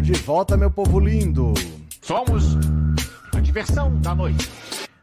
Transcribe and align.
E. 0.00 0.02
Tamo 0.02 0.02
de 0.02 0.12
volta, 0.14 0.56
meu 0.56 0.70
povo 0.70 0.98
lindo. 0.98 1.52
Somos 2.00 2.56
a 3.34 3.40
diversão 3.40 4.00
da 4.00 4.14
noite. 4.14 4.48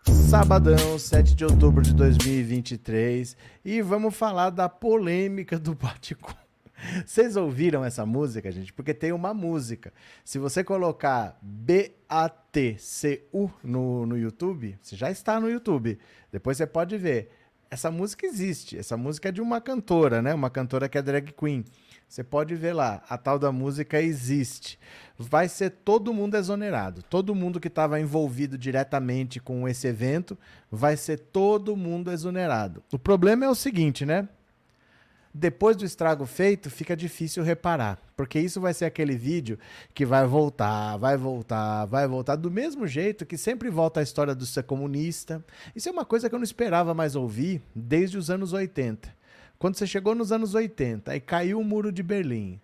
Sabadão, 0.03 0.97
7 0.97 1.35
de 1.35 1.45
outubro 1.45 1.83
de 1.83 1.93
2023. 1.93 3.37
E 3.63 3.81
vamos 3.81 4.15
falar 4.15 4.49
da 4.49 4.67
polêmica 4.67 5.59
do 5.59 5.75
Baticum. 5.75 6.33
Vocês 7.05 7.35
ouviram 7.35 7.85
essa 7.85 8.05
música, 8.05 8.51
gente? 8.51 8.73
Porque 8.73 8.93
tem 8.93 9.11
uma 9.11 9.33
música. 9.33 9.93
Se 10.25 10.39
você 10.39 10.63
colocar 10.63 11.37
B-A-T-C-U 11.41 11.91
no, 13.63 14.05
no 14.05 14.17
YouTube, 14.17 14.77
você 14.81 14.95
já 14.95 15.11
está 15.11 15.39
no 15.39 15.49
YouTube. 15.49 15.99
Depois 16.31 16.57
você 16.57 16.65
pode 16.65 16.97
ver. 16.97 17.31
Essa 17.69 17.91
música 17.91 18.25
existe. 18.25 18.77
Essa 18.77 18.95
música 18.97 19.29
é 19.29 19.31
de 19.31 19.41
uma 19.41 19.59
cantora, 19.61 20.21
né? 20.21 20.33
Uma 20.33 20.49
cantora 20.49 20.89
que 20.89 20.97
é 20.97 21.01
drag 21.01 21.33
queen. 21.33 21.63
Você 22.07 22.23
pode 22.23 22.55
ver 22.55 22.73
lá, 22.73 23.03
a 23.09 23.17
tal 23.17 23.37
da 23.37 23.51
música 23.51 24.01
existe. 24.01 24.79
Vai 25.17 25.49
ser 25.49 25.71
todo 25.71 26.13
mundo 26.13 26.37
exonerado. 26.37 27.03
Todo 27.03 27.35
mundo 27.35 27.59
que 27.59 27.67
estava 27.67 27.99
envolvido 27.99 28.57
diretamente 28.57 29.39
com 29.39 29.67
esse 29.67 29.87
evento, 29.87 30.37
vai 30.71 30.95
ser 30.95 31.19
todo 31.19 31.75
mundo 31.75 32.11
exonerado. 32.11 32.81
O 32.93 32.97
problema 32.97 33.45
é 33.45 33.49
o 33.49 33.55
seguinte, 33.55 34.05
né? 34.05 34.29
Depois 35.33 35.75
do 35.77 35.85
estrago 35.85 36.25
feito, 36.25 36.67
fica 36.69 36.95
difícil 36.95 37.43
reparar, 37.43 37.99
porque 38.15 38.39
isso 38.39 38.59
vai 38.59 38.73
ser 38.73 38.85
aquele 38.85 39.15
vídeo 39.15 39.59
que 39.93 40.03
vai 40.03 40.25
voltar, 40.25 40.97
vai 40.97 41.15
voltar, 41.15 41.85
vai 41.85 42.07
voltar 42.07 42.35
do 42.37 42.49
mesmo 42.49 42.87
jeito 42.87 43.23
que 43.23 43.37
sempre 43.37 43.69
volta 43.69 43.99
a 43.99 44.03
história 44.03 44.33
do 44.33 44.47
ser 44.47 44.63
comunista. 44.63 45.45
Isso 45.75 45.89
é 45.89 45.91
uma 45.91 46.05
coisa 46.05 46.27
que 46.27 46.33
eu 46.33 46.39
não 46.39 46.43
esperava 46.43 46.93
mais 46.95 47.15
ouvir 47.15 47.61
desde 47.75 48.17
os 48.17 48.31
anos 48.31 48.51
80. 48.51 49.16
Quando 49.59 49.75
você 49.75 49.87
chegou 49.87 50.13
nos 50.13 50.31
anos 50.31 50.53
80, 50.53 51.11
aí 51.11 51.19
caiu 51.19 51.59
o 51.59 51.63
muro 51.63 51.91
de 51.91 52.03
Berlim, 52.03 52.61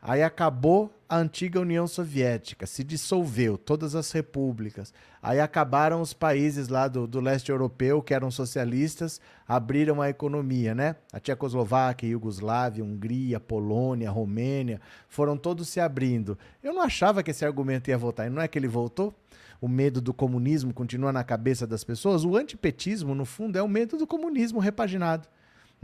aí 0.00 0.22
acabou 0.22 0.94
a 1.08 1.16
antiga 1.16 1.58
União 1.58 1.88
Soviética, 1.88 2.66
se 2.66 2.84
dissolveu 2.84 3.58
todas 3.58 3.96
as 3.96 4.12
repúblicas, 4.12 4.94
aí 5.20 5.40
acabaram 5.40 6.00
os 6.00 6.12
países 6.12 6.68
lá 6.68 6.86
do, 6.86 7.04
do 7.04 7.18
leste 7.18 7.50
europeu 7.50 8.00
que 8.00 8.14
eram 8.14 8.30
socialistas, 8.30 9.20
abriram 9.46 10.00
a 10.00 10.08
economia, 10.08 10.72
né? 10.72 10.94
A 11.12 11.18
Tchecoslováquia, 11.18 12.10
Iugoslávia, 12.10 12.84
Hungria, 12.84 13.40
Polônia, 13.40 14.08
Romênia, 14.08 14.80
foram 15.08 15.36
todos 15.36 15.68
se 15.68 15.80
abrindo. 15.80 16.38
Eu 16.62 16.72
não 16.72 16.82
achava 16.82 17.24
que 17.24 17.32
esse 17.32 17.44
argumento 17.44 17.90
ia 17.90 17.98
voltar, 17.98 18.26
e 18.26 18.30
não 18.30 18.40
é 18.40 18.46
que 18.46 18.56
ele 18.56 18.68
voltou? 18.68 19.12
o 19.58 19.68
medo 19.68 20.02
do 20.02 20.12
comunismo 20.12 20.70
continua 20.74 21.10
na 21.10 21.24
cabeça 21.24 21.66
das 21.66 21.82
pessoas, 21.82 22.26
o 22.26 22.36
antipetismo, 22.36 23.14
no 23.14 23.24
fundo, 23.24 23.56
é 23.56 23.62
o 23.62 23.66
medo 23.66 23.96
do 23.96 24.06
comunismo 24.06 24.60
repaginado 24.60 25.26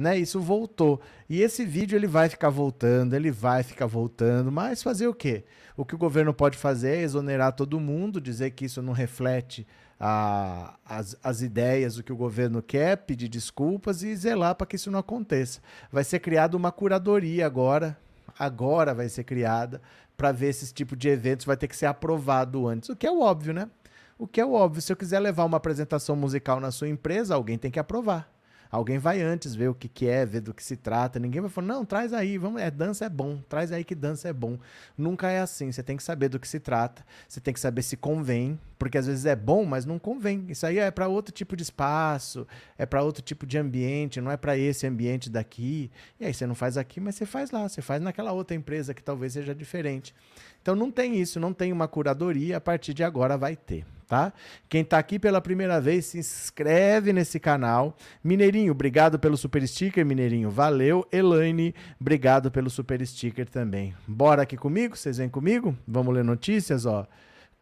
né? 0.03 0.19
Isso 0.19 0.41
voltou. 0.41 1.00
E 1.28 1.41
esse 1.41 1.65
vídeo 1.65 1.97
ele 1.97 2.06
vai 2.06 2.28
ficar 2.28 2.50
voltando, 2.50 3.15
ele 3.15 3.31
vai 3.31 3.62
ficar 3.62 3.87
voltando, 3.87 4.53
mas 4.53 4.82
fazer 4.82 5.06
o 5.06 5.15
quê? 5.15 5.44
O 5.76 5.84
que 5.84 5.94
o 5.94 5.99
governo 5.99 6.34
pode 6.34 6.59
fazer 6.59 6.99
é 6.99 7.03
exonerar 7.03 7.53
todo 7.53 7.81
mundo, 7.81 8.21
dizer 8.21 8.50
que 8.50 8.66
isso 8.66 8.82
não 8.82 8.93
reflete 8.93 9.66
a, 9.99 10.75
as, 10.84 11.16
as 11.22 11.43
ideias, 11.43 11.97
o 11.97 12.03
que 12.03 12.12
o 12.12 12.16
governo 12.16 12.60
quer, 12.60 12.97
pedir 12.99 13.28
desculpas 13.28 14.03
e 14.03 14.15
zelar 14.16 14.56
para 14.56 14.66
que 14.66 14.76
isso 14.76 14.91
não 14.91 14.99
aconteça. 14.99 15.60
Vai 15.91 16.03
ser 16.03 16.19
criada 16.19 16.56
uma 16.56 16.72
curadoria 16.72 17.47
agora, 17.47 17.97
agora 18.37 18.93
vai 18.93 19.09
ser 19.09 19.22
criada, 19.22 19.81
para 20.16 20.32
ver 20.32 20.49
esse 20.49 20.75
tipo 20.75 20.97
de 20.97 21.09
eventos, 21.09 21.47
vai 21.47 21.56
ter 21.56 21.69
que 21.69 21.76
ser 21.76 21.87
aprovado 21.87 22.66
antes, 22.66 22.88
o 22.88 22.97
que 22.97 23.06
é 23.06 23.12
óbvio, 23.12 23.55
né? 23.55 23.71
O 24.19 24.26
que 24.26 24.41
é 24.41 24.47
óbvio, 24.47 24.82
se 24.82 24.93
eu 24.93 24.97
quiser 24.97 25.21
levar 25.21 25.44
uma 25.44 25.56
apresentação 25.56 26.15
musical 26.15 26.60
na 26.60 26.71
sua 26.71 26.88
empresa, 26.88 27.34
alguém 27.34 27.56
tem 27.56 27.71
que 27.71 27.78
aprovar. 27.78 28.31
Alguém 28.72 28.97
vai 28.97 29.21
antes 29.21 29.55
ver 29.55 29.69
o 29.69 29.75
que, 29.75 29.87
que 29.87 30.09
é, 30.09 30.25
ver 30.25 30.41
do 30.41 30.55
que 30.55 30.65
se 30.65 30.78
trata. 30.78 31.21
Ninguém 31.21 31.43
vai 31.43 31.50
falar, 31.50 31.66
não, 31.66 31.84
traz 31.84 32.15
aí, 32.15 32.38
vamos, 32.38 32.62
é, 32.62 32.71
dança 32.71 33.05
é 33.05 33.09
bom, 33.10 33.38
traz 33.47 33.71
aí 33.71 33.84
que 33.84 33.94
dança 33.94 34.31
é 34.31 34.33
bom. 34.33 34.59
Nunca 34.97 35.31
é 35.31 35.41
assim. 35.41 35.71
Você 35.71 35.83
tem 35.83 35.94
que 35.94 36.03
saber 36.03 36.31
do 36.31 36.41
que 36.41 36.49
se 36.49 36.59
trata, 36.59 37.05
você 37.28 37.38
tem 37.38 37.53
que 37.53 37.61
saber 37.61 37.82
se 37.82 37.99
convém, 37.99 38.59
porque 38.82 38.98
às 38.98 39.06
vezes 39.06 39.26
é 39.26 39.37
bom, 39.37 39.65
mas 39.65 39.87
não 39.87 39.97
convém. 39.97 40.44
Isso 40.48 40.66
aí 40.66 40.81
é 40.81 40.91
para 40.91 41.06
outro 41.06 41.32
tipo 41.32 41.54
de 41.54 41.62
espaço, 41.62 42.44
é 42.76 42.84
para 42.84 43.00
outro 43.00 43.22
tipo 43.22 43.47
de 43.47 43.56
ambiente, 43.56 44.20
não 44.20 44.28
é 44.28 44.37
para 44.37 44.59
esse 44.59 44.84
ambiente 44.88 45.31
daqui. 45.31 45.88
E 46.19 46.25
aí 46.25 46.34
você 46.34 46.48
não 46.48 46.54
faz 46.56 46.76
aqui, 46.76 46.98
mas 46.98 47.15
você 47.15 47.25
faz 47.25 47.53
lá, 47.53 47.69
você 47.69 47.81
faz 47.81 48.03
naquela 48.03 48.32
outra 48.32 48.56
empresa 48.56 48.93
que 48.93 49.00
talvez 49.00 49.34
seja 49.34 49.54
diferente. 49.54 50.12
Então 50.60 50.75
não 50.75 50.91
tem 50.91 51.20
isso, 51.20 51.38
não 51.38 51.53
tem 51.53 51.70
uma 51.70 51.87
curadoria, 51.87 52.56
a 52.56 52.60
partir 52.60 52.93
de 52.93 53.04
agora 53.04 53.38
vai 53.38 53.54
ter 53.54 53.87
tá? 54.09 54.31
Quem 54.69 54.82
está 54.82 54.99
aqui 54.99 55.19
pela 55.19 55.41
primeira 55.41 55.81
vez, 55.81 56.06
se 56.06 56.19
inscreve 56.19 57.14
nesse 57.14 57.41
canal. 57.41 57.97
Mineirinho, 58.22 58.72
obrigado 58.72 59.19
pelo 59.19 59.38
super 59.38 59.66
sticker, 59.66 60.04
Mineirinho. 60.04 60.50
Valeu. 60.50 61.06
Elaine, 61.10 61.72
obrigado 61.99 62.50
pelo 62.50 62.69
super 62.69 63.06
sticker 63.06 63.49
também. 63.49 63.94
Bora 64.06 64.43
aqui 64.43 64.54
comigo? 64.54 64.99
Vocês 64.99 65.16
vêm 65.16 65.31
comigo? 65.31 65.75
Vamos 65.87 66.12
ler 66.12 66.25
notícias, 66.25 66.84
ó 66.84 67.06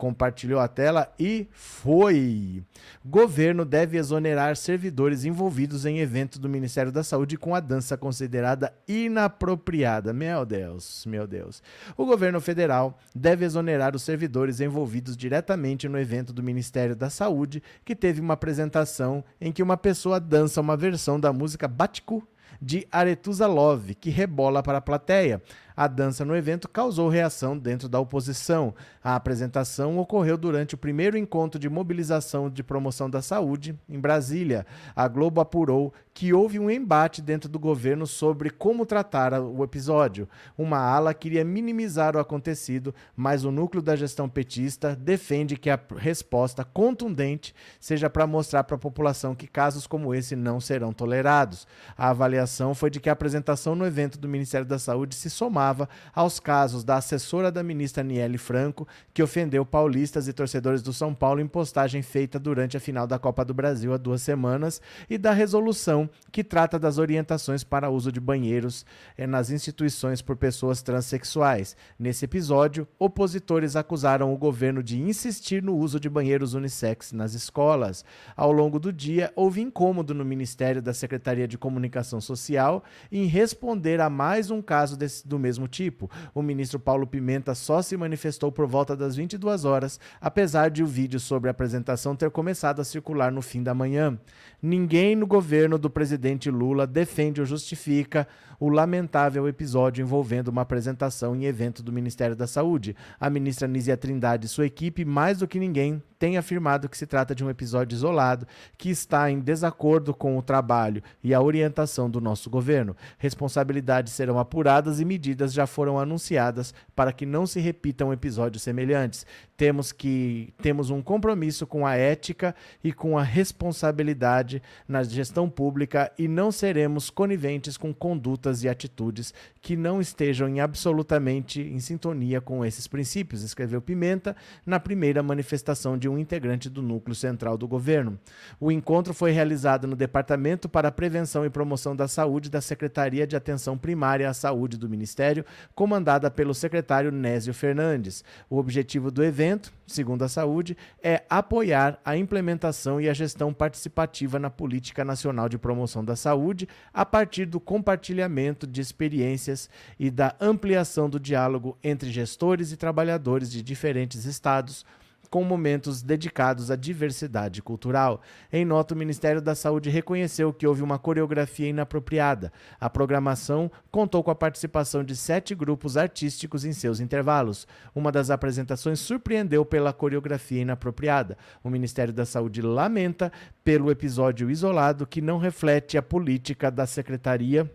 compartilhou 0.01 0.59
a 0.59 0.67
tela 0.67 1.13
e 1.19 1.47
foi. 1.53 2.65
Governo 3.05 3.67
deve 3.67 3.99
exonerar 3.99 4.57
servidores 4.57 5.27
envolvidos 5.27 5.85
em 5.85 5.99
evento 5.99 6.41
do 6.41 6.49
Ministério 6.49 6.91
da 6.91 7.05
Saúde 7.05 7.37
com 7.37 7.55
a 7.55 7.61
dança 7.61 7.99
considerada 7.99 8.73
inapropriada. 8.89 10.11
Meu 10.15 10.47
Deus, 10.47 11.05
meu 11.05 11.27
Deus. 11.27 11.63
O 11.99 12.07
governo 12.07 12.41
federal 12.41 12.99
deve 13.15 13.45
exonerar 13.45 13.95
os 13.95 14.03
servidores 14.03 14.59
envolvidos 14.59 15.15
diretamente 15.19 15.87
no 15.87 15.99
evento 15.99 16.33
do 16.33 16.43
Ministério 16.43 16.97
da 16.97 17.11
Saúde, 17.11 17.63
que 17.85 17.95
teve 17.95 18.23
uma 18.23 18.33
apresentação 18.33 19.23
em 19.39 19.53
que 19.53 19.63
uma 19.63 19.77
pessoa 19.77 20.19
dança 20.19 20.63
uma 20.63 20.79
versão 20.79 21.21
da 21.21 21.31
música 21.31 21.69
Batiku 21.69 22.27
de 22.61 22.87
Aretusa 22.91 23.47
Love, 23.47 23.95
que 23.95 24.11
rebola 24.11 24.63
para 24.63 24.79
a 24.79 24.83
plateia. 24.83 25.43
A 25.81 25.87
dança 25.87 26.27
no 26.27 26.37
evento 26.37 26.69
causou 26.69 27.09
reação 27.09 27.57
dentro 27.57 27.89
da 27.89 27.99
oposição. 27.99 28.75
A 29.03 29.17
apresentação 29.17 29.97
ocorreu 29.97 30.37
durante 30.37 30.75
o 30.75 30.79
primeiro 30.79 31.17
encontro 31.17 31.59
de 31.59 31.71
mobilização 31.71 32.51
de 32.51 32.63
promoção 32.63 33.09
da 33.09 33.23
saúde 33.23 33.75
em 33.89 33.99
Brasília. 33.99 34.67
A 34.95 35.09
Globo 35.09 35.41
apurou 35.41 35.91
que 36.13 36.35
houve 36.35 36.59
um 36.59 36.71
embate 36.71 37.23
dentro 37.23 37.49
do 37.49 37.59
governo 37.59 38.07
sobre 38.07 38.51
como 38.51 38.85
tratar 38.85 39.33
o 39.41 39.65
episódio. 39.65 40.29
Uma 40.59 40.77
ala 40.77 41.15
queria 41.15 41.43
minimizar 41.47 42.15
o 42.15 42.19
acontecido, 42.19 42.95
mas 43.17 43.43
o 43.43 43.51
núcleo 43.51 43.83
da 43.83 43.97
gestão 43.97 44.29
petista 44.29 44.95
defende 44.95 45.57
que 45.57 45.71
a 45.71 45.81
resposta 45.97 46.63
contundente 46.63 47.55
seja 47.79 48.11
para 48.11 48.27
mostrar 48.27 48.65
para 48.65 48.77
a 48.77 48.79
população 48.79 49.35
que 49.35 49.47
casos 49.47 49.87
como 49.87 50.15
esse 50.15 50.37
não 50.37 50.61
serão 50.61 50.93
tolerados. 50.93 51.67
A 51.97 52.11
avaliação 52.11 52.75
foi 52.75 52.91
de 52.91 53.01
que 53.01 53.09
a 53.09 53.15
apresentação 53.15 53.75
no 53.75 53.87
evento 53.87 54.19
do 54.19 54.29
Ministério 54.29 54.67
da 54.67 54.79
Saúde 54.79 55.15
se 55.15 55.31
somava 55.31 55.70
aos 56.15 56.41
casos 56.41 56.85
da 56.85 56.97
assessora 56.97 57.51
da 57.51 57.63
ministra 57.63 58.03
Niele 58.03 58.39
Franco, 58.39 58.87
que 59.13 59.23
ofendeu 59.23 59.65
paulistas 59.65 60.29
e 60.29 60.33
torcedores 60.33 60.83
do 60.83 60.93
São 60.93 61.15
Paulo 61.15 61.41
em 61.41 61.47
postagem 61.47 62.03
feita 62.03 62.39
durante 62.39 62.77
a 62.77 62.81
final 62.81 63.07
da 63.07 63.19
Copa 63.19 63.45
do 63.45 63.55
Brasil 63.55 63.93
há 63.93 63.97
duas 63.97 64.23
semanas, 64.23 64.81
e 65.09 65.19
da 65.19 65.33
resolução 65.33 66.09
que 66.31 66.45
trata 66.45 66.79
das 66.79 66.99
orientações 66.99 67.65
para 67.65 67.91
uso 67.91 68.13
de 68.13 68.21
banheiros 68.21 68.85
eh, 69.17 69.27
nas 69.27 69.51
instituições 69.51 70.23
por 70.23 70.37
pessoas 70.37 70.83
transexuais. 70.83 71.77
Nesse 71.99 72.25
episódio, 72.25 72.87
opositores 72.99 73.77
acusaram 73.77 74.33
o 74.33 74.39
governo 74.39 74.83
de 74.83 75.01
insistir 75.01 75.63
no 75.63 75.77
uso 75.77 75.99
de 75.99 76.09
banheiros 76.09 76.55
unissex 76.55 77.13
nas 77.13 77.35
escolas. 77.35 78.05
Ao 78.37 78.53
longo 78.53 78.79
do 78.79 78.93
dia, 78.93 79.33
houve 79.35 79.61
incômodo 79.61 80.15
no 80.15 80.25
Ministério 80.25 80.81
da 80.81 80.95
Secretaria 80.95 81.49
de 81.49 81.59
Comunicação 81.59 82.21
Social 82.21 82.85
em 83.11 83.27
responder 83.27 84.01
a 84.01 84.09
mais 84.09 84.51
um 84.51 84.63
caso 84.63 84.97
desse, 84.97 85.27
do 85.27 85.39
mesmo 85.39 85.50
mesmo 85.51 85.67
tipo. 85.67 86.09
O 86.33 86.41
ministro 86.43 86.79
Paulo 86.79 87.07
Pimenta 87.07 87.55
só 87.55 87.83
se 87.83 87.97
manifestou 87.97 88.53
por 88.53 88.67
volta 88.67 88.97
das 88.97 89.17
22 89.17 89.65
horas, 89.65 89.99
apesar 90.21 90.71
de 90.71 90.83
o 90.83 90.87
vídeo 90.87 91.19
sobre 91.19 91.49
a 91.49 91.51
apresentação 91.51 92.15
ter 92.15 92.31
começado 92.31 92.81
a 92.81 92.85
circular 92.85 93.33
no 93.33 93.43
fim 93.43 93.63
da 93.63 93.75
manhã. 93.75 94.17
Ninguém 94.63 95.17
no 95.17 95.27
governo 95.27 95.77
do 95.77 95.91
presidente 95.91 96.51
Lula 96.51 96.87
defende 96.87 97.41
ou 97.41 97.47
justifica 97.47 98.29
o 98.61 98.69
lamentável 98.69 99.49
episódio 99.49 100.03
envolvendo 100.03 100.49
uma 100.49 100.63
apresentação 100.63 101.35
em 101.35 101.47
evento 101.47 101.83
do 101.83 101.93
Ministério 101.93 102.37
da 102.37 102.47
Saúde. 102.47 102.95
A 103.19 103.29
ministra 103.29 103.67
Nízia 103.67 103.97
Trindade 103.97 104.47
e 104.47 104.49
sua 104.49 104.67
equipe, 104.67 105.05
mais 105.05 105.39
do 105.39 105.49
que 105.49 105.59
ninguém, 105.59 106.01
têm 106.21 106.37
afirmado 106.37 106.87
que 106.87 106.99
se 106.99 107.07
trata 107.07 107.35
de 107.35 107.43
um 107.43 107.49
episódio 107.49 107.97
isolado 107.97 108.47
que 108.77 108.91
está 108.91 109.31
em 109.31 109.41
desacordo 109.41 110.13
com 110.13 110.37
o 110.37 110.43
trabalho 110.43 111.03
e 111.25 111.33
a 111.33 111.41
orientação 111.41 112.11
do 112.11 112.21
nosso 112.21 112.51
governo. 112.51 112.95
Responsabilidades 113.19 114.13
serão 114.13 114.39
apuradas 114.39 115.01
e 115.01 115.05
medidas 115.05 115.51
já 115.51 115.67
foram 115.67 115.99
anunciadas 115.99 116.75
para 116.95 117.11
que 117.11 117.25
não 117.25 117.47
se 117.47 117.59
repitam 117.59 118.13
episódios 118.13 118.63
semelhantes. 118.63 119.25
Temos 119.61 119.93
que 119.93 120.55
temos 120.63 120.89
um 120.89 121.03
compromisso 121.03 121.67
com 121.67 121.87
a 121.87 121.95
ética 121.95 122.55
e 122.83 122.95
com 122.95 123.19
a 123.19 123.23
responsabilidade 123.23 124.63
na 124.89 125.03
gestão 125.03 125.51
pública 125.51 126.11
e 126.19 126.27
não 126.27 126.51
seremos 126.51 127.11
coniventes 127.11 127.77
com 127.77 127.93
condutas 127.93 128.65
e 128.65 128.71
atitudes 128.71 129.35
que 129.61 129.77
não 129.77 130.01
estejam 130.01 130.49
em 130.49 130.61
absolutamente 130.61 131.61
em 131.61 131.79
sintonia 131.79 132.41
com 132.41 132.65
esses 132.65 132.87
princípios, 132.87 133.43
escreveu 133.43 133.83
Pimenta 133.83 134.35
na 134.65 134.81
primeira 134.81 135.23
manifestação 135.23 135.99
de 135.99 136.09
um 136.09 136.17
integrante 136.19 136.71
do 136.71 136.81
núcleo 136.81 137.15
central 137.15 137.59
do 137.59 137.69
governo. 137.69 138.19
O 138.59 138.73
encontro 138.73 139.13
foi 139.13 139.31
realizado 139.31 139.87
no 139.87 139.95
Departamento 139.95 140.71
para 140.71 140.89
a 140.89 140.93
Prevenção 140.93 141.45
e 141.45 141.51
Promoção 141.51 141.95
da 141.95 142.09
Saúde 142.09 142.49
da 142.49 142.63
Secretaria 142.63 143.27
de 143.27 143.37
Atenção 143.37 143.77
Primária 143.77 144.31
à 144.31 144.33
Saúde 144.33 144.79
do 144.79 144.89
Ministério, 144.89 145.45
comandada 145.75 146.31
pelo 146.31 146.55
secretário 146.55 147.13
Nésio 147.13 147.53
Fernandes. 147.53 148.25
O 148.49 148.57
objetivo 148.57 149.11
do 149.11 149.23
evento, 149.23 149.50
segundo 149.87 150.23
a 150.23 150.29
Saúde, 150.29 150.77
é 151.03 151.23
apoiar 151.29 151.99
a 152.05 152.17
implementação 152.17 153.01
e 153.01 153.09
a 153.09 153.15
gestão 153.15 153.53
participativa 153.53 154.39
na 154.39 154.51
Política 154.51 155.05
Nacional 155.05 155.49
de 155.49 155.59
Promoção 155.59 156.05
da 156.05 156.15
Saúde 156.17 156.69
a 156.93 157.05
partir 157.05 157.47
do 157.47 157.59
compartilhamento 157.59 158.67
de 158.67 158.81
experiências 158.81 159.71
e 159.99 160.11
da 160.11 160.35
ampliação 160.41 161.09
do 161.09 161.19
diálogo 161.19 161.79
entre 161.83 162.11
gestores 162.11 162.73
e 162.73 162.77
trabalhadores 162.77 163.51
de 163.51 163.63
diferentes 163.63 164.25
estados, 164.25 164.85
com 165.31 165.45
momentos 165.45 166.03
dedicados 166.03 166.71
à 166.71 166.77
diversidade 166.77 167.63
cultural. 167.63 168.21
Em 168.53 168.65
nota, 168.65 168.95
o 168.95 168.99
Ministério 168.99 169.41
da 169.41 169.55
Saúde 169.55 169.89
reconheceu 169.89 170.53
que 170.53 170.67
houve 170.67 170.83
uma 170.83 170.99
coreografia 170.99 171.69
inapropriada. 171.69 172.53
A 172.81 172.91
programação 172.91 173.71
contou 173.91 174.25
com 174.25 174.33
a 174.33 174.35
participação 174.35 175.05
de 175.05 175.15
sete 175.15 175.55
grupos 175.55 175.97
artísticos 175.97 176.65
em 176.65 176.73
seus 176.73 176.99
intervalos. 176.99 177.67
Uma 177.95 178.11
das 178.11 178.29
apresentações 178.29 178.99
surpreendeu 178.99 179.65
pela 179.65 179.93
coreografia 179.93 180.63
inapropriada. 180.63 181.39
O 181.63 181.71
Ministério 181.71 182.13
da 182.13 182.27
Saúde 182.27 182.61
lamenta 182.61 183.31
pelo 183.63 183.91
episódio 183.91 184.51
isolado 184.51 185.07
que 185.07 185.21
não 185.21 185.39
reflete 185.39 185.97
a 185.97 186.03
política 186.03 186.71
da 186.71 186.87
Secretaria 186.87 187.71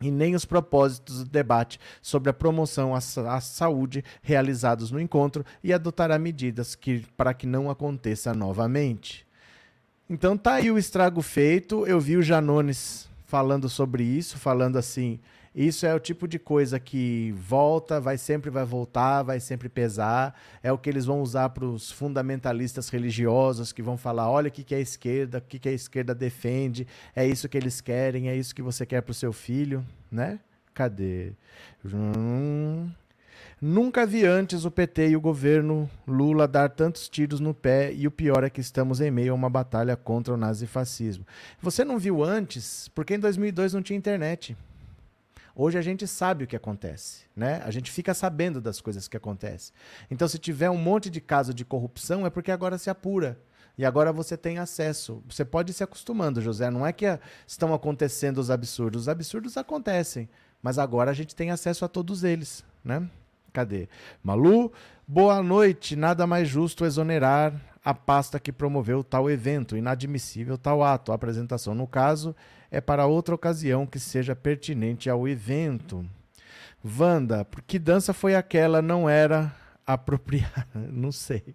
e 0.00 0.10
nem 0.10 0.34
os 0.34 0.44
propósitos 0.44 1.24
do 1.24 1.30
debate 1.30 1.78
sobre 2.00 2.30
a 2.30 2.32
promoção 2.32 2.94
à, 2.94 3.40
saúde 3.40 4.02
realizados 4.22 4.90
no 4.90 5.00
encontro 5.00 5.44
e 5.62 5.72
adotará 5.72 6.18
medidas 6.18 6.74
que, 6.74 7.04
para 7.16 7.34
que 7.34 7.46
não 7.46 7.70
aconteça 7.70 8.32
novamente. 8.32 9.26
Então 10.08 10.36
tá 10.36 10.54
aí 10.54 10.70
o 10.70 10.78
estrago 10.78 11.20
feito. 11.20 11.86
Eu 11.86 12.00
vi 12.00 12.16
o 12.16 12.22
Janones 12.22 13.08
falando 13.26 13.68
sobre 13.68 14.02
isso, 14.02 14.38
falando 14.38 14.76
assim, 14.76 15.20
isso 15.54 15.84
é 15.84 15.92
o 15.92 15.98
tipo 15.98 16.28
de 16.28 16.38
coisa 16.38 16.78
que 16.78 17.32
volta, 17.32 18.00
vai 18.00 18.16
sempre 18.16 18.50
vai 18.50 18.64
voltar, 18.64 19.22
vai 19.24 19.40
sempre 19.40 19.68
pesar. 19.68 20.38
É 20.62 20.70
o 20.70 20.78
que 20.78 20.88
eles 20.88 21.04
vão 21.04 21.20
usar 21.20 21.48
para 21.48 21.64
os 21.64 21.90
fundamentalistas 21.90 22.88
religiosos 22.88 23.72
que 23.72 23.82
vão 23.82 23.96
falar: 23.96 24.30
olha 24.30 24.48
o 24.48 24.50
que, 24.50 24.62
que 24.62 24.74
é 24.74 24.78
a 24.78 24.80
esquerda, 24.80 25.38
o 25.38 25.42
que, 25.42 25.58
que 25.58 25.68
a 25.68 25.72
esquerda 25.72 26.14
defende, 26.14 26.86
é 27.16 27.26
isso 27.26 27.48
que 27.48 27.58
eles 27.58 27.80
querem, 27.80 28.28
é 28.28 28.36
isso 28.36 28.54
que 28.54 28.62
você 28.62 28.86
quer 28.86 29.00
para 29.02 29.10
o 29.10 29.14
seu 29.14 29.32
filho, 29.32 29.84
né? 30.10 30.38
Cadê? 30.72 31.32
Hum. 31.84 32.88
Nunca 33.60 34.06
vi 34.06 34.24
antes 34.24 34.64
o 34.64 34.70
PT 34.70 35.10
e 35.10 35.16
o 35.16 35.20
governo 35.20 35.90
Lula 36.06 36.48
dar 36.48 36.70
tantos 36.70 37.08
tiros 37.08 37.40
no 37.40 37.52
pé 37.52 37.92
e 37.92 38.06
o 38.06 38.10
pior 38.10 38.42
é 38.44 38.48
que 38.48 38.60
estamos 38.60 39.00
em 39.02 39.10
meio 39.10 39.32
a 39.32 39.34
uma 39.34 39.50
batalha 39.50 39.96
contra 39.96 40.32
o 40.32 40.36
nazifascismo. 40.36 41.26
Você 41.60 41.84
não 41.84 41.98
viu 41.98 42.24
antes 42.24 42.88
porque 42.94 43.14
em 43.14 43.18
2002 43.18 43.74
não 43.74 43.82
tinha 43.82 43.98
internet. 43.98 44.56
Hoje 45.54 45.78
a 45.78 45.82
gente 45.82 46.06
sabe 46.06 46.44
o 46.44 46.46
que 46.46 46.56
acontece, 46.56 47.24
né? 47.34 47.62
A 47.64 47.70
gente 47.70 47.90
fica 47.90 48.14
sabendo 48.14 48.60
das 48.60 48.80
coisas 48.80 49.08
que 49.08 49.16
acontecem. 49.16 49.74
Então, 50.10 50.28
se 50.28 50.38
tiver 50.38 50.70
um 50.70 50.76
monte 50.76 51.10
de 51.10 51.20
caso 51.20 51.52
de 51.52 51.64
corrupção, 51.64 52.26
é 52.26 52.30
porque 52.30 52.50
agora 52.50 52.78
se 52.78 52.88
apura. 52.88 53.38
E 53.76 53.84
agora 53.84 54.12
você 54.12 54.36
tem 54.36 54.58
acesso. 54.58 55.22
Você 55.28 55.44
pode 55.44 55.70
ir 55.70 55.74
se 55.74 55.82
acostumando, 55.82 56.40
José. 56.40 56.70
Não 56.70 56.86
é 56.86 56.92
que 56.92 57.06
estão 57.46 57.72
acontecendo 57.72 58.38
os 58.38 58.50
absurdos. 58.50 59.02
Os 59.02 59.08
absurdos 59.08 59.56
acontecem. 59.56 60.28
Mas 60.62 60.78
agora 60.78 61.10
a 61.10 61.14
gente 61.14 61.34
tem 61.34 61.50
acesso 61.50 61.84
a 61.84 61.88
todos 61.88 62.22
eles, 62.22 62.62
né? 62.84 63.08
Cadê? 63.52 63.88
Malu, 64.22 64.70
boa 65.08 65.42
noite. 65.42 65.96
Nada 65.96 66.26
mais 66.26 66.46
justo 66.46 66.84
exonerar 66.84 67.58
a 67.82 67.94
pasta 67.94 68.38
que 68.38 68.52
promoveu 68.52 69.02
tal 69.02 69.30
evento. 69.30 69.76
Inadmissível 69.76 70.58
tal 70.58 70.82
ato. 70.82 71.10
A 71.10 71.14
apresentação, 71.14 71.74
no 71.74 71.86
caso, 71.86 72.36
é 72.70 72.80
para 72.80 73.06
outra 73.06 73.34
ocasião 73.34 73.86
que 73.86 73.98
seja 73.98 74.36
pertinente 74.36 75.10
ao 75.10 75.26
evento. 75.26 76.04
Wanda, 76.84 77.46
que 77.66 77.78
dança 77.78 78.12
foi 78.12 78.34
aquela? 78.34 78.80
Não 78.80 79.08
era 79.08 79.54
apropriada, 79.86 80.66
não 80.74 81.10
sei. 81.10 81.54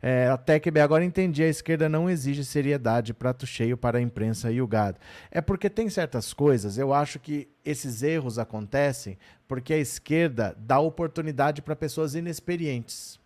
É, 0.00 0.28
até 0.28 0.60
que 0.60 0.68
agora 0.78 1.04
entendi, 1.04 1.42
a 1.42 1.48
esquerda 1.48 1.88
não 1.88 2.08
exige 2.08 2.44
seriedade, 2.44 3.14
prato 3.14 3.46
cheio 3.46 3.76
para 3.76 3.98
a 3.98 4.00
imprensa 4.00 4.50
e 4.50 4.60
o 4.60 4.66
gado. 4.66 4.98
É 5.30 5.40
porque 5.40 5.70
tem 5.70 5.88
certas 5.88 6.32
coisas, 6.32 6.76
eu 6.78 6.92
acho 6.92 7.18
que 7.18 7.48
esses 7.64 8.02
erros 8.02 8.38
acontecem 8.38 9.18
porque 9.48 9.72
a 9.72 9.78
esquerda 9.78 10.56
dá 10.58 10.78
oportunidade 10.78 11.62
para 11.62 11.76
pessoas 11.76 12.14
inexperientes. 12.14 13.20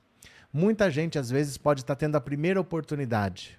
Muita 0.52 0.90
gente, 0.90 1.18
às 1.18 1.28
vezes, 1.28 1.58
pode 1.58 1.80
estar 1.80 1.96
tendo 1.96 2.16
a 2.16 2.20
primeira 2.20 2.60
oportunidade. 2.60 3.58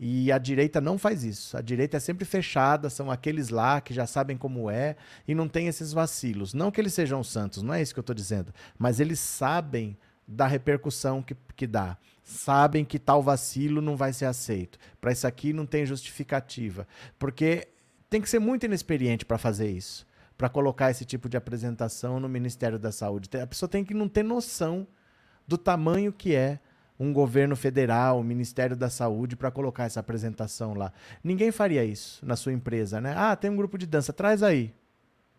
E 0.00 0.30
a 0.30 0.38
direita 0.38 0.80
não 0.80 0.96
faz 0.96 1.24
isso. 1.24 1.56
A 1.56 1.60
direita 1.60 1.96
é 1.96 2.00
sempre 2.00 2.24
fechada, 2.24 2.88
são 2.88 3.10
aqueles 3.10 3.48
lá 3.48 3.80
que 3.80 3.92
já 3.92 4.06
sabem 4.06 4.36
como 4.36 4.70
é 4.70 4.94
e 5.26 5.34
não 5.34 5.48
tem 5.48 5.66
esses 5.66 5.92
vacilos. 5.92 6.54
Não 6.54 6.70
que 6.70 6.80
eles 6.80 6.94
sejam 6.94 7.24
santos, 7.24 7.62
não 7.62 7.74
é 7.74 7.82
isso 7.82 7.92
que 7.92 7.98
eu 7.98 8.02
estou 8.02 8.14
dizendo. 8.14 8.54
Mas 8.78 9.00
eles 9.00 9.18
sabem 9.18 9.98
da 10.26 10.46
repercussão 10.46 11.20
que, 11.22 11.34
que 11.56 11.66
dá. 11.66 11.96
Sabem 12.22 12.84
que 12.84 12.98
tal 12.98 13.22
vacilo 13.22 13.80
não 13.80 13.96
vai 13.96 14.12
ser 14.12 14.26
aceito. 14.26 14.78
Para 15.00 15.10
isso 15.10 15.26
aqui 15.26 15.52
não 15.52 15.66
tem 15.66 15.84
justificativa. 15.84 16.86
Porque 17.18 17.66
tem 18.08 18.20
que 18.20 18.28
ser 18.28 18.38
muito 18.38 18.66
inexperiente 18.66 19.24
para 19.24 19.38
fazer 19.38 19.68
isso. 19.68 20.06
Para 20.36 20.48
colocar 20.48 20.90
esse 20.90 21.04
tipo 21.04 21.28
de 21.28 21.36
apresentação 21.36 22.20
no 22.20 22.28
Ministério 22.28 22.78
da 22.78 22.92
Saúde. 22.92 23.28
A 23.42 23.46
pessoa 23.46 23.68
tem 23.68 23.84
que 23.84 23.94
não 23.94 24.08
ter 24.08 24.22
noção 24.22 24.86
do 25.46 25.58
tamanho 25.58 26.12
que 26.12 26.34
é 26.34 26.60
um 26.98 27.12
governo 27.12 27.54
federal, 27.54 28.18
o 28.18 28.24
Ministério 28.24 28.76
da 28.76 28.90
Saúde 28.90 29.36
para 29.36 29.50
colocar 29.50 29.84
essa 29.84 30.00
apresentação 30.00 30.74
lá. 30.74 30.92
Ninguém 31.22 31.52
faria 31.52 31.84
isso 31.84 32.24
na 32.26 32.34
sua 32.34 32.52
empresa, 32.52 33.00
né? 33.00 33.14
Ah, 33.16 33.36
tem 33.36 33.50
um 33.50 33.56
grupo 33.56 33.78
de 33.78 33.86
dança, 33.86 34.12
traz 34.12 34.42
aí. 34.42 34.74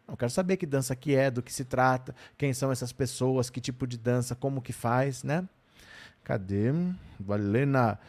Eu 0.07 0.17
quero 0.17 0.31
saber 0.31 0.57
que 0.57 0.65
dança 0.65 0.95
que 0.95 1.15
é, 1.15 1.29
do 1.29 1.41
que 1.41 1.53
se 1.53 1.65
trata, 1.65 2.15
quem 2.37 2.53
são 2.53 2.71
essas 2.71 2.91
pessoas, 2.91 3.49
que 3.49 3.61
tipo 3.61 3.85
de 3.85 3.97
dança, 3.97 4.35
como 4.35 4.61
que 4.61 4.73
faz, 4.73 5.23
né? 5.23 5.47
Cadê? 6.23 6.71
Valena. 7.19 7.99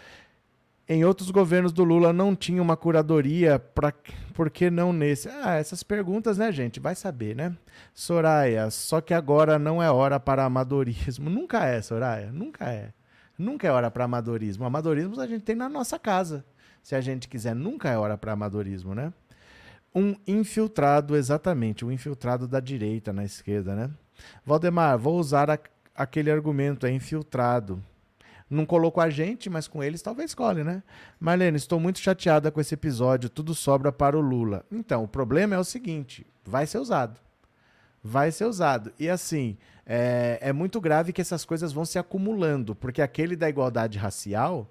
Em 0.88 1.04
outros 1.04 1.30
governos 1.30 1.73
do 1.73 1.85
Lula 1.85 2.12
não 2.12 2.35
tinha 2.35 2.61
uma 2.61 2.76
curadoria, 2.76 3.59
pra, 3.59 3.92
por 4.35 4.50
que 4.50 4.71
não 4.71 4.92
nesse? 4.92 5.28
Ah, 5.28 5.54
essas 5.54 5.83
perguntas, 5.83 6.38
né, 6.38 6.50
gente? 6.50 6.80
Vai 6.80 6.95
saber, 6.95 7.37
né? 7.37 7.57
Soraya, 7.95 8.71
só 8.71 9.00
que 9.00 9.14
agora 9.14 9.59
não 9.59 9.83
é 9.83 9.90
hora 9.90 10.19
para 10.19 10.45
amadorismo. 10.45 11.28
Nunca 11.30 11.64
é, 11.64 11.83
Soraya, 11.83 12.33
nunca 12.33 12.64
é. 12.64 12.92
Nunca 13.40 13.66
é 13.66 13.70
hora 13.70 13.90
para 13.90 14.04
amadorismo. 14.04 14.66
Amadorismo 14.66 15.18
a 15.18 15.26
gente 15.26 15.44
tem 15.44 15.56
na 15.56 15.66
nossa 15.66 15.99
casa. 15.99 16.44
Se 16.82 16.94
a 16.94 17.00
gente 17.00 17.26
quiser, 17.26 17.54
nunca 17.54 17.88
é 17.88 17.97
hora 17.97 18.18
para 18.18 18.32
amadorismo, 18.32 18.94
né? 18.94 19.14
Um 19.94 20.14
infiltrado, 20.26 21.16
exatamente, 21.16 21.82
um 21.82 21.90
infiltrado 21.90 22.47
da 22.47 22.61
direita 22.61 23.14
na 23.14 23.25
esquerda, 23.25 23.75
né? 23.75 23.90
Valdemar, 24.44 24.99
vou 24.99 25.18
usar 25.18 25.50
a, 25.50 25.59
aquele 25.94 26.30
argumento, 26.30 26.85
é 26.85 26.92
infiltrado. 26.92 27.82
Não 28.49 28.66
colocou 28.66 29.02
a 29.02 29.09
gente, 29.09 29.49
mas 29.49 29.66
com 29.66 29.82
eles 29.82 30.02
talvez 30.02 30.32
escolhe, 30.32 30.62
né? 30.62 30.82
Marlene, 31.18 31.56
estou 31.56 31.80
muito 31.80 31.99
chateada 31.99 32.50
com 32.50 32.61
esse 32.61 32.75
episódio, 32.75 33.30
tudo 33.30 33.54
sobra 33.54 33.90
para 33.90 34.18
o 34.18 34.20
Lula. 34.20 34.66
Então, 34.70 35.04
o 35.04 35.09
problema 35.09 35.54
é 35.54 35.59
o 35.59 35.64
seguinte: 35.64 36.26
vai 36.44 36.66
ser 36.66 36.76
usado. 36.76 37.18
Vai 38.02 38.33
ser 38.33 38.45
usado. 38.45 38.92
E 38.99 39.09
assim, 39.09 39.59
é, 39.85 40.38
é 40.40 40.52
muito 40.52 40.80
grave 40.80 41.12
que 41.12 41.21
essas 41.21 41.45
coisas 41.45 41.73
vão 41.73 41.85
se 41.85 41.99
acumulando, 41.99 42.75
porque 42.75 43.02
aquele 43.02 43.37
da 43.37 43.49
igualdade 43.49 43.99
racial 43.99 44.71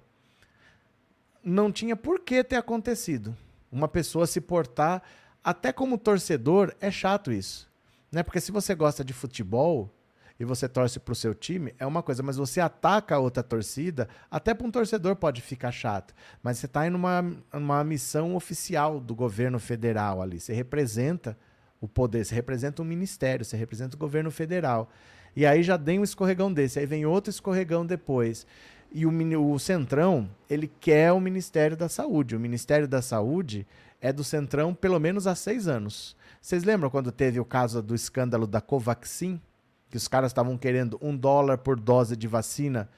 não 1.42 1.70
tinha 1.70 1.96
por 1.96 2.20
que 2.20 2.42
ter 2.42 2.56
acontecido. 2.56 3.36
Uma 3.70 3.88
pessoa 3.88 4.26
se 4.26 4.40
portar, 4.40 5.02
até 5.42 5.72
como 5.72 5.96
torcedor, 5.96 6.74
é 6.80 6.90
chato 6.90 7.30
isso. 7.30 7.70
Né? 8.10 8.22
Porque 8.22 8.40
se 8.40 8.50
você 8.50 8.74
gosta 8.74 9.04
de 9.04 9.12
futebol 9.12 9.94
e 10.38 10.44
você 10.44 10.68
torce 10.68 10.98
para 10.98 11.12
o 11.12 11.14
seu 11.14 11.34
time, 11.34 11.74
é 11.78 11.86
uma 11.86 12.02
coisa, 12.02 12.22
mas 12.22 12.36
você 12.36 12.60
ataca 12.60 13.14
a 13.14 13.18
outra 13.18 13.42
torcida, 13.42 14.08
até 14.30 14.54
para 14.54 14.66
um 14.66 14.70
torcedor 14.70 15.14
pode 15.16 15.40
ficar 15.40 15.70
chato. 15.70 16.14
Mas 16.42 16.58
você 16.58 16.66
está 16.66 16.86
em 16.86 16.94
uma, 16.94 17.24
uma 17.52 17.84
missão 17.84 18.34
oficial 18.34 18.98
do 18.98 19.14
governo 19.14 19.58
federal 19.58 20.20
ali. 20.20 20.40
Você 20.40 20.52
representa 20.52 21.36
o 21.80 21.88
poder, 21.88 22.24
você 22.24 22.34
representa 22.34 22.82
um 22.82 22.84
ministério, 22.84 23.44
você 23.44 23.56
representa 23.56 23.96
o 23.96 23.98
governo 23.98 24.30
federal. 24.30 24.90
E 25.34 25.46
aí 25.46 25.62
já 25.62 25.78
tem 25.78 25.98
um 25.98 26.04
escorregão 26.04 26.52
desse, 26.52 26.78
aí 26.78 26.86
vem 26.86 27.06
outro 27.06 27.30
escorregão 27.30 27.86
depois. 27.86 28.46
E 28.92 29.06
o, 29.06 29.52
o 29.52 29.58
Centrão, 29.58 30.28
ele 30.48 30.70
quer 30.80 31.12
o 31.12 31.20
Ministério 31.20 31.76
da 31.76 31.88
Saúde. 31.88 32.36
O 32.36 32.40
Ministério 32.40 32.88
da 32.88 33.00
Saúde 33.00 33.66
é 34.00 34.12
do 34.12 34.24
Centrão 34.24 34.74
pelo 34.74 34.98
menos 34.98 35.26
há 35.26 35.34
seis 35.34 35.68
anos. 35.68 36.16
Vocês 36.40 36.64
lembram 36.64 36.90
quando 36.90 37.12
teve 37.12 37.38
o 37.38 37.44
caso 37.44 37.82
do 37.82 37.94
escândalo 37.94 38.46
da 38.46 38.60
Covaxin? 38.60 39.40
Que 39.88 39.96
os 39.96 40.08
caras 40.08 40.30
estavam 40.30 40.56
querendo 40.58 40.98
um 41.00 41.16
dólar 41.16 41.58
por 41.58 41.78
dose 41.78 42.16
de 42.16 42.26
vacina 42.26 42.88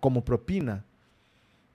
como 0.00 0.20
propina? 0.20 0.84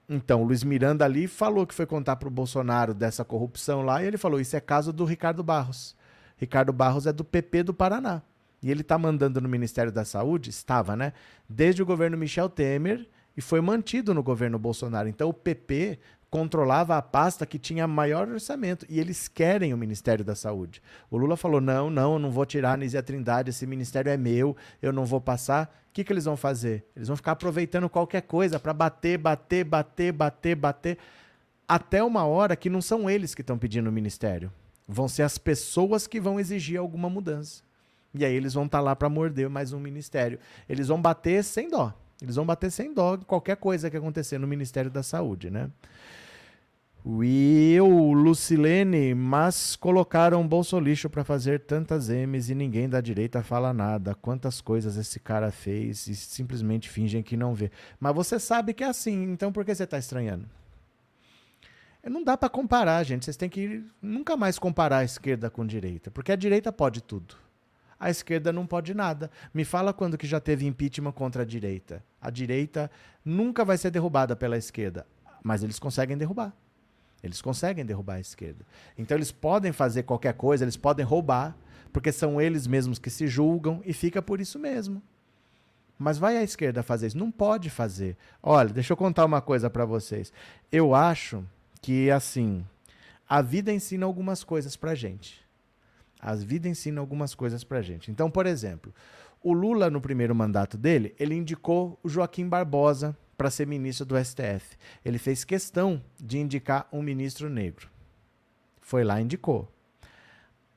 Então, 0.10 0.42
o 0.42 0.46
Luiz 0.46 0.64
Miranda 0.64 1.06
ali 1.06 1.26
falou 1.26 1.66
que 1.66 1.74
foi 1.74 1.86
contar 1.86 2.18
para 2.18 2.28
o 2.28 2.32
Bolsonaro 2.32 2.94
dessa 2.94 3.24
corrupção 3.24 3.82
lá, 3.82 4.04
e 4.04 4.08
ele 4.08 4.18
falou: 4.18 4.42
Isso 4.42 4.58
é 4.58 4.60
caso 4.60 4.92
do 4.92 5.06
Ricardo 5.06 5.42
Barros. 5.42 5.96
Ricardo 6.42 6.74
Barros 6.74 7.06
é 7.06 7.14
do 7.14 7.24
PP 7.24 7.62
do 7.62 7.74
Paraná. 7.74 8.24
E 8.64 8.72
ele 8.72 8.82
está 8.82 8.98
mandando 8.98 9.40
no 9.40 9.48
Ministério 9.48 9.92
da 9.92 10.04
Saúde, 10.04 10.50
estava, 10.50 10.96
né? 10.96 11.14
Desde 11.48 11.84
o 11.84 11.86
governo 11.86 12.18
Michel 12.18 12.50
Temer, 12.50 13.08
E 13.38 13.42
foi 13.42 13.62
mantido 13.62 14.14
no 14.14 14.22
governo 14.22 14.60
Bolsonaro. 14.60 15.08
Então 15.08 15.30
o 15.30 15.34
PP 15.34 16.00
controlava 16.30 16.98
a 16.98 17.02
pasta 17.02 17.46
que 17.46 17.60
tinha 17.60 17.88
maior 17.88 18.28
orçamento. 18.28 18.86
E 18.90 19.00
eles 19.00 19.28
querem 19.28 19.74
o 19.74 19.78
Ministério 19.78 20.26
da 20.26 20.36
Saúde. 20.36 20.82
O 21.10 21.18
Lula 21.18 21.38
falou: 21.38 21.62
não, 21.62 21.90
não, 21.90 22.14
eu 22.14 22.20
não 22.20 22.32
vou 22.32 22.46
tirar 22.46 22.74
a 22.74 22.78
Nízia 22.78 23.04
Trindade, 23.04 23.52
esse 23.52 23.68
ministério 23.68 24.10
é 24.10 24.18
meu, 24.18 24.58
eu 24.82 24.92
não 24.92 25.06
vou 25.06 25.22
passar. 25.22 25.86
O 25.90 25.94
que, 25.94 26.04
que 26.04 26.12
eles 26.12 26.26
vão 26.26 26.36
fazer? 26.36 26.86
Eles 26.96 27.08
vão 27.08 27.16
ficar 27.16 27.34
aproveitando 27.34 27.88
qualquer 27.88 28.22
coisa 28.22 28.60
para 28.60 28.74
bater, 28.74 29.18
bater, 29.18 29.64
bater, 29.64 30.12
bater, 30.12 30.56
bater. 30.56 30.98
Até 31.68 32.04
uma 32.04 32.26
hora 32.26 32.56
que 32.56 32.70
não 32.70 32.82
são 32.82 33.10
eles 33.10 33.36
que 33.36 33.42
estão 33.42 33.58
pedindo 33.58 33.90
o 33.90 33.94
ministério. 33.94 34.52
Vão 34.92 35.08
ser 35.08 35.24
as 35.24 35.38
pessoas 35.38 36.06
que 36.06 36.20
vão 36.20 36.38
exigir 36.38 36.78
alguma 36.78 37.10
mudança. 37.10 37.64
E 38.14 38.26
aí 38.26 38.34
eles 38.34 38.54
vão 38.54 38.66
estar 38.66 38.80
tá 38.80 38.84
lá 38.84 38.96
para 38.96 39.08
morder 39.08 39.50
mais 39.50 39.72
um 39.72 39.80
ministério. 39.80 40.38
Eles 40.68 40.90
vão 40.90 41.02
bater 41.02 41.44
sem 41.44 41.70
dó. 41.70 41.94
Eles 42.22 42.36
vão 42.36 42.46
bater 42.46 42.70
sem 42.70 42.94
dó 42.94 43.16
em 43.16 43.22
qualquer 43.22 43.56
coisa 43.56 43.90
que 43.90 43.96
acontecer 43.96 44.38
no 44.38 44.46
Ministério 44.46 44.92
da 44.92 45.02
Saúde, 45.02 45.50
né? 45.50 45.72
Will, 47.04 48.14
Lucilene, 48.14 49.16
mas 49.16 49.76
colocaram 49.76 50.48
bolsolixo 50.48 51.10
para 51.10 51.24
fazer 51.24 51.62
tantas 51.62 52.10
M's 52.10 52.50
e 52.50 52.54
ninguém 52.54 52.88
da 52.88 53.02
direita 53.02 53.42
fala 53.42 53.74
nada. 53.74 54.14
Quantas 54.14 54.62
coisas 54.62 54.98
esse 54.98 55.20
cara 55.20 55.52
fez 55.52 56.06
e 56.06 56.16
simplesmente 56.16 56.90
fingem 56.90 57.24
que 57.24 57.36
não 57.36 57.56
vê. 57.56 57.72
Mas 58.00 58.14
você 58.14 58.38
sabe 58.38 58.74
que 58.74 58.84
é 58.84 58.88
assim, 58.88 59.24
então 59.32 59.52
por 59.52 59.66
que 59.66 59.74
você 59.74 59.86
está 59.86 59.98
estranhando? 59.98 60.46
Não 62.04 62.24
dá 62.24 62.36
para 62.36 62.50
comparar, 62.50 63.04
gente. 63.04 63.26
Vocês 63.26 63.38
têm 63.38 63.50
que 63.50 63.84
nunca 64.02 64.36
mais 64.36 64.58
comparar 64.58 65.00
a 65.00 65.04
esquerda 65.04 65.50
com 65.50 65.62
a 65.62 65.66
direita, 65.68 66.10
porque 66.10 66.32
a 66.32 66.36
direita 66.36 66.72
pode 66.72 67.02
tudo. 67.02 67.36
A 68.00 68.10
esquerda 68.10 68.52
não 68.52 68.66
pode 68.66 68.96
nada. 68.96 69.30
Me 69.54 69.64
fala 69.64 69.94
quando 69.94 70.18
que 70.18 70.26
já 70.26 70.40
teve 70.40 70.66
impeachment 70.66 71.12
contra 71.12 71.44
a 71.44 71.46
direita. 71.46 72.04
A 72.20 72.32
direita 72.32 72.90
nunca 73.24 73.64
vai 73.64 73.78
ser 73.78 73.92
derrubada 73.92 74.36
pela 74.36 74.58
esquerda, 74.58 75.06
mas 75.44 75.62
eles 75.62 75.78
conseguem 75.78 76.18
derrubar. 76.18 76.52
Eles 77.22 77.40
conseguem 77.40 77.86
derrubar 77.86 78.16
a 78.16 78.20
esquerda. 78.20 78.66
Então 78.98 79.16
eles 79.16 79.32
podem 79.32 79.72
fazer 79.72 80.02
qualquer 80.02 80.34
coisa, 80.34 80.64
eles 80.64 80.78
podem 80.78 81.06
roubar, 81.06 81.56
porque 81.94 82.12
são 82.12 82.42
eles 82.42 82.66
mesmos 82.66 82.98
que 82.98 83.12
se 83.12 83.28
julgam 83.28 83.82
e 83.86 83.94
fica 83.94 84.20
por 84.20 84.42
isso 84.42 84.58
mesmo. 84.58 85.04
Mas 86.00 86.18
vai 86.18 86.36
a 86.38 86.42
esquerda 86.42 86.82
fazer 86.82 87.08
isso? 87.08 87.18
Não 87.20 87.30
pode 87.30 87.70
fazer. 87.70 88.18
Olha, 88.42 88.70
deixa 88.70 88.94
eu 88.94 88.98
contar 88.98 89.24
uma 89.24 89.40
coisa 89.40 89.70
para 89.70 89.86
vocês. 89.86 90.34
Eu 90.72 90.96
acho 90.96 91.46
que 91.82 92.12
assim, 92.12 92.66
a 93.28 93.42
vida 93.42 93.72
ensina 93.72 94.06
algumas 94.06 94.44
coisas 94.44 94.76
pra 94.76 94.94
gente. 94.94 95.42
A 96.20 96.36
vida 96.36 96.70
ensina 96.70 97.02
algumas 97.02 97.34
coisas 97.34 97.64
pra 97.64 97.82
gente. 97.82 98.12
Então, 98.12 98.30
por 98.30 98.46
exemplo, 98.46 98.94
o 99.42 99.54
Lula 99.54 99.90
no 99.90 100.00
primeiro 100.00 100.36
mandato 100.36 100.78
dele, 100.78 101.16
ele 101.20 101.34
indicou 101.34 102.00
o 102.04 102.10
Joaquim 102.10 102.48
Barbosa 102.48 103.18
para 103.36 103.50
ser 103.50 103.66
ministro 103.66 104.06
do 104.06 104.24
STF. 104.24 104.78
Ele 105.04 105.18
fez 105.18 105.44
questão 105.44 106.04
de 106.20 106.38
indicar 106.38 106.88
um 106.92 107.02
ministro 107.02 107.50
negro. 107.50 107.90
Foi 108.80 109.04
lá 109.04 109.20
e 109.20 109.24
indicou. 109.24 109.68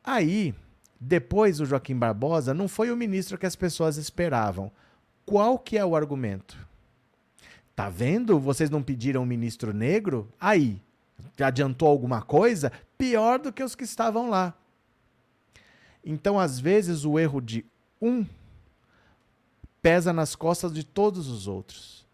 Aí, 0.02 0.54
depois 0.99 1.61
o 1.61 1.66
Joaquim 1.66 1.96
Barbosa 1.96 2.54
não 2.54 2.66
foi 2.66 2.90
o 2.90 2.96
ministro 2.96 3.37
que 3.37 3.44
as 3.44 3.54
pessoas 3.54 3.99
esperavam. 3.99 4.73
Qual 5.26 5.58
que 5.58 5.76
é 5.76 5.84
o 5.84 5.94
argumento? 5.94 6.56
Tá 7.76 7.90
vendo? 7.90 8.38
Vocês 8.38 8.70
não 8.70 8.82
pediram 8.82 9.23
um 9.23 9.26
ministro 9.26 9.75
negro? 9.75 10.32
Aí, 10.40 10.80
adiantou 11.38 11.88
alguma 11.88 12.23
coisa? 12.23 12.73
Pior 12.97 13.38
do 13.38 13.52
que 13.52 13.62
os 13.62 13.75
que 13.75 13.85
estavam 13.85 14.28
lá. 14.28 14.54
Então, 16.04 16.38
às 16.38 16.59
vezes, 16.59 17.04
o 17.04 17.18
erro 17.18 17.40
de 17.40 17.64
um 18.00 18.26
pesa 19.80 20.12
nas 20.12 20.35
costas 20.35 20.73
de 20.73 20.85
todos 20.85 21.28
os 21.28 21.47
outros. 21.47 22.06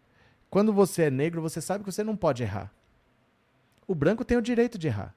Quando 0.49 0.73
você 0.73 1.03
é 1.03 1.09
negro, 1.09 1.41
você 1.41 1.61
sabe 1.61 1.83
que 1.83 1.91
você 1.91 2.03
não 2.03 2.15
pode 2.15 2.43
errar. 2.43 2.73
O 3.87 3.95
branco 3.95 4.25
tem 4.25 4.37
o 4.37 4.41
direito 4.41 4.77
de 4.77 4.87
errar. 4.87 5.15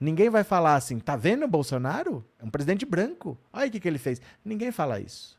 Ninguém 0.00 0.30
vai 0.30 0.44
falar 0.44 0.76
assim, 0.76 0.98
tá 0.98 1.16
vendo 1.16 1.44
o 1.44 1.48
Bolsonaro? 1.48 2.24
É 2.38 2.44
um 2.44 2.50
presidente 2.50 2.86
branco. 2.86 3.36
Olha 3.52 3.68
o 3.68 3.70
que, 3.70 3.80
que 3.80 3.88
ele 3.88 3.98
fez. 3.98 4.20
Ninguém 4.44 4.70
fala 4.70 5.00
isso. 5.00 5.38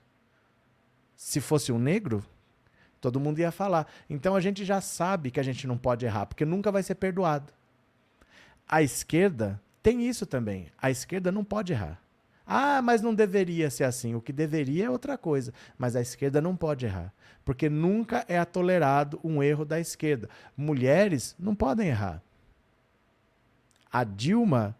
Se 1.16 1.40
fosse 1.40 1.72
um 1.72 1.80
negro, 1.80 2.24
todo 3.00 3.20
mundo 3.20 3.40
ia 3.40 3.52
falar. 3.52 3.88
Então 4.10 4.36
a 4.36 4.40
gente 4.40 4.66
já 4.66 4.82
sabe 4.82 5.32
que 5.32 5.40
a 5.40 5.44
gente 5.44 5.66
não 5.68 5.78
pode 5.78 6.06
errar, 6.06 6.26
porque 6.26 6.46
nunca 6.46 6.72
vai 6.72 6.84
ser 6.84 6.96
perdoado. 6.96 7.54
A 8.68 8.84
esquerda 8.84 9.60
tem 9.82 10.08
isso 10.08 10.26
também. 10.26 10.68
A 10.78 10.92
esquerda 10.92 11.32
não 11.32 11.44
pode 11.44 11.74
errar. 11.74 12.02
Ah, 12.46 12.82
mas 12.82 13.02
não 13.02 13.14
deveria 13.14 13.70
ser 13.70 13.84
assim. 13.84 14.16
O 14.16 14.22
que 14.22 14.34
deveria 14.34 14.86
é 14.86 14.90
outra 14.90 15.18
coisa. 15.18 15.54
Mas 15.78 15.96
a 15.96 16.02
esquerda 16.02 16.42
não 16.42 16.56
pode 16.56 16.86
errar. 16.86 17.14
Porque 17.46 17.70
nunca 17.70 18.26
é 18.28 18.44
tolerado 18.44 19.20
um 19.24 19.42
erro 19.42 19.64
da 19.64 19.80
esquerda. 19.80 20.28
Mulheres 20.58 21.36
não 21.40 21.54
podem 21.54 21.90
errar. 21.90 22.22
A 23.92 24.04
Dilma 24.04 24.76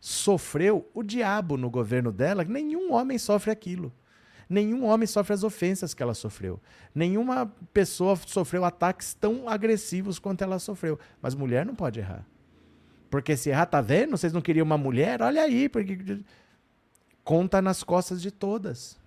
sofreu 0.00 0.88
o 0.94 1.02
diabo 1.02 1.58
no 1.58 1.68
governo 1.68 2.10
dela, 2.10 2.42
nenhum 2.42 2.92
homem 2.92 3.18
sofre 3.18 3.50
aquilo. 3.50 3.92
Nenhum 4.50 4.84
homem 4.84 5.06
sofre 5.06 5.32
as 5.32 5.44
ofensas 5.44 5.94
que 5.94 6.02
ela 6.02 6.12
sofreu. 6.12 6.60
Nenhuma 6.92 7.46
pessoa 7.72 8.16
sofreu 8.26 8.64
ataques 8.64 9.14
tão 9.14 9.48
agressivos 9.48 10.18
quanto 10.18 10.42
ela 10.42 10.58
sofreu. 10.58 10.98
Mas 11.22 11.36
mulher 11.36 11.64
não 11.64 11.72
pode 11.72 12.00
errar. 12.00 12.26
Porque 13.08 13.36
se 13.36 13.50
errar, 13.50 13.66
tá 13.66 13.80
vendo? 13.80 14.10
Vocês 14.10 14.32
não 14.32 14.40
queriam 14.40 14.66
uma 14.66 14.76
mulher? 14.76 15.22
Olha 15.22 15.42
aí, 15.42 15.68
porque 15.68 16.18
conta 17.22 17.62
nas 17.62 17.84
costas 17.84 18.20
de 18.20 18.32
todas. 18.32 18.98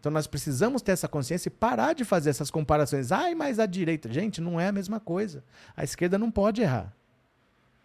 Então 0.00 0.10
nós 0.10 0.26
precisamos 0.26 0.82
ter 0.82 0.90
essa 0.90 1.06
consciência 1.06 1.48
e 1.48 1.52
parar 1.52 1.92
de 1.92 2.04
fazer 2.04 2.30
essas 2.30 2.50
comparações. 2.50 3.12
Ai, 3.12 3.32
mas 3.32 3.60
a 3.60 3.66
direita. 3.66 4.12
Gente, 4.12 4.40
não 4.40 4.58
é 4.58 4.66
a 4.66 4.72
mesma 4.72 4.98
coisa. 4.98 5.44
A 5.76 5.84
esquerda 5.84 6.18
não 6.18 6.32
pode 6.32 6.62
errar. 6.62 6.92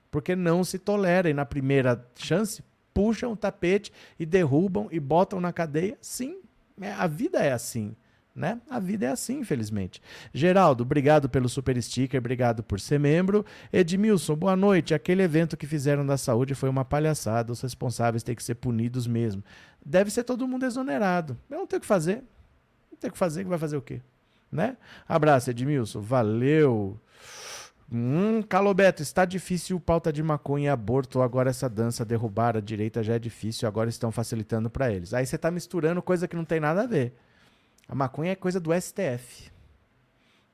Porque 0.09 0.35
não 0.35 0.63
se 0.63 0.79
tolera. 0.79 1.29
E 1.29 1.35
na 1.35 1.45
primeira 1.45 2.03
chance, 2.15 2.63
puxam 2.95 3.33
o 3.33 3.37
tapete 3.37 3.93
e 4.19 4.25
derrubam 4.25 4.87
e 4.91 4.99
botam 4.99 5.39
na 5.39 5.53
cadeia. 5.53 5.95
Sim, 6.01 6.41
a 6.87 7.07
vida 7.07 7.39
é 7.39 7.51
assim. 7.51 7.95
Né? 8.35 8.61
A 8.69 8.79
vida 8.79 9.05
é 9.05 9.09
assim, 9.09 9.39
infelizmente. 9.39 10.01
Geraldo, 10.33 10.83
obrigado 10.83 11.27
pelo 11.27 11.49
super 11.49 11.81
sticker, 11.81 12.19
obrigado 12.19 12.63
por 12.63 12.79
ser 12.79 12.97
membro. 12.97 13.45
Edmilson, 13.73 14.35
boa 14.35 14.55
noite. 14.55 14.93
Aquele 14.93 15.23
evento 15.23 15.57
que 15.57 15.67
fizeram 15.67 16.05
da 16.05 16.15
saúde 16.15 16.55
foi 16.55 16.69
uma 16.69 16.85
palhaçada. 16.85 17.51
Os 17.51 17.59
responsáveis 17.59 18.23
têm 18.23 18.35
que 18.35 18.43
ser 18.43 18.55
punidos 18.55 19.07
mesmo. 19.07 19.43
Deve 19.85 20.09
ser 20.09 20.23
todo 20.23 20.47
mundo 20.47 20.65
exonerado. 20.65 21.37
Eu 21.49 21.57
não 21.57 21.67
tenho 21.67 21.79
o 21.79 21.81
que 21.81 21.87
fazer. 21.87 22.23
Não 22.89 22.97
tem 22.97 23.09
o 23.09 23.11
que 23.11 23.19
fazer, 23.19 23.43
que 23.43 23.49
vai 23.49 23.59
fazer 23.59 23.75
o 23.75 23.81
quê? 23.81 23.99
Né? 24.49 24.77
Abraço, 25.07 25.49
Edmilson. 25.49 25.99
Valeu. 25.99 26.97
Hum, 27.91 28.43
Calobeto, 28.43 29.01
está 29.01 29.25
difícil 29.25 29.79
pauta 29.79 30.13
de 30.13 30.21
maconha 30.21 30.65
e 30.65 30.69
aborto. 30.69 31.21
Agora 31.21 31.49
essa 31.49 31.67
dança 31.67 32.05
derrubar 32.05 32.55
a 32.55 32.59
direita 32.59 33.01
já 33.01 33.15
é 33.15 33.19
difícil. 33.19 33.67
Agora 33.67 33.89
estão 33.89 34.11
facilitando 34.11 34.69
para 34.69 34.91
eles. 34.91 35.13
Aí 35.13 35.25
você 35.25 35.35
está 35.35 35.49
misturando 35.49 36.01
coisa 36.01 36.27
que 36.27 36.35
não 36.35 36.45
tem 36.45 36.59
nada 36.59 36.83
a 36.83 36.85
ver. 36.85 37.15
A 37.87 37.95
maconha 37.95 38.31
é 38.31 38.35
coisa 38.35 38.59
do 38.59 38.71
STF. 38.79 39.51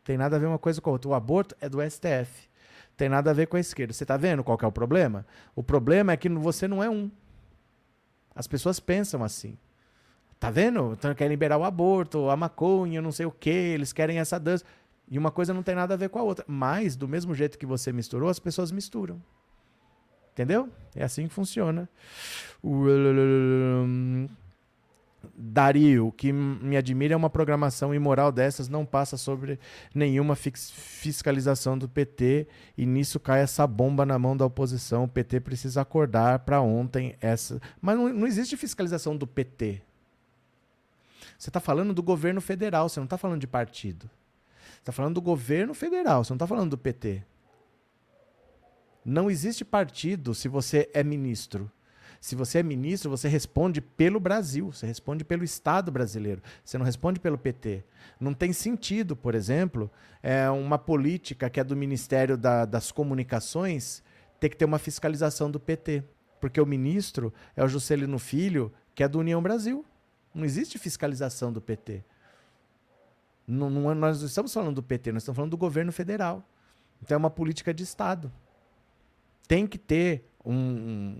Tem 0.04 0.18
nada 0.18 0.38
a 0.38 0.40
ver 0.40 0.46
uma 0.46 0.60
coisa 0.60 0.80
com 0.80 0.90
a 0.90 0.94
outra. 0.94 1.10
O 1.10 1.14
aborto 1.14 1.56
é 1.60 1.68
do 1.68 1.82
STF. 1.82 2.48
Tem 2.96 3.10
nada 3.10 3.32
a 3.32 3.34
ver 3.34 3.48
com 3.48 3.58
a 3.58 3.60
esquerda. 3.60 3.92
Você 3.92 4.06
está 4.06 4.16
vendo 4.16 4.44
qual 4.44 4.58
é 4.62 4.66
o 4.66 4.72
problema? 4.72 5.26
O 5.54 5.62
problema 5.62 6.14
é 6.14 6.18
que 6.18 6.30
você 6.30 6.68
não 6.68 6.82
é 6.82 6.90
um. 6.90 7.12
As 8.34 8.48
pessoas 8.48 8.80
pensam 8.80 9.24
assim. 9.24 9.58
Tá 10.40 10.50
vendo? 10.50 10.94
Então 10.94 11.14
querem 11.14 11.32
liberar 11.32 11.58
o 11.58 11.64
aborto, 11.64 12.30
a 12.30 12.38
maconha, 12.38 13.02
não 13.02 13.12
sei 13.12 13.26
o 13.26 13.32
que, 13.32 13.50
eles 13.50 13.92
querem 13.92 14.20
essa 14.20 14.40
dança. 14.40 14.64
E 15.10 15.18
uma 15.18 15.32
coisa 15.32 15.54
não 15.54 15.64
tem 15.64 15.76
nada 15.76 15.94
a 15.94 15.98
ver 15.98 16.10
com 16.10 16.20
a 16.20 16.24
outra. 16.24 16.44
Mas, 16.48 16.96
do 16.96 17.08
mesmo 17.08 17.36
jeito 17.36 17.58
que 17.58 17.66
você 17.66 17.92
misturou, 17.92 18.30
as 18.30 18.40
pessoas 18.40 18.72
misturam. 18.72 19.22
Entendeu? 20.34 20.70
É 20.96 21.04
assim 21.04 21.28
que 21.28 21.34
funciona. 21.34 21.88
Dario, 25.36 26.12
que 26.12 26.32
me 26.32 26.76
admira 26.76 27.14
é 27.14 27.18
uma 27.18 27.30
programação 27.30 27.94
imoral 27.94 28.32
dessas, 28.32 28.68
não 28.68 28.86
passa 28.86 29.18
sobre 29.18 29.60
nenhuma 29.94 30.36
fiscalização 30.36 31.78
do 31.78 31.88
PT 31.88 32.48
e 32.78 32.86
nisso 32.86 33.20
cai 33.20 33.42
essa 33.42 33.66
bomba 33.66 34.06
na 34.06 34.20
mão 34.20 34.36
da 34.36 34.46
oposição. 34.46 35.06
O 35.06 35.08
PT 35.08 35.40
precisa 35.40 35.82
acordar 35.82 36.40
para 36.40 36.62
ontem 36.62 37.16
essa. 37.22 37.62
Mas 37.82 37.98
não, 37.98 38.12
não 38.12 38.28
existe 38.28 38.58
fiscalização 38.58 39.16
do 39.16 39.26
PT. 39.26 39.82
Você 41.38 41.50
está 41.50 41.60
falando 41.60 41.94
do 41.94 42.04
governo 42.04 42.42
federal, 42.42 42.90
você 42.90 43.00
não 43.00 43.06
está 43.06 43.18
falando 43.18 43.42
de 43.42 43.48
partido. 43.48 44.10
Está 44.86 44.92
falando 44.92 45.16
do 45.16 45.22
governo 45.22 45.74
federal, 45.74 46.24
você 46.24 46.32
não 46.32 46.36
está 46.36 46.46
falando 46.46 46.70
do 46.70 46.78
PT. 46.78 47.24
Não 49.04 49.32
existe 49.32 49.66
partido 49.66 50.36
se 50.36 50.48
você 50.48 50.88
é 50.94 51.04
ministro. 51.04 51.72
Se 52.22 52.36
você 52.36 52.60
é 52.60 52.64
ministro, 52.64 53.10
você 53.10 53.28
responde 53.28 53.82
pelo 53.82 54.20
Brasil, 54.20 54.72
você 54.72 54.86
responde 54.86 55.26
pelo 55.26 55.44
Estado 55.44 55.92
brasileiro, 55.92 56.40
você 56.64 56.78
não 56.78 56.86
responde 56.86 57.20
pelo 57.20 57.36
PT. 57.36 57.84
Não 58.20 58.32
tem 58.32 58.54
sentido, 58.54 59.16
por 59.16 59.34
exemplo, 59.34 59.90
é 60.22 60.48
uma 60.52 60.78
política 60.78 61.50
que 61.50 61.60
é 61.60 61.64
do 61.64 61.76
Ministério 61.76 62.38
da, 62.38 62.64
das 62.64 62.92
Comunicações 62.92 64.04
ter 64.40 64.50
que 64.50 64.56
ter 64.56 64.66
uma 64.66 64.78
fiscalização 64.78 65.50
do 65.50 65.60
PT. 65.60 66.04
Porque 66.40 66.62
o 66.62 66.66
ministro 66.66 67.34
é 67.56 67.64
o 67.64 67.68
Juscelino 67.68 68.20
Filho, 68.20 68.72
que 68.94 69.02
é 69.04 69.08
do 69.08 69.18
União 69.18 69.42
Brasil. 69.42 69.84
Não 70.32 70.46
existe 70.46 70.78
fiscalização 70.78 71.52
do 71.52 71.60
PT. 71.60 72.04
Não, 73.48 73.70
não, 73.70 73.92
é, 73.92 73.94
nós 73.94 74.20
não 74.20 74.28
estamos 74.28 74.54
falando 74.54 74.76
do 74.76 74.84
PT, 74.84 75.12
nós 75.12 75.24
estamos 75.24 75.36
falando 75.36 75.52
do 75.52 75.58
governo 75.58 75.92
federal. 75.92 76.44
Então 77.02 77.16
é 77.16 77.18
uma 77.18 77.30
política 77.30 77.74
de 77.74 77.84
Estado. 77.84 78.32
Tem 79.48 79.68
que 79.68 79.78
ter 79.78 80.28
um, 80.44 81.18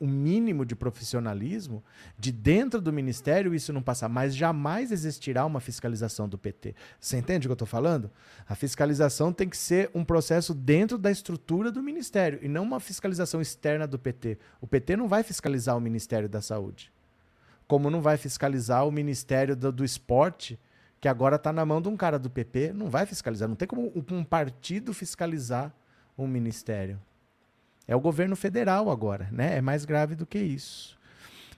um 0.00 0.06
mínimo 0.06 0.64
de 0.66 0.76
profissionalismo 0.76 1.82
de 2.18 2.30
dentro 2.30 2.80
do 2.80 2.92
ministério 2.92 3.54
isso 3.54 3.72
não 3.72 3.82
passar, 3.82 4.08
mas 4.08 4.34
jamais 4.36 4.92
existirá 4.92 5.46
uma 5.46 5.60
fiscalização 5.60 6.28
do 6.28 6.36
PT. 6.36 6.74
Você 7.00 7.16
entende 7.16 7.46
o 7.46 7.48
que 7.48 7.52
eu 7.52 7.54
estou 7.54 7.66
falando? 7.66 8.10
A 8.46 8.54
fiscalização 8.54 9.32
tem 9.32 9.48
que 9.48 9.56
ser 9.56 9.90
um 9.94 10.04
processo 10.04 10.52
dentro 10.52 10.98
da 10.98 11.10
estrutura 11.10 11.72
do 11.72 11.82
ministério 11.82 12.38
e 12.42 12.48
não 12.48 12.62
uma 12.62 12.80
fiscalização 12.80 13.40
externa 13.40 13.86
do 13.86 13.98
PT. 13.98 14.38
O 14.60 14.66
PT 14.66 14.96
não 14.96 15.08
vai 15.08 15.22
fiscalizar 15.22 15.76
o 15.76 15.80
Ministério 15.80 16.28
da 16.28 16.42
Saúde, 16.42 16.92
como 17.66 17.90
não 17.90 18.02
vai 18.02 18.18
fiscalizar 18.18 18.86
o 18.86 18.92
Ministério 18.92 19.56
do, 19.56 19.72
do 19.72 19.84
Esporte, 19.84 20.58
que 21.04 21.08
agora 21.08 21.36
está 21.36 21.52
na 21.52 21.66
mão 21.66 21.82
de 21.82 21.88
um 21.90 21.98
cara 21.98 22.18
do 22.18 22.30
PP, 22.30 22.72
não 22.72 22.88
vai 22.88 23.04
fiscalizar. 23.04 23.46
Não 23.46 23.54
tem 23.54 23.68
como 23.68 23.92
um 24.10 24.24
partido 24.24 24.94
fiscalizar 24.94 25.70
um 26.16 26.26
ministério. 26.26 26.98
É 27.86 27.94
o 27.94 28.00
governo 28.00 28.34
federal 28.34 28.90
agora, 28.90 29.28
né? 29.30 29.58
É 29.58 29.60
mais 29.60 29.84
grave 29.84 30.14
do 30.14 30.24
que 30.24 30.38
isso. 30.38 30.98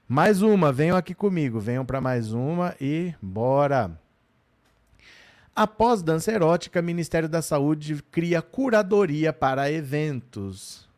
Mais 0.08 0.42
uma, 0.42 0.72
venham 0.72 0.96
aqui 0.96 1.14
comigo, 1.14 1.60
venham 1.60 1.86
para 1.86 2.00
mais 2.00 2.32
uma 2.32 2.74
e 2.80 3.14
bora. 3.22 3.96
Após 5.54 6.02
dança 6.02 6.32
erótica, 6.32 6.82
Ministério 6.82 7.28
da 7.28 7.40
Saúde 7.40 8.02
cria 8.10 8.42
curadoria 8.42 9.32
para 9.32 9.70
eventos. 9.70 10.88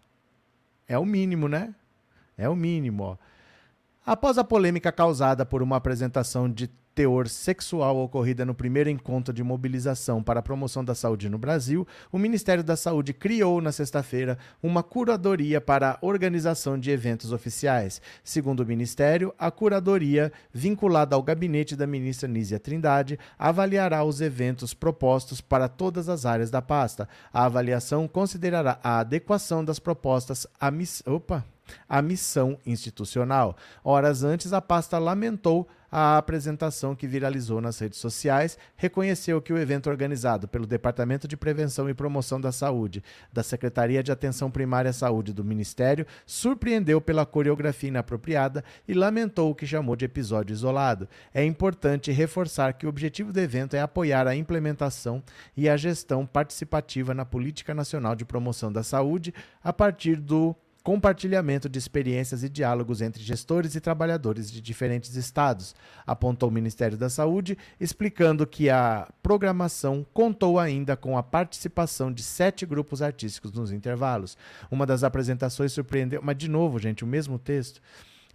É 0.89 0.99
o 0.99 1.05
mínimo, 1.05 1.49
né? 1.49 1.75
É 2.35 2.49
o 2.49 2.57
mínimo, 2.57 3.03
ó. 3.03 3.17
Após 4.07 4.39
a 4.39 4.43
polêmica 4.43 4.91
causada 4.91 5.45
por 5.45 5.63
uma 5.63 5.77
apresentação 5.77 6.51
de 6.51 6.71
teor 6.99 7.29
sexual 7.29 7.97
ocorrida 7.99 8.45
no 8.45 8.53
primeiro 8.53 8.91
encontro 8.91 9.33
de 9.33 9.45
mobilização 9.45 10.21
para 10.21 10.41
a 10.41 10.43
promoção 10.43 10.85
da 10.85 10.97
saúde 10.97 11.29
no 11.29 11.39
Brasil, 11.39 11.87
o 12.11 12.19
Ministério 12.19 12.65
da 12.65 12.77
Saúde 12.77 13.13
criou 13.13 13.61
na 13.61 13.71
sexta-feira 13.71 14.37
uma 14.61 14.83
curadoria 14.83 15.61
para 15.61 15.93
a 15.93 15.99
organização 16.01 16.77
de 16.77 16.91
eventos 16.91 17.31
oficiais. 17.31 18.03
Segundo 18.25 18.65
o 18.65 18.67
Ministério, 18.67 19.33
a 19.39 19.49
curadoria, 19.49 20.33
vinculada 20.53 21.15
ao 21.15 21.23
gabinete 21.23 21.77
da 21.77 21.87
ministra 21.87 22.29
Nízia 22.29 22.59
Trindade, 22.59 23.17
avaliará 23.39 24.03
os 24.03 24.21
eventos 24.21 24.75
propostos 24.75 25.41
para 25.41 25.69
todas 25.69 26.09
as 26.09 26.27
áreas 26.27 26.51
da 26.51 26.61
pasta. 26.61 27.09
A 27.33 27.45
avaliação 27.45 28.09
considerará 28.09 28.81
a 28.83 28.99
adequação 28.99 29.65
das 29.65 29.79
propostas 29.79 30.49
à. 30.61 30.69
Opa! 31.07 31.45
a 31.89 32.01
missão 32.01 32.59
institucional. 32.65 33.57
Horas 33.83 34.23
antes, 34.23 34.53
a 34.53 34.61
pasta 34.61 34.99
lamentou 34.99 35.69
a 35.91 36.19
apresentação 36.19 36.95
que 36.95 37.07
viralizou 37.07 37.61
nas 37.61 37.79
redes 37.79 37.99
sociais, 37.99 38.59
reconheceu 38.77 39.41
que 39.41 39.53
o 39.53 39.59
evento 39.59 39.89
organizado 39.89 40.47
pelo 40.47 40.67
Departamento 40.67 41.27
de 41.27 41.37
Prevenção 41.37 41.89
e 41.89 41.95
Promoção 41.95 42.41
da 42.41 42.53
Saúde, 42.53 43.03
da 43.33 43.43
Secretaria 43.43 44.03
de 44.03 44.13
Atenção 44.13 44.51
Primária 44.51 44.91
à 44.91 44.93
Saúde 44.93 45.33
do 45.33 45.45
Ministério, 45.45 46.07
surpreendeu 46.27 47.01
pela 47.01 47.25
coreografia 47.25 47.89
inapropriada 47.89 48.63
e 48.87 48.95
lamentou 48.95 49.51
o 49.51 49.55
que 49.55 49.67
chamou 49.67 49.97
de 49.97 50.05
episódio 50.05 50.53
isolado. 50.53 51.09
É 51.33 51.45
importante 51.45 52.13
reforçar 52.13 52.73
que 52.75 52.87
o 52.87 52.89
objetivo 52.89 53.33
do 53.33 53.41
evento 53.41 53.75
é 53.75 53.81
apoiar 53.81 54.27
a 54.27 54.37
implementação 54.37 55.23
e 55.57 55.69
a 55.69 55.77
gestão 55.77 56.27
participativa 56.27 57.15
na 57.15 57.25
Política 57.25 57.75
Nacional 57.75 58.15
de 58.15 58.25
Promoção 58.25 58.73
da 58.73 58.83
Saúde 58.83 59.35
a 59.63 59.73
partir 59.73 60.17
do 60.17 60.55
compartilhamento 60.89 61.69
de 61.69 61.79
experiências 61.79 62.43
e 62.43 62.49
diálogos 62.49 63.03
entre 63.03 63.23
gestores 63.23 63.75
e 63.75 63.81
trabalhadores 63.81 64.51
de 64.51 64.59
diferentes 64.59 65.17
estados, 65.17 65.75
apontou 66.07 66.49
o 66.49 66.53
Ministério 66.53 66.97
da 66.97 67.11
Saúde, 67.11 67.59
explicando 67.79 68.47
que 68.47 68.71
a 68.71 69.07
programação 69.23 70.07
contou 70.15 70.59
ainda 70.59 70.97
com 70.97 71.19
a 71.19 71.23
participação 71.23 72.11
de 72.11 72.23
sete 72.23 72.65
grupos 72.65 73.03
artísticos 73.03 73.53
nos 73.53 73.71
intervalos. 73.71 74.35
Uma 74.71 74.87
das 74.87 75.05
apresentações 75.05 75.75
surpreendeu, 75.75 76.23
mas 76.25 76.39
de 76.39 76.49
novo, 76.49 76.79
gente, 76.79 77.05
o 77.05 77.07
mesmo 77.07 77.39
texto. 77.39 77.83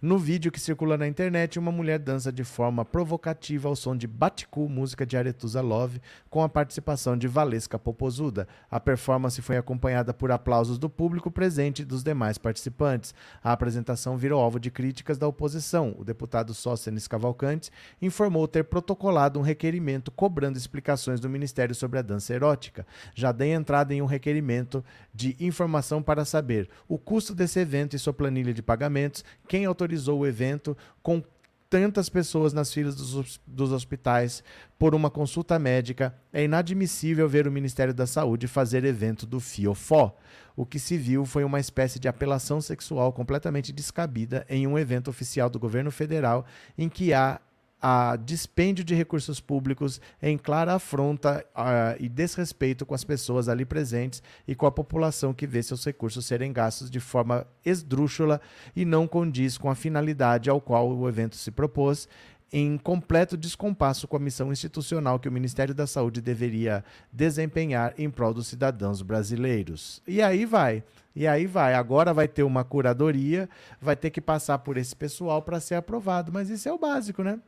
No 0.04 0.18
vídeo 0.18 0.52
que 0.52 0.60
circula 0.60 0.98
na 0.98 1.08
internet, 1.08 1.58
uma 1.58 1.72
mulher 1.72 1.98
dança 1.98 2.30
de 2.30 2.44
forma 2.44 2.84
provocativa 2.84 3.70
ao 3.70 3.74
som 3.74 3.96
de 3.96 4.06
Baticu, 4.06 4.68
música 4.68 5.06
de 5.06 5.16
Aretusa 5.16 5.62
Love, 5.62 5.98
com 6.28 6.42
a 6.42 6.48
participação 6.48 7.16
de 7.16 7.26
Valesca 7.26 7.78
Popozuda. 7.78 8.46
A 8.70 8.78
performance 8.78 9.40
foi 9.40 9.56
acompanhada 9.56 10.12
por 10.12 10.30
aplausos 10.30 10.76
do 10.76 10.90
público 10.90 11.30
presente 11.30 11.80
e 11.80 11.84
dos 11.86 12.02
demais 12.02 12.36
participantes. 12.36 13.14
A 13.42 13.50
apresentação 13.52 14.18
virou 14.18 14.42
alvo 14.42 14.60
de 14.60 14.70
críticas 14.70 15.16
da 15.16 15.26
oposição. 15.26 15.96
O 15.98 16.04
deputado 16.04 16.52
Sócenes 16.52 17.08
Cavalcante 17.08 17.70
informou 18.02 18.46
ter 18.46 18.64
protocolado 18.64 19.40
um 19.40 19.42
requerimento 19.42 20.10
cobrando 20.10 20.58
explicações 20.58 21.18
do 21.18 21.30
Ministério 21.30 21.74
sobre 21.74 21.98
a 21.98 22.02
dança 22.02 22.34
erótica. 22.34 22.86
Já 23.14 23.32
dei 23.32 23.54
entrada 23.54 23.94
em 23.94 24.02
um 24.02 24.06
requerimento 24.06 24.84
de 25.14 25.34
informação 25.40 26.02
para 26.02 26.26
saber 26.26 26.68
o 26.86 26.98
custo 26.98 27.34
desse 27.34 27.58
evento 27.58 27.96
e 27.96 27.98
sua 27.98 28.12
planilha 28.12 28.52
de 28.52 28.60
pagamentos, 28.60 29.24
quem 29.48 29.64
autorizou 29.64 29.93
autorizou 29.94 30.20
o 30.20 30.26
evento 30.26 30.76
com 31.02 31.22
tantas 31.70 32.08
pessoas 32.08 32.52
nas 32.52 32.72
filas 32.72 32.94
dos, 32.94 33.40
dos, 33.46 33.72
hospitais 33.72 34.44
por 34.78 34.94
uma 34.94 35.10
consulta 35.10 35.58
médica, 35.58 36.14
é 36.32 36.44
inadmissível 36.44 37.28
ver 37.28 37.48
o 37.48 37.52
Ministério 37.52 37.92
da 37.92 38.06
Saúde 38.06 38.46
fazer 38.46 38.84
evento 38.84 39.26
do 39.26 39.40
Fiofó. 39.40 40.16
O 40.54 40.64
que 40.64 40.78
se 40.78 40.96
viu 40.96 41.24
foi 41.24 41.42
uma 41.42 41.58
espécie 41.58 41.98
de 41.98 42.06
apelação 42.06 42.60
sexual 42.60 43.12
completamente 43.12 43.72
descabida 43.72 44.46
em 44.48 44.66
um 44.66 44.78
evento 44.78 45.08
oficial 45.10 45.50
do 45.50 45.58
governo 45.58 45.90
federal 45.90 46.46
em 46.78 46.88
que 46.88 47.12
há 47.12 47.40
a 47.86 48.16
dispêndio 48.16 48.82
de 48.82 48.94
recursos 48.94 49.40
públicos 49.40 50.00
em 50.22 50.38
clara 50.38 50.72
afronta 50.72 51.44
uh, 51.54 52.02
e 52.02 52.08
desrespeito 52.08 52.86
com 52.86 52.94
as 52.94 53.04
pessoas 53.04 53.46
ali 53.46 53.66
presentes 53.66 54.22
e 54.48 54.54
com 54.54 54.64
a 54.64 54.72
população 54.72 55.34
que 55.34 55.46
vê 55.46 55.62
seus 55.62 55.84
recursos 55.84 56.24
serem 56.24 56.50
gastos 56.50 56.90
de 56.90 56.98
forma 56.98 57.46
esdrúxula 57.62 58.40
e 58.74 58.86
não 58.86 59.06
condiz 59.06 59.58
com 59.58 59.68
a 59.68 59.74
finalidade 59.74 60.48
ao 60.48 60.62
qual 60.62 60.96
o 60.96 61.06
evento 61.06 61.36
se 61.36 61.50
propôs, 61.50 62.08
em 62.50 62.78
completo 62.78 63.36
descompasso 63.36 64.08
com 64.08 64.16
a 64.16 64.20
missão 64.20 64.50
institucional 64.50 65.18
que 65.18 65.28
o 65.28 65.32
Ministério 65.32 65.74
da 65.74 65.86
Saúde 65.86 66.22
deveria 66.22 66.82
desempenhar 67.12 67.92
em 67.98 68.08
prol 68.08 68.32
dos 68.32 68.46
cidadãos 68.46 69.02
brasileiros. 69.02 70.00
E 70.08 70.22
aí 70.22 70.46
vai. 70.46 70.82
E 71.14 71.26
aí 71.26 71.46
vai. 71.46 71.74
Agora 71.74 72.14
vai 72.14 72.28
ter 72.28 72.44
uma 72.44 72.64
curadoria, 72.64 73.46
vai 73.78 73.94
ter 73.94 74.08
que 74.08 74.22
passar 74.22 74.60
por 74.60 74.78
esse 74.78 74.96
pessoal 74.96 75.42
para 75.42 75.60
ser 75.60 75.74
aprovado. 75.74 76.32
Mas 76.32 76.48
isso 76.48 76.66
é 76.66 76.72
o 76.72 76.78
básico, 76.78 77.22
né? 77.22 77.38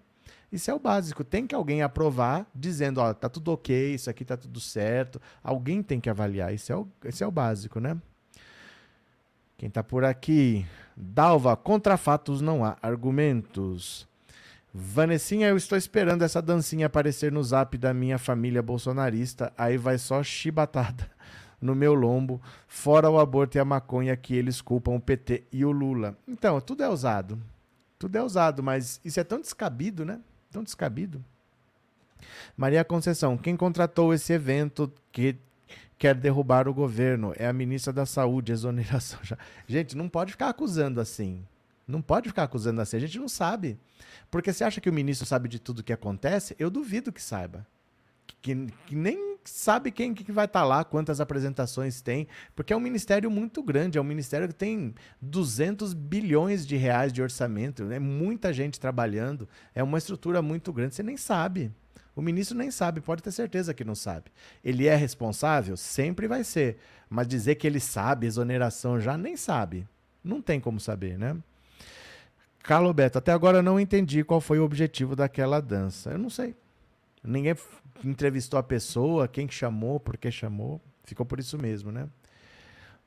Isso 0.57 0.71
é 0.71 0.75
o 0.75 0.79
básico. 0.79 1.23
Tem 1.23 1.47
que 1.47 1.55
alguém 1.55 1.83
aprovar, 1.83 2.47
dizendo, 2.55 2.99
ó, 2.99 3.13
tá 3.13 3.29
tudo 3.29 3.53
ok, 3.53 3.95
isso 3.95 4.09
aqui 4.09 4.25
tá 4.25 4.39
tudo 4.39 4.59
certo. 4.59 5.21
Alguém 5.45 5.83
tem 5.83 6.01
que 6.01 6.09
avaliar. 6.09 6.55
Isso 6.55 6.73
é 6.73 6.77
o, 6.77 6.89
isso 7.05 7.23
é 7.23 7.27
o 7.27 7.31
básico, 7.31 7.79
né? 7.79 7.95
Quem 9.59 9.69
tá 9.69 9.85
por 9.85 10.03
aqui? 10.03 10.65
Dalva, 10.97 11.55
contra 11.59 11.99
fatos 11.99 12.41
não 12.41 12.65
há 12.65 12.79
argumentos. 12.81 14.09
Vanessinha, 14.73 15.49
eu 15.49 15.59
estou 15.59 15.77
esperando 15.77 16.23
essa 16.23 16.41
dancinha 16.41 16.87
aparecer 16.87 17.31
no 17.31 17.45
zap 17.45 17.77
da 17.77 17.93
minha 17.93 18.17
família 18.17 18.63
bolsonarista. 18.63 19.53
Aí 19.59 19.77
vai 19.77 19.99
só 19.99 20.23
chibatada 20.23 21.11
no 21.61 21.75
meu 21.75 21.93
lombo, 21.93 22.41
fora 22.67 23.11
o 23.11 23.19
aborto 23.19 23.59
e 23.59 23.61
a 23.61 23.65
maconha 23.65 24.17
que 24.17 24.35
eles 24.35 24.63
culpam 24.63 24.93
o 24.93 25.01
PT 25.01 25.45
e 25.53 25.67
o 25.67 25.71
Lula. 25.71 26.17
Então, 26.27 26.59
tudo 26.63 26.83
é 26.83 26.89
usado. 26.89 27.39
Tudo 27.99 28.17
é 28.17 28.23
usado, 28.23 28.63
mas 28.63 29.03
isso 29.05 29.21
é 29.21 29.25
tão 29.25 29.39
descabido, 29.39 30.03
né? 30.03 30.19
Tão 30.57 30.65
descabido. 30.65 31.23
Maria 32.57 32.83
Conceição, 32.83 33.37
quem 33.37 33.55
contratou 33.55 34.15
esse 34.15 34.33
evento 34.33 34.91
que 35.13 35.37
quer 35.99 36.15
derrubar 36.15 36.67
o 36.67 36.73
governo 36.73 37.35
é 37.37 37.47
a 37.47 37.53
ministra 37.53 37.93
da 37.93 38.07
Saúde, 38.07 38.53
exoneração. 38.53 39.19
Já. 39.23 39.37
Gente, 39.67 39.95
não 39.95 40.09
pode 40.09 40.33
ficar 40.33 40.49
acusando 40.49 40.99
assim. 40.99 41.45
Não 41.87 42.01
pode 42.01 42.31
ficar 42.31 42.45
acusando 42.45 42.81
assim. 42.81 42.97
A 42.97 43.01
gente 43.01 43.19
não 43.19 43.29
sabe. 43.29 43.79
Porque 44.31 44.51
você 44.51 44.65
acha 44.65 44.81
que 44.81 44.89
o 44.89 44.95
ministro 44.95 45.27
sabe 45.27 45.47
de 45.47 45.59
tudo 45.59 45.83
que 45.83 45.93
acontece? 45.93 46.57
Eu 46.59 46.71
duvido 46.71 47.13
que 47.13 47.23
saiba. 47.23 47.67
Que, 48.41 48.57
que 48.87 48.97
nem 48.97 49.26
sabe 49.51 49.91
quem 49.91 50.15
que 50.15 50.31
vai 50.33 50.47
estar 50.47 50.61
tá 50.61 50.67
lá, 50.67 50.85
quantas 50.85 51.21
apresentações 51.21 52.01
tem, 52.01 52.27
porque 52.55 52.73
é 52.73 52.77
um 52.77 52.81
ministério 52.81 53.31
muito 53.31 53.63
grande, 53.63 53.99
é 53.99 54.01
um 54.01 54.05
ministério 54.05 54.49
que 54.49 54.55
tem 54.55 54.95
200 55.21 55.93
bilhões 55.95 56.67
de 56.67 56.77
reais 56.77 57.13
de 57.13 57.23
orçamento, 57.23 57.83
é 57.85 57.87
né? 57.87 57.99
muita 57.99 58.53
gente 58.53 58.81
trabalhando, 58.81 59.49
é 59.75 59.83
uma 59.83 59.99
estrutura 59.99 60.43
muito 60.43 60.73
grande, 60.73 60.95
você 60.95 61.03
nem 61.03 61.17
sabe. 61.17 61.73
O 62.15 62.23
ministro 62.23 62.57
nem 62.57 62.71
sabe, 62.71 63.03
pode 63.03 63.23
ter 63.23 63.31
certeza 63.31 63.75
que 63.75 63.85
não 63.85 63.95
sabe. 63.95 64.31
Ele 64.65 64.87
é 64.87 64.97
responsável? 64.97 65.77
Sempre 65.77 66.27
vai 66.27 66.43
ser. 66.45 66.79
Mas 67.11 67.29
dizer 67.29 67.57
que 67.57 67.67
ele 67.67 67.79
sabe, 67.79 68.27
exoneração 68.27 68.99
já 68.99 69.19
nem 69.19 69.37
sabe. 69.37 69.87
Não 70.25 70.41
tem 70.41 70.59
como 70.59 70.81
saber, 70.81 71.19
né? 71.19 71.37
Carlo 72.63 72.93
Beto, 72.93 73.19
até 73.19 73.33
agora 73.33 73.63
não 73.63 73.79
entendi 73.79 74.25
qual 74.25 74.41
foi 74.41 74.59
o 74.59 74.65
objetivo 74.65 75.15
daquela 75.15 75.61
dança. 75.61 76.11
Eu 76.11 76.19
não 76.19 76.31
sei. 76.31 76.57
Ninguém 77.23 77.55
entrevistou 78.05 78.59
a 78.59 78.63
pessoa, 78.63 79.29
quem 79.29 79.49
chamou, 79.49 79.99
por 80.01 80.17
que 80.17 80.31
chamou. 80.31 80.81
Ficou 81.05 81.25
por 81.25 81.39
isso 81.39 81.57
mesmo, 81.57 81.93
né? 81.93 82.09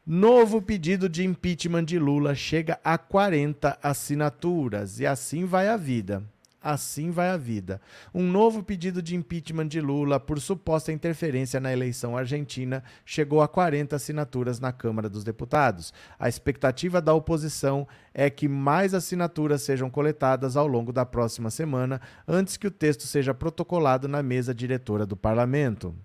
Novo 0.06 0.62
pedido 0.62 1.08
de 1.08 1.24
impeachment 1.24 1.84
de 1.84 2.00
Lula 2.00 2.34
chega 2.34 2.80
a 2.84 2.98
40 2.98 3.78
assinaturas 3.84 5.00
e 5.00 5.06
assim 5.06 5.46
vai 5.46 5.68
a 5.68 5.78
vida. 5.78 6.24
Assim 6.62 7.10
vai 7.10 7.30
a 7.30 7.38
vida. 7.38 7.80
Um 8.14 8.30
novo 8.30 8.62
pedido 8.62 9.02
de 9.02 9.16
impeachment 9.16 9.68
de 9.68 9.80
Lula 9.80 10.20
por 10.20 10.42
suposta 10.42 10.92
interferência 10.92 11.58
na 11.58 11.72
eleição 11.72 12.18
argentina 12.18 12.84
chegou 13.06 13.42
a 13.42 13.48
40 13.48 13.96
assinaturas 13.96 14.60
na 14.60 14.74
Câmara 14.74 15.08
dos 15.08 15.24
Deputados. 15.24 15.94
A 16.20 16.28
expectativa 16.28 17.02
da 17.02 17.14
oposição 17.14 17.88
é 18.14 18.30
que 18.30 18.50
mais 18.50 18.94
assinaturas 18.94 19.62
sejam 19.62 19.90
coletadas 19.90 20.58
ao 20.58 20.68
longo 20.68 20.92
da 20.92 21.06
próxima 21.06 21.50
semana, 21.50 22.02
antes 22.28 22.58
que 22.58 22.68
o 22.68 22.72
texto 22.72 23.04
seja 23.04 23.34
protocolado 23.34 24.10
na 24.10 24.22
mesa 24.22 24.54
diretora 24.54 25.06
do 25.06 25.16
parlamento. 25.16 25.96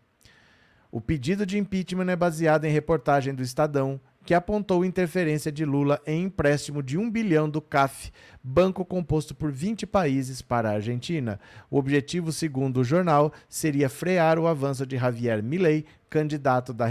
O 0.94 1.00
pedido 1.00 1.44
de 1.44 1.58
impeachment 1.58 2.08
é 2.08 2.14
baseado 2.14 2.66
em 2.66 2.70
reportagem 2.70 3.34
do 3.34 3.42
Estadão, 3.42 4.00
que 4.24 4.32
apontou 4.32 4.84
interferência 4.84 5.52
de 5.52 5.64
Lula 5.64 6.00
em 6.06 6.24
empréstimo 6.24 6.82
de 6.82 6.96
1 6.96 7.10
bilhão 7.10 7.48
do 7.48 7.60
CAF, 7.60 8.10
banco 8.42 8.84
composto 8.84 9.34
por 9.34 9.52
20 9.52 9.86
países, 9.86 10.40
para 10.40 10.70
a 10.70 10.74
Argentina. 10.74 11.38
O 11.70 11.78
objetivo, 11.78 12.32
segundo 12.32 12.80
o 12.80 12.84
jornal, 12.84 13.32
seria 13.48 13.88
frear 13.88 14.38
o 14.38 14.46
avanço 14.46 14.86
de 14.86 14.96
Javier 14.96 15.42
Milei, 15.42 15.84
candidato 16.14 16.72
da, 16.72 16.86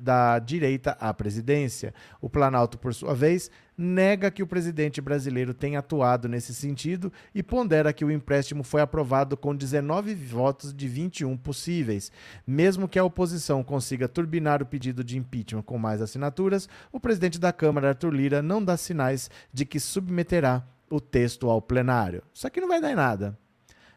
da 0.00 0.40
direita 0.40 0.96
à 0.98 1.14
presidência. 1.14 1.94
O 2.20 2.28
Planalto, 2.28 2.76
por 2.76 2.92
sua 2.92 3.14
vez, 3.14 3.48
nega 3.78 4.32
que 4.32 4.42
o 4.42 4.48
presidente 4.48 5.00
brasileiro 5.00 5.54
tenha 5.54 5.78
atuado 5.78 6.28
nesse 6.28 6.52
sentido 6.52 7.12
e 7.32 7.40
pondera 7.40 7.92
que 7.92 8.04
o 8.04 8.10
empréstimo 8.10 8.64
foi 8.64 8.80
aprovado 8.80 9.36
com 9.36 9.54
19 9.54 10.12
votos 10.16 10.74
de 10.74 10.88
21 10.88 11.36
possíveis. 11.36 12.10
Mesmo 12.44 12.88
que 12.88 12.98
a 12.98 13.04
oposição 13.04 13.62
consiga 13.62 14.08
turbinar 14.08 14.60
o 14.60 14.66
pedido 14.66 15.04
de 15.04 15.16
impeachment 15.16 15.62
com 15.62 15.78
mais 15.78 16.02
assinaturas, 16.02 16.68
o 16.90 16.98
presidente 16.98 17.38
da 17.38 17.52
Câmara, 17.52 17.90
Arthur 17.90 18.12
Lira, 18.12 18.42
não 18.42 18.64
dá 18.64 18.76
sinais 18.76 19.30
de 19.52 19.64
que 19.64 19.78
submeterá 19.78 20.66
o 20.90 21.00
texto 21.00 21.48
ao 21.48 21.62
plenário. 21.62 22.24
Isso 22.34 22.44
aqui 22.44 22.60
não 22.60 22.66
vai 22.66 22.80
dar 22.80 22.90
em 22.90 22.96
nada. 22.96 23.38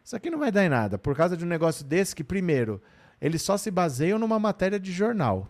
Isso 0.05 0.15
aqui 0.15 0.29
não 0.29 0.37
vai 0.37 0.51
dar 0.51 0.63
em 0.63 0.69
nada, 0.69 0.99
por 0.99 1.15
causa 1.15 1.35
de 1.35 1.43
um 1.43 1.47
negócio 1.47 1.83
desse 1.83 2.15
que, 2.15 2.23
primeiro, 2.23 2.79
eles 3.21 3.41
só 3.41 3.57
se 3.57 3.71
baseiam 3.71 4.19
numa 4.19 4.39
matéria 4.39 4.79
de 4.79 4.91
jornal. 4.91 5.47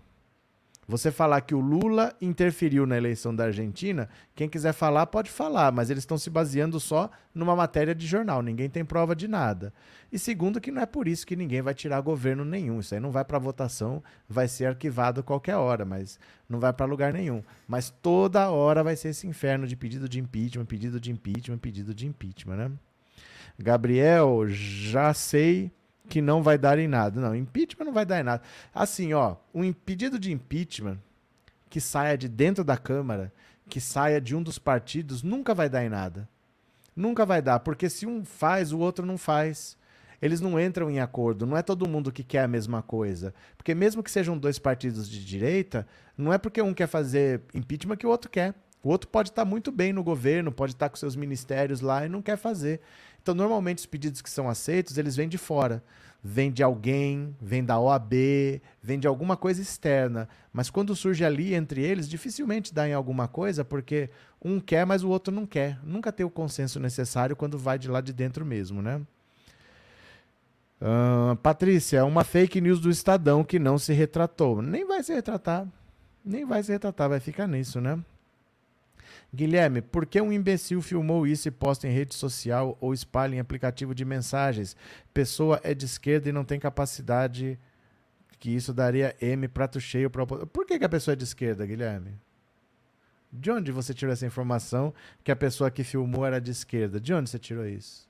Você 0.89 1.11
falar 1.11 1.41
que 1.41 1.53
o 1.53 1.59
Lula 1.59 2.15
interferiu 2.21 2.85
na 2.85 2.95
eleição 2.95 3.35
da 3.35 3.43
Argentina, 3.43 4.07
quem 4.33 4.47
quiser 4.47 4.71
falar 4.71 5.05
pode 5.07 5.29
falar, 5.29 5.69
mas 5.69 5.89
eles 5.89 6.03
estão 6.03 6.17
se 6.17 6.29
baseando 6.29 6.79
só 6.79 7.11
numa 7.35 7.57
matéria 7.57 7.93
de 7.93 8.07
jornal, 8.07 8.41
ninguém 8.41 8.69
tem 8.69 8.85
prova 8.85 9.13
de 9.13 9.27
nada. 9.27 9.73
E 10.09 10.17
segundo, 10.17 10.61
que 10.61 10.71
não 10.71 10.81
é 10.81 10.85
por 10.85 11.05
isso 11.05 11.27
que 11.27 11.35
ninguém 11.35 11.61
vai 11.61 11.73
tirar 11.73 11.99
governo 11.99 12.45
nenhum. 12.45 12.79
Isso 12.79 12.93
aí 12.93 13.01
não 13.01 13.11
vai 13.11 13.25
para 13.25 13.37
votação, 13.37 14.01
vai 14.29 14.47
ser 14.47 14.67
arquivado 14.67 15.21
qualquer 15.21 15.57
hora, 15.57 15.83
mas 15.83 16.17
não 16.47 16.57
vai 16.57 16.71
para 16.71 16.85
lugar 16.85 17.11
nenhum. 17.11 17.43
Mas 17.67 17.89
toda 17.89 18.49
hora 18.49 18.81
vai 18.81 18.95
ser 18.95 19.09
esse 19.09 19.27
inferno 19.27 19.67
de 19.67 19.75
pedido 19.75 20.07
de 20.07 20.21
impeachment, 20.21 20.65
pedido 20.65 21.01
de 21.01 21.11
impeachment, 21.11 21.57
pedido 21.57 21.93
de 21.93 22.07
impeachment, 22.07 22.55
né? 22.55 22.71
Gabriel, 23.59 24.47
já 24.47 25.13
sei 25.13 25.69
que 26.07 26.21
não 26.21 26.41
vai 26.41 26.57
dar 26.57 26.79
em 26.79 26.87
nada. 26.87 27.19
Não, 27.19 27.35
impeachment 27.35 27.85
não 27.85 27.93
vai 27.93 28.05
dar 28.05 28.19
em 28.19 28.23
nada. 28.23 28.41
Assim, 28.73 29.13
ó, 29.13 29.35
um 29.53 29.71
pedido 29.73 30.17
de 30.17 30.31
impeachment 30.31 30.97
que 31.69 31.81
saia 31.81 32.17
de 32.17 32.27
dentro 32.27 32.63
da 32.63 32.77
Câmara, 32.77 33.31
que 33.69 33.81
saia 33.81 34.21
de 34.21 34.35
um 34.35 34.41
dos 34.41 34.57
partidos, 34.57 35.21
nunca 35.21 35.53
vai 35.53 35.69
dar 35.69 35.83
em 35.83 35.89
nada. 35.89 36.27
Nunca 36.95 37.25
vai 37.25 37.41
dar, 37.41 37.59
porque 37.59 37.89
se 37.89 38.07
um 38.07 38.25
faz, 38.25 38.71
o 38.71 38.79
outro 38.79 39.05
não 39.05 39.17
faz. 39.17 39.77
Eles 40.19 40.41
não 40.41 40.59
entram 40.59 40.89
em 40.89 40.99
acordo, 40.99 41.45
não 41.45 41.55
é 41.55 41.61
todo 41.61 41.87
mundo 41.87 42.11
que 42.11 42.23
quer 42.23 42.43
a 42.43 42.47
mesma 42.47 42.81
coisa. 42.81 43.35
Porque 43.55 43.75
mesmo 43.75 44.01
que 44.01 44.09
sejam 44.09 44.35
dois 44.35 44.57
partidos 44.57 45.07
de 45.07 45.23
direita, 45.23 45.85
não 46.17 46.33
é 46.33 46.39
porque 46.39 46.59
um 46.59 46.73
quer 46.73 46.87
fazer 46.87 47.41
impeachment 47.53 47.97
que 47.97 48.07
o 48.07 48.09
outro 48.09 48.31
quer. 48.31 48.55
O 48.81 48.89
outro 48.89 49.09
pode 49.09 49.29
estar 49.29 49.45
muito 49.45 49.71
bem 49.71 49.93
no 49.93 50.03
governo, 50.03 50.51
pode 50.51 50.73
estar 50.73 50.89
com 50.89 50.95
seus 50.95 51.15
ministérios 51.15 51.81
lá 51.81 52.05
e 52.05 52.09
não 52.09 52.21
quer 52.21 52.37
fazer. 52.37 52.81
Então, 53.27 53.35
normalmente, 53.35 53.79
os 53.79 53.85
pedidos 53.85 54.21
que 54.21 54.29
são 54.29 54.47
aceitos, 54.47 54.97
eles 54.97 55.13
vêm 55.13 55.27
de 55.27 55.37
fora. 55.37 55.83
Vem 56.23 56.49
de 56.49 56.63
alguém, 56.63 57.35
vem 57.41 57.61
da 57.61 57.77
OAB, 57.77 58.13
vem 58.81 58.97
de 58.97 59.05
alguma 59.05 59.35
coisa 59.35 59.61
externa. 59.61 60.29
Mas 60.53 60.69
quando 60.69 60.95
surge 60.95 61.25
ali 61.25 61.53
entre 61.53 61.83
eles, 61.83 62.07
dificilmente 62.07 62.73
dá 62.73 62.87
em 62.87 62.93
alguma 62.93 63.27
coisa, 63.27 63.65
porque 63.65 64.09
um 64.41 64.61
quer, 64.61 64.85
mas 64.85 65.03
o 65.03 65.09
outro 65.09 65.33
não 65.33 65.45
quer. 65.45 65.77
Nunca 65.83 66.09
tem 66.09 66.25
o 66.25 66.29
consenso 66.29 66.79
necessário 66.79 67.35
quando 67.35 67.57
vai 67.57 67.77
de 67.77 67.89
lá 67.89 67.99
de 67.99 68.13
dentro 68.13 68.45
mesmo, 68.45 68.81
né? 68.81 69.01
Uh, 70.81 71.35
Patrícia, 71.35 72.05
uma 72.05 72.23
fake 72.23 72.61
news 72.61 72.79
do 72.79 72.89
Estadão 72.89 73.43
que 73.43 73.59
não 73.59 73.77
se 73.77 73.91
retratou. 73.91 74.61
Nem 74.61 74.87
vai 74.87 75.03
se 75.03 75.13
retratar. 75.13 75.67
Nem 76.23 76.45
vai 76.45 76.63
se 76.63 76.71
retratar, 76.71 77.09
vai 77.09 77.19
ficar 77.19 77.45
nisso, 77.45 77.81
né? 77.81 77.99
Guilherme, 79.33 79.81
por 79.81 80.05
que 80.05 80.21
um 80.21 80.31
imbecil 80.31 80.81
filmou 80.81 81.27
isso 81.27 81.47
e 81.47 81.51
posta 81.51 81.87
em 81.87 81.91
rede 81.91 82.15
social 82.15 82.77
ou 82.79 82.93
espalha 82.93 83.35
em 83.35 83.39
aplicativo 83.39 83.93
de 83.93 84.05
mensagens? 84.05 84.75
Pessoa 85.13 85.59
é 85.63 85.73
de 85.73 85.85
esquerda 85.85 86.29
e 86.29 86.31
não 86.31 86.45
tem 86.45 86.59
capacidade 86.59 87.59
que 88.39 88.49
isso 88.49 88.73
daria 88.73 89.15
M 89.19 89.47
prato 89.47 89.79
cheio 89.79 90.09
para 90.09 90.25
Por 90.25 90.65
que, 90.65 90.79
que 90.79 90.85
a 90.85 90.89
pessoa 90.89 91.13
é 91.13 91.15
de 91.15 91.23
esquerda, 91.23 91.65
Guilherme? 91.65 92.15
De 93.31 93.51
onde 93.51 93.71
você 93.71 93.93
tirou 93.93 94.13
essa 94.13 94.25
informação 94.25 94.93
que 95.23 95.31
a 95.31 95.35
pessoa 95.35 95.69
que 95.69 95.83
filmou 95.83 96.25
era 96.25 96.39
de 96.39 96.51
esquerda? 96.51 96.99
De 96.99 97.13
onde 97.13 97.29
você 97.29 97.37
tirou 97.37 97.67
isso? 97.67 98.06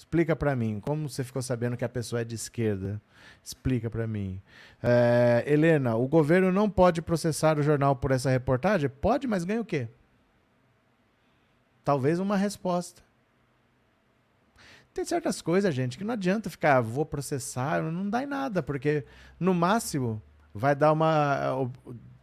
Explica 0.00 0.34
para 0.34 0.56
mim, 0.56 0.80
como 0.80 1.10
você 1.10 1.22
ficou 1.22 1.42
sabendo 1.42 1.76
que 1.76 1.84
a 1.84 1.88
pessoa 1.88 2.22
é 2.22 2.24
de 2.24 2.34
esquerda? 2.34 2.98
Explica 3.44 3.90
para 3.90 4.06
mim. 4.06 4.40
É, 4.82 5.44
Helena, 5.46 5.94
o 5.94 6.08
governo 6.08 6.50
não 6.50 6.70
pode 6.70 7.02
processar 7.02 7.58
o 7.58 7.62
jornal 7.62 7.94
por 7.94 8.10
essa 8.10 8.30
reportagem? 8.30 8.88
Pode, 8.88 9.26
mas 9.26 9.44
ganha 9.44 9.60
o 9.60 9.64
quê? 9.64 9.88
Talvez 11.84 12.18
uma 12.18 12.34
resposta. 12.34 13.02
Tem 14.94 15.04
certas 15.04 15.42
coisas, 15.42 15.74
gente, 15.74 15.98
que 15.98 16.04
não 16.04 16.14
adianta 16.14 16.48
ficar, 16.48 16.78
ah, 16.78 16.80
vou 16.80 17.04
processar, 17.04 17.82
não 17.82 18.08
dá 18.08 18.22
em 18.22 18.26
nada, 18.26 18.62
porque 18.62 19.04
no 19.38 19.52
máximo 19.52 20.20
vai 20.54 20.74
dar 20.74 20.92
uma. 20.92 21.70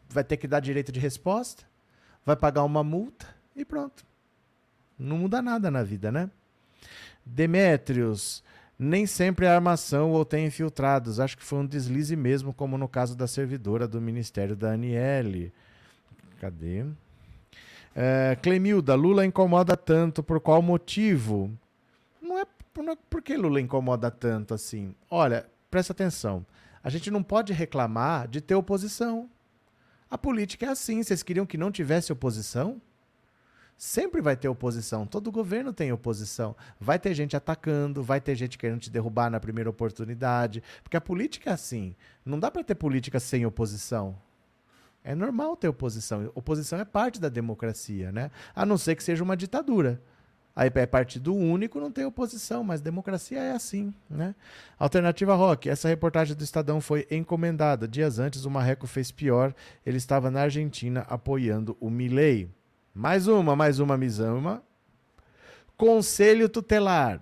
Vai 0.10 0.24
ter 0.24 0.38
que 0.38 0.48
dar 0.48 0.62
direito 0.62 0.92
de 0.92 1.00
resposta, 1.00 1.64
vai 2.26 2.36
pagar 2.36 2.64
uma 2.64 2.84
multa 2.84 3.28
e 3.56 3.64
pronto. 3.64 4.04
Não 4.98 5.20
muda 5.20 5.44
nada 5.44 5.70
na 5.70 5.84
vida, 5.84 6.12
né? 6.12 6.32
Demétrios, 7.30 8.44
nem 8.78 9.06
sempre 9.06 9.46
é 9.46 9.50
armação 9.50 10.12
ou 10.12 10.24
tem 10.24 10.46
infiltrados. 10.46 11.20
Acho 11.20 11.38
que 11.38 11.44
foi 11.44 11.60
um 11.60 11.66
deslize 11.66 12.16
mesmo, 12.16 12.54
como 12.54 12.78
no 12.78 12.88
caso 12.88 13.16
da 13.16 13.28
servidora 13.28 13.88
do 13.88 14.02
Ministério 14.02 14.56
da 14.56 14.74
Aniele. 14.74 15.52
Cadê? 16.40 16.86
É, 17.96 18.38
Clemilda, 18.42 18.94
Lula 18.94 19.26
incomoda 19.26 19.76
tanto, 19.76 20.22
por 20.22 20.40
qual 20.40 20.62
motivo? 20.62 21.52
Não 22.22 22.38
é, 22.38 22.46
não 22.78 22.96
por 22.96 23.24
que 23.24 23.36
Lula 23.36 23.60
incomoda 23.60 24.12
tanto 24.12 24.54
assim. 24.54 24.94
Olha, 25.10 25.46
presta 25.72 25.94
atenção. 25.94 26.46
A 26.84 26.90
gente 26.90 27.10
não 27.10 27.24
pode 27.24 27.54
reclamar 27.54 28.28
de 28.28 28.40
ter 28.40 28.54
oposição. 28.54 29.28
A 30.10 30.18
política 30.18 30.68
é 30.68 30.70
assim. 30.70 31.02
Vocês 31.02 31.24
queriam 31.24 31.46
que 31.46 31.58
não 31.58 31.72
tivesse 31.72 32.14
oposição? 32.14 32.80
Sempre 33.78 34.22
vai 34.22 34.36
ter 34.36 34.48
oposição. 34.48 35.06
Todo 35.06 35.32
governo 35.32 35.72
tem 35.72 35.92
oposição. 35.92 36.56
Vai 36.80 36.98
ter 36.98 37.14
gente 37.14 37.38
atacando, 37.38 38.02
vai 38.02 38.20
ter 38.20 38.36
gente 38.36 38.58
querendo 38.58 38.80
te 38.80 38.90
derrubar 38.90 39.30
na 39.30 39.40
primeira 39.40 39.70
oportunidade. 39.70 40.64
Porque 40.82 40.98
a 40.98 41.02
política 41.02 41.52
é 41.52 41.54
assim. 41.54 41.96
Não 42.26 42.40
dá 42.40 42.50
para 42.50 42.64
ter 42.64 42.76
política 42.76 43.20
sem 43.20 43.46
oposição. 43.46 44.18
É 45.04 45.14
normal 45.14 45.56
ter 45.56 45.68
oposição. 45.68 46.32
Oposição 46.34 46.80
é 46.80 46.86
parte 46.86 47.22
da 47.22 47.30
democracia, 47.30 48.12
né? 48.12 48.32
A 48.56 48.66
não 48.66 48.78
ser 48.78 48.96
que 48.96 49.04
seja 49.04 49.24
uma 49.24 49.38
ditadura. 49.38 50.02
Aí 50.56 50.72
é 50.74 50.86
partido 50.88 51.36
único, 51.36 51.80
não 51.80 51.92
tem 51.92 52.04
oposição, 52.04 52.64
mas 52.64 52.82
democracia 52.82 53.40
é 53.40 53.52
assim, 53.52 53.94
né? 54.10 54.34
Alternativa 54.80 55.36
Rock, 55.36 55.70
essa 55.70 55.88
reportagem 55.88 56.36
do 56.36 56.44
Estadão 56.44 56.82
foi 56.82 57.06
encomendada. 57.12 57.88
Dias 57.88 58.18
antes, 58.18 58.44
o 58.44 58.50
Marreco 58.50 58.88
fez 58.88 59.12
pior. 59.12 59.54
Ele 59.86 59.98
estava 59.98 60.32
na 60.32 60.42
Argentina 60.42 61.02
apoiando 61.02 61.78
o 61.80 61.92
Milei. 61.92 62.50
Mais 62.98 63.28
uma, 63.28 63.56
mais 63.56 63.78
uma 63.78 63.96
misama. 63.96 64.64
Conselho 65.78 66.50
tutelar. 66.50 67.22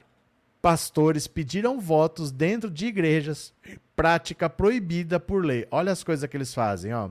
Pastores 0.62 1.28
pediram 1.28 1.82
votos 1.82 2.32
dentro 2.32 2.72
de 2.72 2.86
igrejas, 2.86 3.54
prática 3.94 4.50
proibida 4.50 5.20
por 5.20 5.44
lei. 5.44 5.68
Olha 5.70 5.92
as 5.92 6.02
coisas 6.02 6.30
que 6.30 6.38
eles 6.38 6.54
fazem, 6.54 6.94
ó. 6.94 7.10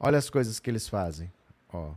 Olha 0.00 0.16
as 0.16 0.30
coisas 0.30 0.58
que 0.58 0.70
eles 0.70 0.88
fazem, 0.88 1.30
ó. 1.70 1.92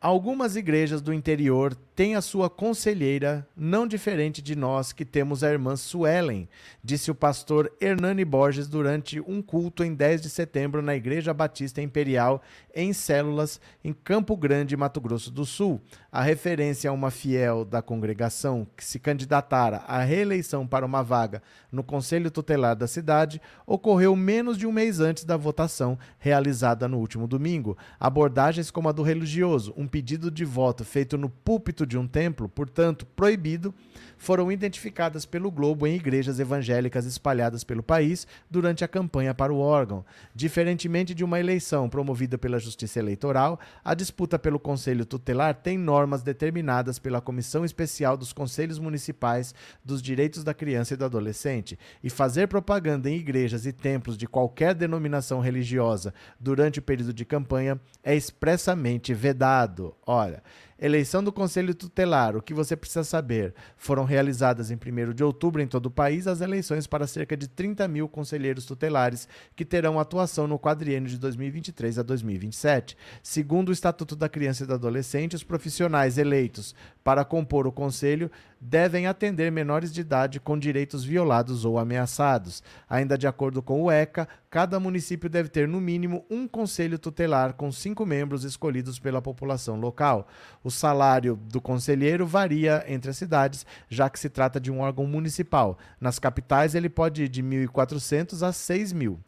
Algumas 0.00 0.56
igrejas 0.56 1.02
do 1.02 1.12
interior 1.12 1.74
têm 1.94 2.16
a 2.16 2.20
sua 2.20 2.50
conselheira, 2.50 3.46
não 3.56 3.86
diferente 3.86 4.42
de 4.42 4.56
nós 4.56 4.92
que 4.92 5.04
temos 5.04 5.44
a 5.44 5.50
irmã 5.50 5.76
Suelen, 5.76 6.48
disse 6.82 7.10
o 7.10 7.14
pastor 7.14 7.72
Hernani 7.80 8.24
Borges 8.24 8.66
durante 8.66 9.20
um 9.20 9.40
culto 9.40 9.84
em 9.84 9.94
10 9.94 10.22
de 10.22 10.28
setembro 10.28 10.82
na 10.82 10.96
Igreja 10.96 11.32
Batista 11.32 11.80
Imperial, 11.80 12.42
em 12.74 12.92
Células, 12.92 13.60
em 13.84 13.92
Campo 13.92 14.36
Grande, 14.36 14.76
Mato 14.76 15.00
Grosso 15.00 15.30
do 15.30 15.46
Sul. 15.46 15.80
A 16.10 16.20
referência 16.20 16.90
a 16.90 16.92
uma 16.92 17.10
fiel 17.10 17.64
da 17.64 17.80
congregação 17.80 18.66
que 18.76 18.84
se 18.84 18.98
candidatara 18.98 19.78
à 19.86 20.02
reeleição 20.02 20.66
para 20.66 20.86
uma 20.86 21.02
vaga 21.02 21.42
no 21.70 21.84
Conselho 21.84 22.30
Tutelar 22.30 22.74
da 22.74 22.88
cidade 22.88 23.40
ocorreu 23.66 24.16
menos 24.16 24.58
de 24.58 24.66
um 24.66 24.72
mês 24.72 24.98
antes 24.98 25.24
da 25.24 25.36
votação 25.36 25.96
realizada 26.18 26.88
no 26.88 26.98
último 26.98 27.28
domingo. 27.28 27.76
Abordagens 28.00 28.70
como 28.70 28.88
a 28.88 28.92
do 28.92 29.02
religioso, 29.02 29.72
um 29.76 29.86
pedido 29.86 30.30
de 30.30 30.44
voto 30.44 30.84
feito 30.84 31.16
no 31.16 31.28
púlpito 31.28 31.83
de 31.86 31.98
um 31.98 32.06
templo, 32.06 32.48
portanto 32.48 33.06
proibido, 33.06 33.74
foram 34.16 34.50
identificadas 34.50 35.26
pelo 35.26 35.50
Globo 35.50 35.86
em 35.86 35.96
igrejas 35.96 36.40
evangélicas 36.40 37.04
espalhadas 37.04 37.62
pelo 37.62 37.82
país 37.82 38.26
durante 38.50 38.84
a 38.84 38.88
campanha 38.88 39.34
para 39.34 39.52
o 39.52 39.58
órgão. 39.58 40.04
Diferentemente 40.34 41.14
de 41.14 41.24
uma 41.24 41.38
eleição 41.38 41.88
promovida 41.88 42.38
pela 42.38 42.58
Justiça 42.58 42.98
Eleitoral, 42.98 43.60
a 43.84 43.94
disputa 43.94 44.38
pelo 44.38 44.58
Conselho 44.58 45.04
Tutelar 45.04 45.54
tem 45.54 45.76
normas 45.76 46.22
determinadas 46.22 46.98
pela 46.98 47.20
Comissão 47.20 47.64
Especial 47.64 48.16
dos 48.16 48.32
Conselhos 48.32 48.78
Municipais 48.78 49.54
dos 49.84 50.00
Direitos 50.00 50.42
da 50.42 50.54
Criança 50.54 50.94
e 50.94 50.96
do 50.96 51.04
Adolescente, 51.04 51.78
e 52.02 52.08
fazer 52.08 52.48
propaganda 52.48 53.10
em 53.10 53.16
igrejas 53.16 53.66
e 53.66 53.72
templos 53.72 54.16
de 54.16 54.26
qualquer 54.26 54.74
denominação 54.74 55.40
religiosa 55.40 56.14
durante 56.40 56.78
o 56.78 56.82
período 56.82 57.12
de 57.12 57.24
campanha 57.24 57.80
é 58.02 58.14
expressamente 58.14 59.12
vedado. 59.12 59.94
Olha, 60.06 60.42
Eleição 60.78 61.22
do 61.22 61.32
Conselho 61.32 61.72
Tutelar. 61.72 62.36
O 62.36 62.42
que 62.42 62.52
você 62.52 62.76
precisa 62.76 63.04
saber? 63.04 63.54
Foram 63.76 64.04
realizadas 64.04 64.72
em 64.72 64.74
1 64.74 65.14
de 65.14 65.22
outubro 65.22 65.62
em 65.62 65.68
todo 65.68 65.86
o 65.86 65.90
país 65.90 66.26
as 66.26 66.40
eleições 66.40 66.86
para 66.86 67.06
cerca 67.06 67.36
de 67.36 67.46
30 67.46 67.86
mil 67.86 68.08
conselheiros 68.08 68.66
tutelares 68.66 69.28
que 69.54 69.64
terão 69.64 70.00
atuação 70.00 70.48
no 70.48 70.58
quadriênio 70.58 71.08
de 71.08 71.16
2023 71.16 72.00
a 72.00 72.02
2027. 72.02 72.96
Segundo 73.22 73.68
o 73.68 73.72
Estatuto 73.72 74.16
da 74.16 74.28
Criança 74.28 74.64
e 74.64 74.66
do 74.66 74.74
Adolescente, 74.74 75.36
os 75.36 75.44
profissionais 75.44 76.18
eleitos 76.18 76.74
para 77.04 77.24
compor 77.24 77.66
o 77.66 77.72
conselho 77.72 78.30
devem 78.60 79.06
atender 79.06 79.52
menores 79.52 79.92
de 79.92 80.00
idade 80.00 80.40
com 80.40 80.58
direitos 80.58 81.04
violados 81.04 81.66
ou 81.66 81.78
ameaçados. 81.78 82.62
Ainda 82.88 83.18
de 83.18 83.26
acordo 83.26 83.62
com 83.62 83.82
o 83.82 83.90
ECA, 83.90 84.26
cada 84.48 84.80
município 84.80 85.28
deve 85.28 85.50
ter 85.50 85.68
no 85.68 85.80
mínimo 85.80 86.24
um 86.30 86.48
conselho 86.48 86.98
tutelar 86.98 87.52
com 87.52 87.70
cinco 87.70 88.06
membros 88.06 88.42
escolhidos 88.42 88.98
pela 88.98 89.20
população 89.20 89.78
local. 89.78 90.26
Salário 90.74 91.36
do 91.36 91.60
conselheiro 91.60 92.26
varia 92.26 92.84
entre 92.86 93.10
as 93.10 93.16
cidades, 93.16 93.64
já 93.88 94.10
que 94.10 94.18
se 94.18 94.28
trata 94.28 94.60
de 94.60 94.70
um 94.70 94.80
órgão 94.80 95.06
municipal. 95.06 95.78
Nas 96.00 96.18
capitais, 96.18 96.74
ele 96.74 96.88
pode 96.88 97.24
ir 97.24 97.28
de 97.28 97.42
1.400 97.42 98.46
a 98.46 98.50
6.000. 98.50 99.18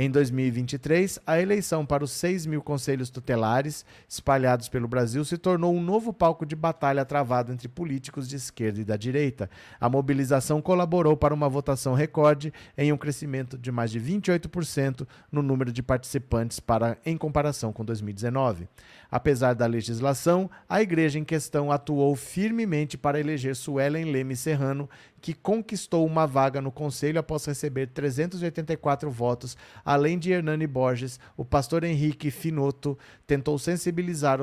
Em 0.00 0.08
2023, 0.08 1.18
a 1.26 1.40
eleição 1.40 1.84
para 1.84 2.04
os 2.04 2.12
6 2.12 2.46
mil 2.46 2.62
conselhos 2.62 3.10
tutelares 3.10 3.84
espalhados 4.08 4.68
pelo 4.68 4.86
Brasil 4.86 5.24
se 5.24 5.36
tornou 5.36 5.74
um 5.74 5.82
novo 5.82 6.12
palco 6.12 6.46
de 6.46 6.54
batalha 6.54 7.04
travado 7.04 7.52
entre 7.52 7.66
políticos 7.66 8.28
de 8.28 8.36
esquerda 8.36 8.80
e 8.80 8.84
da 8.84 8.96
direita. 8.96 9.50
A 9.80 9.88
mobilização 9.88 10.62
colaborou 10.62 11.16
para 11.16 11.34
uma 11.34 11.48
votação 11.48 11.94
recorde 11.94 12.52
em 12.76 12.92
um 12.92 12.96
crescimento 12.96 13.58
de 13.58 13.72
mais 13.72 13.90
de 13.90 14.00
28% 14.00 15.04
no 15.32 15.42
número 15.42 15.72
de 15.72 15.82
participantes 15.82 16.60
para, 16.60 16.96
em 17.04 17.16
comparação 17.16 17.72
com 17.72 17.84
2019. 17.84 18.68
Apesar 19.10 19.54
da 19.54 19.64
legislação, 19.66 20.50
a 20.68 20.82
igreja 20.82 21.18
em 21.18 21.24
questão 21.24 21.72
atuou 21.72 22.14
firmemente 22.14 22.98
para 22.98 23.18
eleger 23.18 23.56
Suelen 23.56 24.04
Leme 24.04 24.36
Serrano, 24.36 24.88
que 25.20 25.32
conquistou 25.32 26.06
uma 26.06 26.26
vaga 26.26 26.60
no 26.60 26.70
conselho 26.70 27.18
após 27.18 27.44
receber 27.46 27.86
384 27.88 29.10
votos, 29.10 29.56
além 29.82 30.18
de 30.18 30.30
Hernani 30.30 30.66
Borges, 30.66 31.18
o 31.36 31.44
pastor 31.44 31.84
Henrique 31.84 32.30
Finotto 32.30 32.98
tentou 33.26 33.58
sensibilizar 33.58 34.40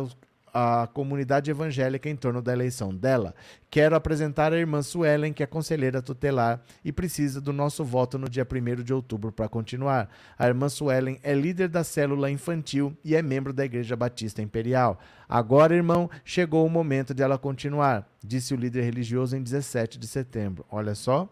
a 0.57 0.87
comunidade 0.87 1.51
evangélica 1.51 2.09
em 2.09 2.15
torno 2.15 2.41
da 2.41 2.53
eleição 2.53 2.95
dela. 2.95 3.35
Quero 3.69 3.93
apresentar 3.93 4.53
a 4.53 4.57
irmã 4.57 4.81
Suelen, 4.81 5.33
que 5.33 5.43
é 5.43 5.45
conselheira 5.45 6.01
tutelar 6.01 6.61
e 6.83 6.93
precisa 6.93 7.41
do 7.41 7.51
nosso 7.51 7.83
voto 7.83 8.17
no 8.17 8.29
dia 8.29 8.47
1 8.49 8.81
de 8.81 8.93
outubro 8.93 9.33
para 9.33 9.49
continuar. 9.49 10.09
A 10.39 10.47
irmã 10.47 10.69
Suelen 10.69 11.19
é 11.21 11.33
líder 11.33 11.67
da 11.67 11.83
célula 11.83 12.31
infantil 12.31 12.95
e 13.03 13.17
é 13.17 13.21
membro 13.21 13.51
da 13.51 13.65
Igreja 13.65 13.97
Batista 13.97 14.41
Imperial. 14.41 14.97
Agora, 15.27 15.75
irmão, 15.75 16.09
chegou 16.23 16.65
o 16.65 16.69
momento 16.69 17.13
de 17.13 17.21
ela 17.21 17.37
continuar, 17.37 18.07
disse 18.23 18.53
o 18.53 18.57
líder 18.57 18.83
religioso 18.83 19.35
em 19.35 19.43
17 19.43 19.99
de 19.99 20.07
setembro. 20.07 20.65
Olha 20.71 20.95
só. 20.95 21.29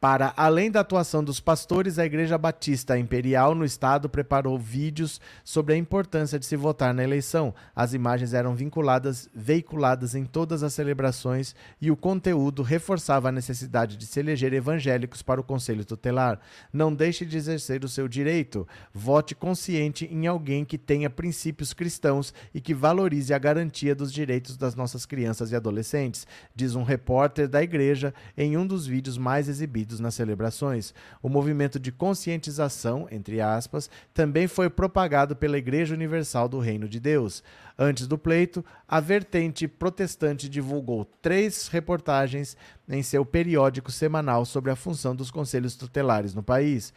Para 0.00 0.32
além 0.34 0.70
da 0.70 0.80
atuação 0.80 1.22
dos 1.22 1.40
pastores, 1.40 1.98
a 1.98 2.06
Igreja 2.06 2.38
Batista 2.38 2.98
Imperial 2.98 3.54
no 3.54 3.66
estado 3.66 4.08
preparou 4.08 4.58
vídeos 4.58 5.20
sobre 5.44 5.74
a 5.74 5.76
importância 5.76 6.38
de 6.38 6.46
se 6.46 6.56
votar 6.56 6.94
na 6.94 7.04
eleição. 7.04 7.54
As 7.76 7.92
imagens 7.92 8.32
eram 8.32 8.54
vinculadas, 8.54 9.28
veiculadas 9.34 10.14
em 10.14 10.24
todas 10.24 10.62
as 10.62 10.72
celebrações 10.72 11.54
e 11.78 11.90
o 11.90 11.96
conteúdo 11.98 12.62
reforçava 12.62 13.28
a 13.28 13.32
necessidade 13.32 13.98
de 13.98 14.06
se 14.06 14.18
eleger 14.18 14.54
evangélicos 14.54 15.20
para 15.20 15.38
o 15.38 15.44
conselho 15.44 15.84
tutelar. 15.84 16.40
Não 16.72 16.94
deixe 16.94 17.26
de 17.26 17.36
exercer 17.36 17.84
o 17.84 17.88
seu 17.88 18.08
direito. 18.08 18.66
Vote 18.94 19.34
consciente 19.34 20.06
em 20.06 20.26
alguém 20.26 20.64
que 20.64 20.78
tenha 20.78 21.10
princípios 21.10 21.74
cristãos 21.74 22.32
e 22.54 22.60
que 22.62 22.72
valorize 22.72 23.34
a 23.34 23.38
garantia 23.38 23.94
dos 23.94 24.10
direitos 24.10 24.56
das 24.56 24.74
nossas 24.74 25.04
crianças 25.04 25.52
e 25.52 25.56
adolescentes, 25.56 26.26
diz 26.56 26.74
um 26.74 26.84
repórter 26.84 27.46
da 27.46 27.62
igreja 27.62 28.14
em 28.34 28.56
um 28.56 28.66
dos 28.66 28.86
vídeos 28.86 29.18
mais 29.18 29.46
exibidos 29.46 29.89
nas 29.98 30.14
celebrações. 30.14 30.94
O 31.22 31.28
movimento 31.28 31.80
de 31.80 31.90
conscientização, 31.90 33.08
entre 33.10 33.40
aspas, 33.40 33.90
também 34.14 34.46
foi 34.46 34.70
propagado 34.70 35.34
pela 35.34 35.58
Igreja 35.58 35.94
Universal 35.94 36.48
do 36.48 36.60
Reino 36.60 36.88
de 36.88 37.00
Deus. 37.00 37.42
Antes 37.78 38.06
do 38.06 38.18
pleito, 38.18 38.62
a 38.86 39.00
vertente 39.00 39.66
protestante 39.66 40.48
divulgou 40.48 41.06
três 41.22 41.66
reportagens 41.68 42.56
em 42.88 43.02
seu 43.02 43.24
periódico 43.24 43.90
semanal 43.90 44.44
sobre 44.44 44.70
a 44.70 44.76
função 44.76 45.16
dos 45.16 45.30
conselhos 45.30 45.74
tutelares 45.74 46.34
no 46.34 46.42
país. 46.42 46.92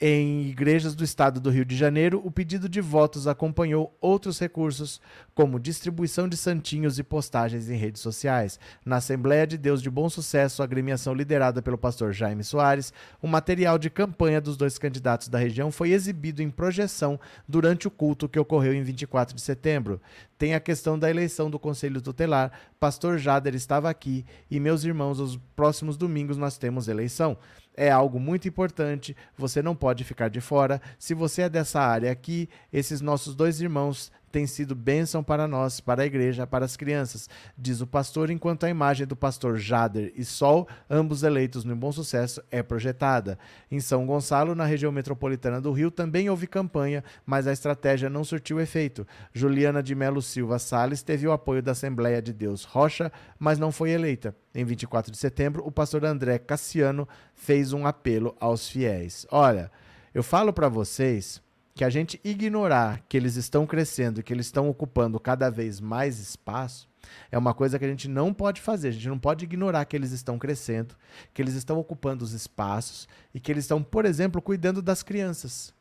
Em 0.00 0.46
igrejas 0.46 0.94
do 0.94 1.02
estado 1.02 1.40
do 1.40 1.50
Rio 1.50 1.64
de 1.64 1.76
Janeiro, 1.76 2.22
o 2.24 2.30
pedido 2.30 2.68
de 2.68 2.80
votos 2.80 3.26
acompanhou 3.26 3.96
outros 4.00 4.38
recursos, 4.38 5.00
como 5.34 5.58
distribuição 5.58 6.28
de 6.28 6.36
santinhos 6.36 7.00
e 7.00 7.02
postagens 7.02 7.68
em 7.68 7.76
redes 7.76 8.00
sociais. 8.00 8.60
Na 8.84 8.98
Assembleia 8.98 9.44
de 9.44 9.58
Deus 9.58 9.82
de 9.82 9.90
Bom 9.90 10.08
Sucesso, 10.08 10.62
a 10.62 10.64
agremiação 10.64 11.12
liderada 11.12 11.60
pelo 11.60 11.76
pastor 11.76 12.12
Jaime 12.12 12.44
Soares, 12.44 12.92
o 13.20 13.26
material 13.26 13.76
de 13.76 13.90
campanha 13.90 14.40
dos 14.40 14.56
dois 14.56 14.78
candidatos 14.78 15.26
da 15.26 15.36
região 15.36 15.72
foi 15.72 15.90
exibido 15.90 16.44
em 16.44 16.50
projeção 16.50 17.18
durante 17.48 17.88
o 17.88 17.90
culto 17.90 18.28
que 18.28 18.38
ocorreu 18.38 18.74
em 18.74 18.84
24 18.84 19.34
de 19.34 19.42
setembro. 19.42 20.00
Tem 20.38 20.54
a 20.54 20.60
questão 20.60 20.96
da 20.96 21.10
eleição 21.10 21.50
do 21.50 21.58
Conselho 21.58 22.00
Tutelar. 22.00 22.52
Pastor 22.78 23.18
Jader 23.18 23.56
estava 23.56 23.90
aqui 23.90 24.24
e 24.48 24.60
meus 24.60 24.84
irmãos, 24.84 25.18
os 25.18 25.36
próximos 25.56 25.96
domingos 25.96 26.36
nós 26.36 26.56
temos 26.56 26.86
eleição 26.86 27.36
é 27.78 27.92
algo 27.92 28.18
muito 28.18 28.48
importante, 28.48 29.16
você 29.36 29.62
não 29.62 29.74
pode 29.74 30.02
ficar 30.02 30.28
de 30.28 30.40
fora. 30.40 30.82
Se 30.98 31.14
você 31.14 31.42
é 31.42 31.48
dessa 31.48 31.80
área 31.80 32.10
aqui, 32.10 32.48
esses 32.72 33.00
nossos 33.00 33.36
dois 33.36 33.60
irmãos 33.60 34.10
tem 34.30 34.46
sido 34.46 34.74
bênção 34.74 35.22
para 35.22 35.48
nós, 35.48 35.80
para 35.80 36.02
a 36.02 36.06
igreja, 36.06 36.46
para 36.46 36.64
as 36.64 36.76
crianças, 36.76 37.28
diz 37.56 37.80
o 37.80 37.86
pastor, 37.86 38.30
enquanto 38.30 38.64
a 38.64 38.70
imagem 38.70 39.06
do 39.06 39.16
pastor 39.16 39.56
Jader 39.56 40.12
e 40.14 40.24
Sol, 40.24 40.68
ambos 40.88 41.22
eleitos 41.22 41.64
no 41.64 41.74
Bom 41.74 41.90
Sucesso, 41.90 42.42
é 42.50 42.62
projetada. 42.62 43.38
Em 43.70 43.80
São 43.80 44.06
Gonçalo, 44.06 44.54
na 44.54 44.64
região 44.64 44.92
metropolitana 44.92 45.60
do 45.60 45.72
Rio, 45.72 45.90
também 45.90 46.28
houve 46.30 46.46
campanha, 46.46 47.02
mas 47.24 47.46
a 47.46 47.52
estratégia 47.52 48.10
não 48.10 48.24
surtiu 48.24 48.60
efeito. 48.60 49.06
Juliana 49.32 49.82
de 49.82 49.94
Melo 49.94 50.22
Silva 50.22 50.58
Sales 50.58 51.02
teve 51.02 51.26
o 51.26 51.32
apoio 51.32 51.62
da 51.62 51.72
Assembleia 51.72 52.22
de 52.22 52.32
Deus 52.32 52.64
Rocha, 52.64 53.10
mas 53.38 53.58
não 53.58 53.72
foi 53.72 53.90
eleita. 53.90 54.34
Em 54.54 54.64
24 54.64 55.12
de 55.12 55.18
setembro, 55.18 55.66
o 55.66 55.70
pastor 55.70 56.04
André 56.04 56.38
Cassiano 56.38 57.08
fez 57.34 57.72
um 57.72 57.86
apelo 57.86 58.36
aos 58.40 58.68
fiéis. 58.68 59.26
Olha, 59.30 59.70
eu 60.14 60.22
falo 60.22 60.52
para 60.52 60.68
vocês 60.68 61.40
que 61.78 61.84
a 61.84 61.90
gente 61.90 62.20
ignorar 62.24 63.00
que 63.08 63.16
eles 63.16 63.36
estão 63.36 63.64
crescendo, 63.64 64.20
que 64.20 64.32
eles 64.32 64.46
estão 64.46 64.68
ocupando 64.68 65.20
cada 65.20 65.48
vez 65.48 65.78
mais 65.78 66.18
espaço, 66.18 66.88
é 67.30 67.38
uma 67.38 67.54
coisa 67.54 67.78
que 67.78 67.84
a 67.84 67.88
gente 67.88 68.08
não 68.08 68.34
pode 68.34 68.60
fazer. 68.60 68.88
A 68.88 68.90
gente 68.90 69.08
não 69.08 69.16
pode 69.16 69.44
ignorar 69.44 69.84
que 69.84 69.94
eles 69.94 70.10
estão 70.10 70.40
crescendo, 70.40 70.96
que 71.32 71.40
eles 71.40 71.54
estão 71.54 71.78
ocupando 71.78 72.24
os 72.24 72.32
espaços 72.32 73.06
e 73.32 73.38
que 73.38 73.52
eles 73.52 73.62
estão, 73.62 73.80
por 73.80 74.06
exemplo, 74.06 74.42
cuidando 74.42 74.82
das 74.82 75.04
crianças. 75.04 75.72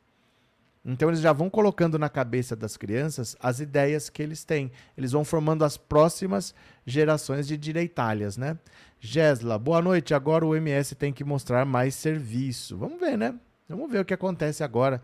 Então 0.85 1.09
eles 1.09 1.19
já 1.19 1.33
vão 1.33 1.49
colocando 1.49 1.97
na 1.97 2.09
cabeça 2.09 2.55
das 2.55 2.77
crianças 2.77 3.35
as 3.39 3.59
ideias 3.59 4.07
que 4.07 4.21
eles 4.21 4.43
têm. 4.43 4.71
Eles 4.95 5.13
vão 5.13 5.25
formando 5.25 5.65
as 5.65 5.77
próximas 5.77 6.53
gerações 6.85 7.47
de 7.47 7.57
direitalhas, 7.57 8.37
né? 8.37 8.55
Gesla, 8.99 9.57
boa 9.57 9.81
noite. 9.81 10.13
Agora 10.13 10.45
o 10.45 10.55
MS 10.55 10.93
tem 10.93 11.11
que 11.11 11.23
mostrar 11.23 11.65
mais 11.65 11.95
serviço. 11.95 12.77
Vamos 12.77 12.99
ver, 12.99 13.17
né? 13.17 13.33
Vamos 13.67 13.91
ver 13.91 14.01
o 14.01 14.05
que 14.05 14.13
acontece 14.13 14.63
agora 14.63 15.01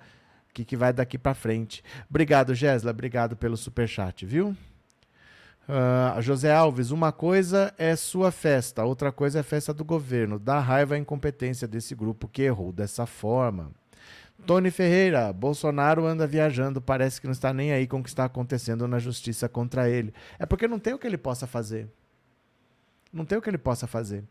que, 0.54 0.64
que 0.64 0.78
vai 0.78 0.94
daqui 0.94 1.18
para 1.18 1.34
frente. 1.34 1.84
Obrigado, 2.10 2.54
Gesla. 2.54 2.92
Obrigado 2.92 3.36
pelo 3.36 3.58
super 3.58 3.88
chat, 3.88 4.26
viu? 4.26 4.56
Uh, 5.68 6.22
José 6.22 6.54
Alves, 6.54 6.92
uma 6.92 7.12
coisa 7.12 7.74
é 7.78 7.96
sua 7.96 8.32
festa, 8.32 8.84
outra 8.84 9.14
coisa 9.14 9.40
é 9.40 9.44
festa 9.44 9.74
do 9.74 9.84
governo. 9.84 10.38
Dá 10.38 10.60
raiva 10.60 10.96
a 10.96 10.98
incompetência 10.98 11.68
desse 11.68 11.96
grupo 11.96 12.28
que 12.28 12.42
errou 12.42 12.72
dessa 12.72 13.06
forma. 13.06 13.72
Tony 14.46 14.70
Ferreira, 14.72 15.32
Bolsonaro 15.32 16.06
anda 16.06 16.28
viajando, 16.28 16.82
parece 16.82 17.22
que 17.22 17.28
não 17.28 17.32
está 17.32 17.54
nem 17.54 17.72
aí 17.72 17.88
com 17.88 18.00
o 18.00 18.04
que 18.04 18.10
está 18.10 18.26
acontecendo 18.26 18.88
na 18.88 19.00
justiça 19.00 19.48
contra 19.48 19.90
ele. 19.90 20.14
É 20.38 20.46
porque 20.46 20.68
não 20.68 20.80
tem 20.80 20.94
o 20.94 21.00
que 21.00 21.08
ele 21.08 21.18
possa 21.18 21.48
fazer. 21.48 21.88
Não 23.12 23.24
tem 23.24 23.38
o 23.38 23.42
que 23.42 23.50
ele 23.50 23.58
possa 23.58 23.88
fazer. 23.88 24.24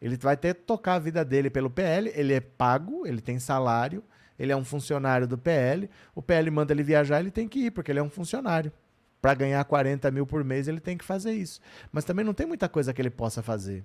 Ele 0.00 0.16
vai 0.16 0.36
ter 0.36 0.56
que 0.56 0.62
tocar 0.62 0.94
a 0.94 0.98
vida 0.98 1.24
dele 1.24 1.48
pelo 1.50 1.70
PL, 1.70 2.10
ele 2.16 2.34
é 2.34 2.40
pago, 2.40 3.06
ele 3.06 3.20
tem 3.20 3.38
salário, 3.38 4.02
ele 4.42 4.50
é 4.50 4.56
um 4.56 4.64
funcionário 4.64 5.28
do 5.28 5.38
PL, 5.38 5.88
o 6.16 6.20
PL 6.20 6.50
manda 6.50 6.72
ele 6.72 6.82
viajar, 6.82 7.20
ele 7.20 7.30
tem 7.30 7.46
que 7.46 7.66
ir, 7.66 7.70
porque 7.70 7.92
ele 7.92 8.00
é 8.00 8.02
um 8.02 8.10
funcionário. 8.10 8.72
Para 9.20 9.34
ganhar 9.34 9.64
40 9.64 10.10
mil 10.10 10.26
por 10.26 10.42
mês, 10.42 10.66
ele 10.66 10.80
tem 10.80 10.98
que 10.98 11.04
fazer 11.04 11.32
isso. 11.32 11.60
Mas 11.92 12.04
também 12.04 12.24
não 12.24 12.34
tem 12.34 12.44
muita 12.44 12.68
coisa 12.68 12.92
que 12.92 13.00
ele 13.00 13.08
possa 13.08 13.40
fazer. 13.40 13.84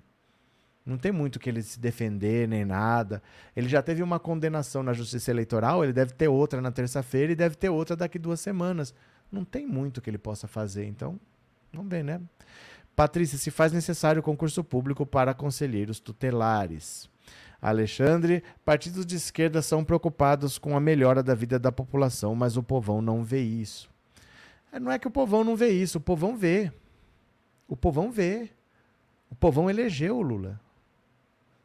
Não 0.84 0.98
tem 0.98 1.12
muito 1.12 1.38
que 1.38 1.48
ele 1.48 1.62
se 1.62 1.78
defender 1.78 2.48
nem 2.48 2.64
nada. 2.64 3.22
Ele 3.54 3.68
já 3.68 3.80
teve 3.80 4.02
uma 4.02 4.18
condenação 4.18 4.82
na 4.82 4.92
Justiça 4.92 5.30
Eleitoral, 5.30 5.84
ele 5.84 5.92
deve 5.92 6.12
ter 6.12 6.26
outra 6.26 6.60
na 6.60 6.72
terça-feira 6.72 7.30
e 7.30 7.36
deve 7.36 7.54
ter 7.54 7.68
outra 7.68 7.94
daqui 7.94 8.18
duas 8.18 8.40
semanas. 8.40 8.92
Não 9.30 9.44
tem 9.44 9.64
muito 9.64 10.00
que 10.00 10.10
ele 10.10 10.18
possa 10.18 10.48
fazer. 10.48 10.86
Então, 10.86 11.20
vamos 11.72 11.88
ver, 11.88 12.02
né? 12.02 12.20
Patrícia, 12.96 13.38
se 13.38 13.52
faz 13.52 13.70
necessário 13.70 14.20
concurso 14.24 14.64
público 14.64 15.06
para 15.06 15.32
conselheiros 15.34 16.00
tutelares. 16.00 17.08
Alexandre, 17.60 18.42
partidos 18.64 19.04
de 19.04 19.16
esquerda 19.16 19.60
são 19.60 19.84
preocupados 19.84 20.58
com 20.58 20.76
a 20.76 20.80
melhora 20.80 21.22
da 21.22 21.34
vida 21.34 21.58
da 21.58 21.72
população, 21.72 22.34
mas 22.34 22.56
o 22.56 22.62
povão 22.62 23.02
não 23.02 23.24
vê 23.24 23.40
isso. 23.40 23.90
É, 24.72 24.78
não 24.78 24.92
é 24.92 24.98
que 24.98 25.08
o 25.08 25.10
povão 25.10 25.42
não 25.42 25.56
vê 25.56 25.70
isso, 25.70 25.98
o 25.98 26.00
povão 26.00 26.36
vê. 26.36 26.72
O 27.66 27.76
povão 27.76 28.10
vê. 28.10 28.50
O 29.30 29.34
povão 29.34 29.68
elegeu 29.68 30.16
o 30.16 30.22
Lula. 30.22 30.60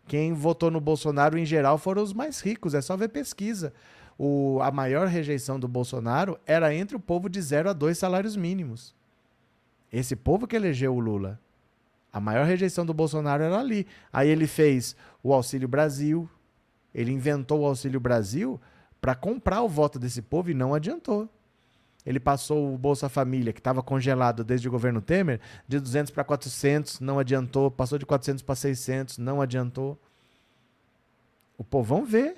Quem 0.08 0.34
votou 0.34 0.69
no 0.69 0.82
Bolsonaro, 0.82 1.38
em 1.38 1.45
geral, 1.45 1.77
foram 1.77 2.03
os 2.03 2.12
mais 2.12 2.41
ricos. 2.41 2.73
É 2.73 2.82
só 2.82 2.97
ver 2.97 3.10
pesquisa. 3.10 3.73
O, 4.17 4.60
a 4.62 4.69
maior 4.71 5.08
rejeição 5.08 5.60
do 5.60 5.67
Bolsonaro 5.67 6.38
era 6.45 6.73
entre 6.73 6.95
o 6.95 6.99
povo 6.99 7.29
de 7.29 7.41
0 7.41 7.69
a 7.69 7.73
2 7.73 7.97
salários 7.97 8.36
mínimos. 8.36 8.93
Esse 9.91 10.15
povo 10.15 10.47
que 10.47 10.56
elegeu 10.56 10.93
o 10.93 10.99
Lula. 10.99 11.39
A 12.13 12.19
maior 12.19 12.45
rejeição 12.45 12.86
do 12.86 12.93
Bolsonaro 12.93 13.41
era 13.41 13.60
ali. 13.60 13.88
Aí 14.12 14.30
ele 14.30 14.45
fez 14.45 14.95
o 15.23 15.34
Auxílio 15.34 15.67
Brasil. 15.67 16.30
Ele 16.93 17.12
inventou 17.12 17.62
o 17.62 17.65
Auxílio 17.65 17.99
Brasil 17.99 18.62
para 19.02 19.15
comprar 19.15 19.63
o 19.63 19.67
voto 19.67 19.97
desse 19.97 20.21
povo 20.21 20.52
e 20.52 20.54
não 20.54 20.76
adiantou. 20.76 21.28
Ele 22.06 22.19
passou 22.19 22.73
o 22.73 22.78
Bolsa 22.78 23.10
Família, 23.10 23.52
que 23.52 23.60
estava 23.60 23.82
congelado 23.82 24.43
desde 24.43 24.67
o 24.67 24.71
governo 24.71 25.02
Temer, 25.02 25.39
de 25.67 25.80
200 25.80 26.12
para 26.12 26.23
400, 26.23 26.99
não 26.99 27.17
adiantou. 27.17 27.71
Passou 27.71 27.97
de 27.97 28.06
400 28.06 28.43
para 28.43 28.56
600, 28.56 29.17
não 29.17 29.41
adiantou. 29.41 29.97
O 31.58 31.63
povão 31.63 32.06
vê. 32.06 32.36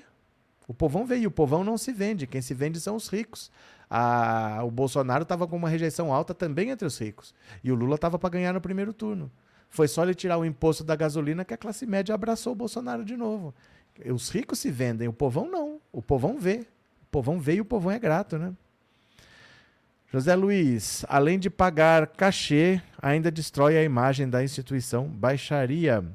O 0.68 0.74
povão 0.74 1.06
vê 1.06 1.18
e 1.18 1.28
o 1.28 1.32
povão 1.32 1.64
não 1.64 1.78
se 1.78 1.92
vende. 1.92 2.26
Quem 2.26 2.42
se 2.42 2.54
vende 2.54 2.80
são 2.80 2.96
os 2.96 3.10
ricos. 3.10 3.52
A, 3.90 4.62
o 4.64 4.72
Bolsonaro 4.72 5.24
estava 5.24 5.46
com 5.48 5.58
uma 5.58 5.70
rejeição 5.70 6.14
alta 6.14 6.34
também 6.34 6.70
entre 6.70 6.88
os 6.88 6.98
ricos. 6.98 7.34
E 7.64 7.72
o 7.72 7.76
Lula 7.76 7.96
estava 7.96 8.18
para 8.18 8.30
ganhar 8.30 8.54
no 8.54 8.62
primeiro 8.62 8.94
turno. 8.94 9.30
Foi 9.76 9.90
só 9.90 10.04
ele 10.04 10.16
tirar 10.16 10.38
o 10.38 10.46
imposto 10.46 10.86
da 10.86 10.96
gasolina 10.96 11.44
que 11.44 11.54
a 11.54 11.58
classe 11.58 11.86
média 11.86 12.16
abraçou 12.16 12.54
o 12.54 12.56
Bolsonaro 12.56 13.04
de 13.04 13.18
novo. 13.18 13.54
Os 14.06 14.30
ricos 14.30 14.60
se 14.60 14.72
vendem, 14.72 15.10
o 15.10 15.14
povão 15.14 15.52
não. 15.52 15.82
O 15.92 16.02
povão 16.02 16.40
vê. 16.40 16.66
O 17.04 17.12
povão 17.12 17.42
vê 17.42 17.56
e 17.56 17.62
o 17.62 17.66
povão 17.66 17.92
é 17.92 18.00
grato, 18.00 18.38
né? 18.38 18.54
José 20.08 20.34
Luiz, 20.34 21.04
além 21.10 21.38
de 21.38 21.50
pagar 21.50 22.08
cachê, 22.08 22.82
ainda 23.02 23.30
destrói 23.30 23.78
a 23.78 23.84
imagem 23.84 24.30
da 24.30 24.42
instituição. 24.42 25.10
Baixaria. 25.10 26.06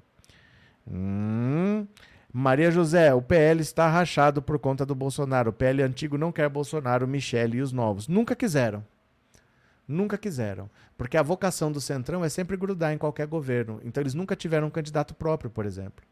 Hum. 0.91 1.87
Maria 2.33 2.71
José, 2.71 3.13
o 3.13 3.21
PL 3.21 3.61
está 3.61 3.91
rachado 3.91 4.41
por 4.41 4.59
conta 4.59 4.87
do 4.87 4.95
Bolsonaro. 4.95 5.51
O 5.51 5.53
PL 5.53 5.83
antigo 5.83 6.17
não 6.17 6.33
quer 6.33 6.49
Bolsonaro, 6.49 7.07
Michele 7.07 7.59
e 7.59 7.61
os 7.61 7.73
novos. 7.73 8.09
Nunca 8.09 8.35
quiseram. 8.35 8.83
Nunca 9.91 10.17
quiseram. 10.17 10.71
Porque 10.97 11.17
a 11.17 11.23
vocação 11.23 11.73
do 11.73 11.81
Centrão 11.81 12.25
é 12.25 12.29
sempre 12.29 12.57
grudar 12.57 12.93
em 12.93 12.99
qualquer 12.99 13.27
governo. 13.27 13.81
Então 13.85 14.03
eles 14.03 14.15
nunca 14.15 14.37
tiveram 14.37 14.69
um 14.69 14.71
candidato 14.71 15.15
próprio, 15.15 15.51
por 15.51 15.67
exemplo. 15.67 16.05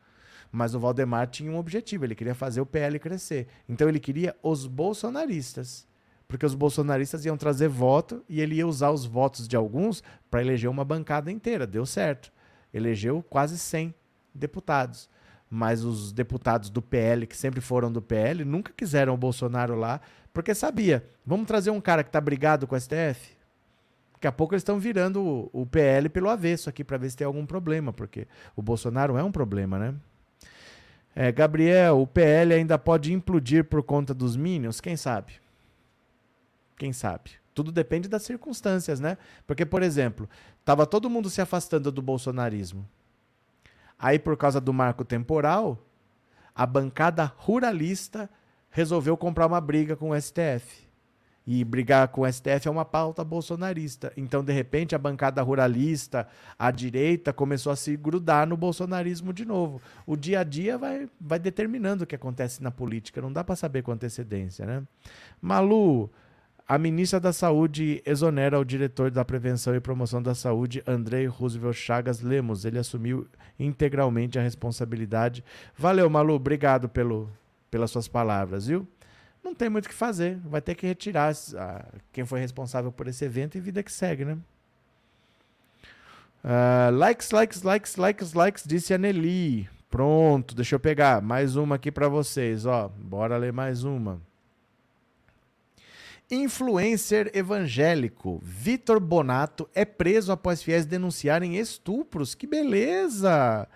Mas 0.51 0.75
o 0.75 0.81
Valdemar 0.81 1.29
tinha 1.29 1.51
um 1.51 1.59
objetivo, 1.59 2.05
ele 2.05 2.15
queria 2.15 2.35
fazer 2.35 2.61
o 2.61 2.67
PL 2.67 2.99
crescer. 2.99 3.47
Então 3.69 3.89
ele 3.89 4.01
queria 4.01 4.35
os 4.43 4.67
bolsonaristas 4.67 5.87
porque 6.29 6.45
os 6.45 6.55
bolsonaristas 6.55 7.25
iam 7.25 7.39
trazer 7.39 7.69
voto 7.69 8.23
e 8.29 8.43
ele 8.43 8.57
ia 8.57 8.67
usar 8.67 8.91
os 8.91 9.07
votos 9.07 9.49
de 9.49 9.57
alguns 9.57 10.03
para 10.31 10.43
eleger 10.43 10.69
uma 10.69 10.85
bancada 10.85 11.33
inteira. 11.33 11.67
Deu 11.67 11.87
certo. 11.87 12.31
Elegeu 12.73 13.25
quase 13.31 13.59
100 13.59 13.95
deputados. 14.35 15.09
Mas 15.51 15.83
os 15.83 16.13
deputados 16.13 16.69
do 16.69 16.83
PL, 16.83 17.27
que 17.27 17.35
sempre 17.35 17.63
foram 17.63 17.91
do 17.91 18.03
PL, 18.03 18.45
nunca 18.45 18.71
quiseram 18.77 19.15
o 19.15 19.17
Bolsonaro 19.17 19.75
lá, 19.75 20.03
porque 20.31 20.55
sabia, 20.55 21.09
vamos 21.25 21.47
trazer 21.47 21.71
um 21.71 21.81
cara 21.81 22.05
que 22.05 22.11
está 22.11 22.21
brigado 22.21 22.67
com 22.67 22.77
o 22.77 22.81
STF? 22.81 23.38
Daqui 24.19 24.27
a 24.27 24.33
pouco 24.33 24.53
eles 24.53 24.63
estão 24.63 24.81
virando 24.81 25.23
o, 25.23 25.49
o 25.63 25.65
PL 25.65 26.09
pelo 26.09 26.29
avesso 26.29 26.69
aqui 26.69 26.83
para 26.83 26.99
ver 26.99 27.09
se 27.09 27.17
tem 27.17 27.25
algum 27.25 27.47
problema, 27.47 27.93
porque 27.93 28.27
o 28.57 28.61
Bolsonaro 28.61 29.17
é 29.17 29.23
um 29.23 29.31
problema, 29.31 29.79
né? 29.79 29.95
É, 31.15 31.31
Gabriel, 31.31 32.01
o 32.01 32.07
PL 32.07 32.53
ainda 32.53 32.77
pode 32.77 33.13
implodir 33.13 33.65
por 33.65 33.81
conta 33.81 34.13
dos 34.13 34.37
Minions? 34.37 34.81
Quem 34.81 34.97
sabe? 34.97 35.35
Quem 36.77 36.93
sabe? 36.93 37.31
Tudo 37.55 37.71
depende 37.71 38.09
das 38.09 38.25
circunstâncias, 38.25 38.99
né? 38.99 39.17
Porque, 39.47 39.65
por 39.65 39.85
exemplo, 39.85 40.29
estava 40.59 40.85
todo 40.85 41.09
mundo 41.09 41.31
se 41.31 41.41
afastando 41.41 41.93
do 41.93 42.03
bolsonarismo. 42.03 42.85
Aí, 43.97 44.19
por 44.19 44.37
causa 44.37 44.61
do 44.61 44.73
marco 44.73 45.05
temporal, 45.05 45.79
a 46.53 46.67
bancada 46.67 47.33
ruralista 47.37 48.29
resolveu 48.69 49.17
comprar 49.17 49.47
uma 49.47 49.61
briga 49.61 49.95
com 49.95 50.11
o 50.11 50.21
STF. 50.21 50.88
E 51.51 51.65
brigar 51.65 52.09
com 52.09 52.21
o 52.21 52.31
STF 52.31 52.69
é 52.69 52.71
uma 52.71 52.85
pauta 52.85 53.25
bolsonarista. 53.25 54.13
Então, 54.19 54.45
de 54.45 54.53
repente, 54.53 54.95
a 54.95 54.99
bancada 54.99 55.41
ruralista, 55.41 56.29
a 56.59 56.71
direita, 56.71 57.33
começou 57.33 57.73
a 57.73 57.77
se 57.77 57.97
grudar 57.97 58.47
no 58.47 58.55
bolsonarismo 58.55 59.33
de 59.33 59.47
novo. 59.47 59.81
O 60.07 60.15
dia 60.15 60.41
a 60.41 60.45
dia 60.45 60.77
vai, 60.77 61.09
vai 61.19 61.39
determinando 61.39 62.05
o 62.05 62.07
que 62.07 62.15
acontece 62.15 62.63
na 62.63 62.71
política. 62.71 63.23
Não 63.23 63.33
dá 63.33 63.43
para 63.43 63.57
saber 63.57 63.81
com 63.81 63.91
antecedência, 63.91 64.67
né? 64.67 64.83
Malu, 65.41 66.11
a 66.69 66.77
ministra 66.77 67.19
da 67.19 67.33
Saúde 67.33 68.03
exonera 68.05 68.61
o 68.61 68.65
diretor 68.65 69.11
da 69.11 69.25
Prevenção 69.25 69.75
e 69.75 69.81
Promoção 69.81 70.23
da 70.23 70.35
Saúde, 70.35 70.83
Andrei 70.87 71.25
Roosevelt 71.25 71.77
Chagas 71.77 72.21
Lemos. 72.21 72.67
Ele 72.67 72.79
assumiu 72.79 73.27
integralmente 73.59 74.39
a 74.39 74.43
responsabilidade. 74.43 75.43
Valeu, 75.79 76.11
Malu. 76.11 76.35
Obrigado 76.35 76.91
pelo, 76.91 77.27
pelas 77.71 77.91
suas 77.91 78.07
palavras, 78.07 78.67
viu? 78.67 78.87
Não 79.49 79.55
tem 79.55 79.71
muito 79.71 79.87
o 79.87 79.89
que 79.89 79.95
fazer. 79.95 80.39
Vai 80.45 80.61
ter 80.61 80.75
que 80.75 80.87
retirar 80.87 81.33
a, 81.57 81.85
quem 82.13 82.27
foi 82.27 82.39
responsável 82.39 82.93
por 82.93 83.09
esse 83.09 83.25
evento 83.25 83.57
e 83.57 83.61
vida 83.61 83.83
que 83.83 83.91
segue, 83.91 84.23
né? 84.23 84.37
Uh, 86.45 86.95
likes, 86.95 87.31
likes, 87.31 87.63
likes, 87.63 87.97
likes, 87.97 88.33
likes, 88.35 88.65
disse 88.67 88.93
a 88.93 88.99
Nelly. 88.99 89.67
Pronto, 89.89 90.55
deixa 90.55 90.75
eu 90.75 90.81
pegar 90.81 91.23
mais 91.23 91.57
uma 91.57 91.77
aqui 91.77 91.91
para 91.91 92.09
vocês, 92.09 92.67
ó. 92.67 92.89
Bora 92.89 93.39
ler 93.39 93.51
mais 93.51 93.85
uma. 93.85 94.21
Influencer 96.31 97.31
evangélico 97.33 98.39
Vitor 98.43 99.01
Bonato 99.01 99.67
é 99.75 99.87
preso 99.87 100.31
após 100.31 100.63
fiéis 100.63 100.85
denunciarem 100.85 101.57
estupros. 101.57 102.35
Que 102.35 102.47
beleza! 102.47 103.67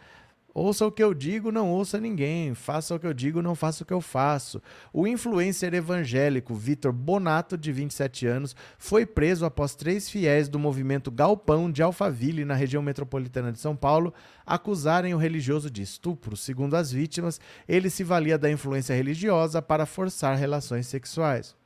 Ouça 0.55 0.87
o 0.87 0.93
que 0.93 1.03
eu 1.03 1.15
digo, 1.15 1.51
não 1.51 1.71
ouça 1.71 1.99
ninguém. 1.99 2.55
Faça 2.55 2.95
o 2.95 2.99
que 2.99 3.07
eu 3.07 3.15
digo, 3.15 3.41
não 3.41 3.55
faça 3.55 3.83
o 3.83 3.87
que 3.87 3.93
eu 3.93 4.01
faço. 4.01 4.61
O 4.93 5.07
influencer 5.07 5.73
evangélico 5.73 6.55
Vitor 6.55 6.93
Bonato, 6.93 7.57
de 7.57 7.73
27 7.73 8.27
anos, 8.27 8.55
foi 8.77 9.07
preso 9.07 9.47
após 9.47 9.75
três 9.75 10.11
fiéis 10.11 10.49
do 10.49 10.59
movimento 10.59 11.11
Galpão 11.11 11.71
de 11.71 11.83
Alphaville, 11.83 12.45
na 12.45 12.55
região 12.55 12.83
metropolitana 12.83 13.51
de 13.51 13.59
São 13.59 13.75
Paulo, 13.75 14.13
acusarem 14.45 15.15
o 15.15 15.19
religioso 15.19 15.71
de 15.71 15.81
estupro. 15.81 16.37
Segundo 16.37 16.75
as 16.75 16.93
vítimas, 16.93 17.41
ele 17.67 17.89
se 17.89 18.05
valia 18.05 18.37
da 18.37 18.51
influência 18.51 18.95
religiosa 18.95 19.63
para 19.63 19.87
forçar 19.87 20.37
relações 20.37 20.87
sexuais. 20.87 21.57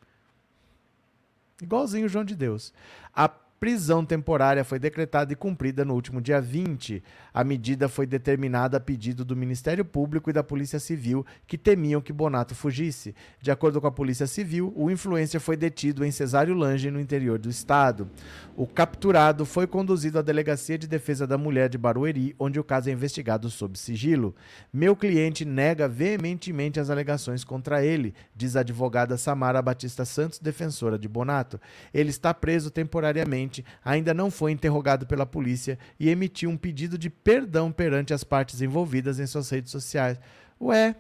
Igualzinho 1.61 2.07
o 2.07 2.09
João 2.09 2.25
de 2.25 2.37
Deus. 2.37 2.73
A 3.15 3.29
prisão 3.59 4.05
temporária 4.05 4.65
foi 4.65 4.79
decretada 4.79 5.33
e 5.33 5.37
cumprida 5.37 5.85
no 5.85 5.95
último 5.95 6.21
dia 6.21 6.41
20. 6.41 7.03
A 7.33 7.43
medida 7.43 7.89
foi 7.89 8.07
determinada 8.07 8.77
a 8.77 8.81
pedido 8.81 9.25
do 9.25 9.37
Ministério 9.37 9.85
Público 9.85 10.31
e 10.31 10.33
da 10.33 10.43
Polícia 10.43 10.79
Civil, 10.79 11.25
que 11.47 11.57
temiam 11.57 12.01
que 12.01 12.13
Bonato 12.13 12.55
fugisse. 12.55 13.15
De 13.41 13.51
acordo 13.51 13.81
com 13.81 13.87
a 13.87 13.93
Polícia 13.93 14.27
Civil, 14.27 14.73
o 14.77 14.91
influencer 14.91 15.41
foi 15.41 15.57
detido 15.57 16.05
em 16.05 16.11
Cesário 16.11 16.55
Lange, 16.55 16.91
no 16.91 17.01
interior 17.01 17.39
do 17.39 17.49
estado. 17.49 18.11
O 18.57 18.67
capturado 18.67 19.45
foi 19.45 19.67
conduzido 19.67 20.19
à 20.19 20.23
Delegacia 20.23 20.79
de 20.79 20.87
Defesa 20.87 21.27
da 21.27 21.39
Mulher 21.39 21.69
de 21.69 21.79
Barueri, 21.79 22.35
onde 22.39 22.61
o 22.61 22.65
caso 22.65 22.89
é 22.89 22.93
investigado 22.93 23.51
sob 23.51 23.79
sigilo. 23.79 24.35
Meu 24.73 24.97
cliente 24.97 25.45
nega 25.45 25.89
veementemente 25.89 26.81
as 26.81 26.91
alegações 26.91 27.45
contra 27.45 27.85
ele, 27.85 28.15
diz 28.35 28.57
a 28.57 28.61
advogada 28.61 29.17
Samara 29.17 29.63
Batista 29.63 30.05
Santos, 30.05 30.39
defensora 30.39 30.99
de 30.99 31.09
Bonato. 31.09 31.61
Ele 31.93 32.11
está 32.11 32.33
preso 32.35 32.71
temporariamente, 32.71 33.46
ainda 33.85 34.13
não 34.13 34.31
foi 34.31 34.53
interrogado 34.53 35.07
pela 35.07 35.27
polícia 35.27 35.79
e 35.99 36.09
emitiu 36.09 36.51
um 36.51 36.57
pedido 36.57 36.97
de 36.99 37.11
perdão 37.11 37.73
perante 37.73 38.13
as 38.13 38.25
partes 38.25 38.61
envolvidas 38.61 39.19
em 39.19 39.27
suas 39.27 39.51
redes 39.51 39.71
sociais. 39.71 40.19
Ué, 40.61 40.97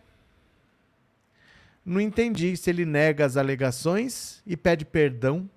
não 1.85 2.01
entendi 2.01 2.57
se 2.57 2.69
ele 2.69 2.85
nega 2.85 3.25
as 3.25 3.37
alegações 3.37 4.43
e 4.47 4.57
pede 4.57 4.85
perdão 4.85 5.49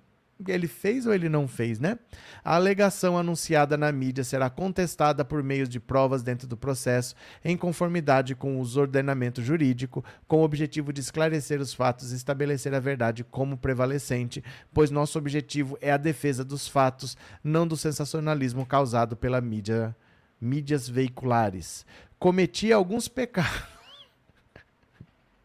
ele 0.46 0.66
fez 0.66 1.06
ou 1.06 1.12
ele 1.12 1.28
não 1.28 1.46
fez, 1.46 1.78
né? 1.78 1.98
A 2.44 2.54
alegação 2.54 3.18
anunciada 3.18 3.76
na 3.76 3.92
mídia 3.92 4.24
será 4.24 4.48
contestada 4.48 5.24
por 5.24 5.42
meio 5.42 5.66
de 5.66 5.78
provas 5.78 6.22
dentro 6.22 6.46
do 6.46 6.56
processo, 6.56 7.14
em 7.44 7.56
conformidade 7.56 8.34
com 8.34 8.60
os 8.60 8.76
ordenamento 8.76 9.42
jurídico, 9.42 10.04
com 10.26 10.38
o 10.40 10.44
objetivo 10.44 10.92
de 10.92 11.00
esclarecer 11.00 11.60
os 11.60 11.74
fatos 11.74 12.12
e 12.12 12.16
estabelecer 12.16 12.74
a 12.74 12.80
verdade 12.80 13.24
como 13.24 13.56
prevalecente, 13.56 14.42
pois 14.72 14.90
nosso 14.90 15.18
objetivo 15.18 15.76
é 15.80 15.92
a 15.92 15.96
defesa 15.96 16.44
dos 16.44 16.66
fatos, 16.68 17.16
não 17.42 17.66
do 17.66 17.76
sensacionalismo 17.76 18.64
causado 18.64 19.16
pela 19.16 19.40
mídia, 19.40 19.94
mídias 20.40 20.88
veiculares. 20.88 21.84
Cometi 22.18 22.72
alguns 22.72 23.08
pecados. 23.08 23.62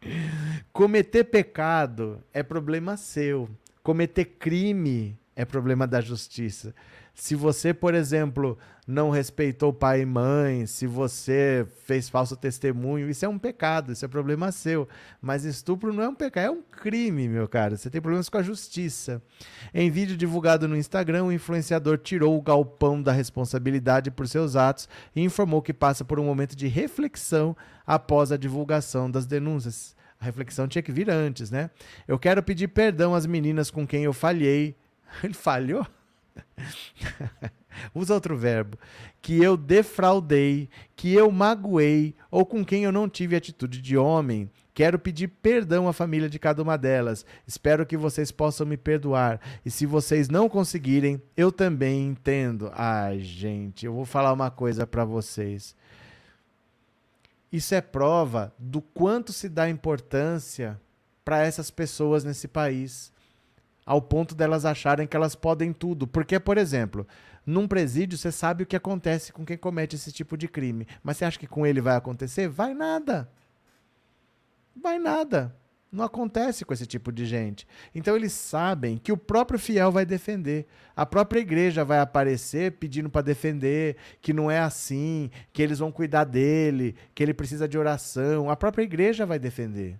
Cometer 0.71 1.23
pecado 1.23 2.21
é 2.31 2.43
problema 2.43 2.95
seu 2.95 3.49
Cometer 3.85 4.25
crime 4.25 5.15
é 5.35 5.45
problema 5.45 5.85
da 5.85 6.01
justiça. 6.01 6.73
Se 7.13 7.35
você, 7.35 7.71
por 7.71 7.93
exemplo, 7.93 8.57
não 8.87 9.11
respeitou 9.11 9.71
pai 9.71 10.01
e 10.01 10.05
mãe, 10.07 10.65
se 10.65 10.87
você 10.87 11.67
fez 11.83 12.09
falso 12.09 12.35
testemunho, 12.35 13.07
isso 13.07 13.23
é 13.23 13.29
um 13.29 13.37
pecado, 13.37 13.91
isso 13.91 14.03
é 14.03 14.07
problema 14.07 14.51
seu. 14.51 14.89
Mas 15.21 15.45
estupro 15.45 15.93
não 15.93 16.01
é 16.01 16.09
um 16.09 16.15
pecado, 16.15 16.47
é 16.47 16.49
um 16.49 16.63
crime, 16.63 17.29
meu 17.29 17.47
cara. 17.47 17.77
Você 17.77 17.87
tem 17.87 18.01
problemas 18.01 18.27
com 18.27 18.39
a 18.39 18.41
justiça. 18.41 19.21
Em 19.71 19.91
vídeo 19.91 20.17
divulgado 20.17 20.67
no 20.67 20.75
Instagram, 20.75 21.25
o 21.25 21.31
influenciador 21.31 21.99
tirou 21.99 22.35
o 22.35 22.41
galpão 22.41 22.99
da 22.99 23.11
responsabilidade 23.11 24.09
por 24.09 24.27
seus 24.27 24.55
atos 24.55 24.89
e 25.15 25.21
informou 25.21 25.61
que 25.61 25.71
passa 25.71 26.03
por 26.03 26.19
um 26.19 26.25
momento 26.25 26.55
de 26.55 26.65
reflexão 26.65 27.55
após 27.85 28.31
a 28.31 28.37
divulgação 28.37 29.11
das 29.11 29.27
denúncias. 29.27 29.95
A 30.25 30.31
reflexão 30.33 30.67
tinha 30.67 30.81
que 30.81 30.91
vir 30.91 31.07
antes, 31.07 31.51
né? 31.51 31.69
Eu 32.07 32.17
quero 32.17 32.41
pedir 32.41 32.67
perdão 32.67 33.13
às 33.13 33.27
meninas 33.27 33.69
com 33.69 33.85
quem 33.85 34.05
eu 34.05 34.11
falhei. 34.11 34.75
Ele 35.23 35.35
falhou? 35.35 35.85
Usa 37.93 38.15
outro 38.15 38.35
verbo. 38.35 38.75
Que 39.21 39.43
eu 39.43 39.55
defraudei, 39.55 40.67
que 40.95 41.13
eu 41.13 41.29
magoei 41.29 42.15
ou 42.31 42.43
com 42.43 42.65
quem 42.65 42.85
eu 42.85 42.91
não 42.91 43.07
tive 43.07 43.35
atitude 43.35 43.79
de 43.79 43.95
homem. 43.95 44.49
Quero 44.73 44.97
pedir 44.97 45.27
perdão 45.27 45.87
à 45.87 45.93
família 45.93 46.27
de 46.27 46.39
cada 46.39 46.63
uma 46.63 46.75
delas. 46.75 47.23
Espero 47.45 47.85
que 47.85 47.95
vocês 47.95 48.31
possam 48.31 48.65
me 48.65 48.77
perdoar. 48.77 49.39
E 49.63 49.69
se 49.69 49.85
vocês 49.85 50.27
não 50.27 50.49
conseguirem, 50.49 51.21
eu 51.37 51.51
também 51.51 52.07
entendo. 52.07 52.71
Ai, 52.73 53.19
gente, 53.19 53.85
eu 53.85 53.93
vou 53.93 54.05
falar 54.05 54.33
uma 54.33 54.49
coisa 54.49 54.87
para 54.87 55.05
vocês. 55.05 55.75
Isso 57.51 57.73
é 57.73 57.81
prova 57.81 58.53
do 58.57 58.81
quanto 58.81 59.31
se 59.31 59.47
dá 59.47 59.69
importância 59.69 60.79
para 61.23 61.43
essas 61.43 61.71
pessoas 61.71 62.23
nesse 62.23 62.47
país, 62.47 63.11
ao 63.85 64.01
ponto 64.01 64.35
delas 64.35 64.65
acharem 64.65 65.07
que 65.07 65.15
elas 65.15 65.35
podem 65.35 65.73
tudo. 65.73 66.07
Porque, 66.07 66.39
por 66.39 66.57
exemplo, 66.57 67.07
num 67.45 67.67
presídio 67.67 68.17
você 68.17 68.31
sabe 68.31 68.63
o 68.63 68.65
que 68.65 68.75
acontece 68.75 69.31
com 69.31 69.45
quem 69.45 69.57
comete 69.57 69.95
esse 69.95 70.11
tipo 70.11 70.37
de 70.37 70.47
crime, 70.47 70.87
mas 71.03 71.17
você 71.17 71.25
acha 71.25 71.39
que 71.39 71.47
com 71.47 71.65
ele 71.65 71.81
vai 71.81 71.95
acontecer? 71.95 72.47
Vai 72.47 72.73
nada. 72.73 73.29
Vai 74.75 74.99
nada. 74.99 75.55
Não 75.91 76.03
acontece 76.03 76.65
com 76.65 76.73
esse 76.73 76.85
tipo 76.85 77.11
de 77.11 77.25
gente. 77.25 77.65
Então 77.93 78.15
eles 78.15 78.33
sabem 78.33 78.97
que 78.97 79.11
o 79.11 79.17
próprio 79.17 79.57
fiel 79.57 79.91
vai 79.91 80.05
defender. 80.05 80.67
A 80.95 81.05
própria 81.05 81.39
igreja 81.39 81.85
vai 81.85 81.99
aparecer 81.99 82.73
pedindo 82.73 83.09
para 83.09 83.21
defender, 83.21 83.95
que 84.21 84.33
não 84.33 84.51
é 84.51 84.59
assim, 84.59 85.29
que 85.53 85.61
eles 85.61 85.79
vão 85.79 85.91
cuidar 85.91 86.25
dele, 86.25 86.95
que 87.13 87.23
ele 87.23 87.33
precisa 87.33 87.67
de 87.67 87.77
oração. 87.77 88.49
A 88.49 88.55
própria 88.55 88.83
igreja 88.83 89.25
vai 89.25 89.39
defender. 89.39 89.97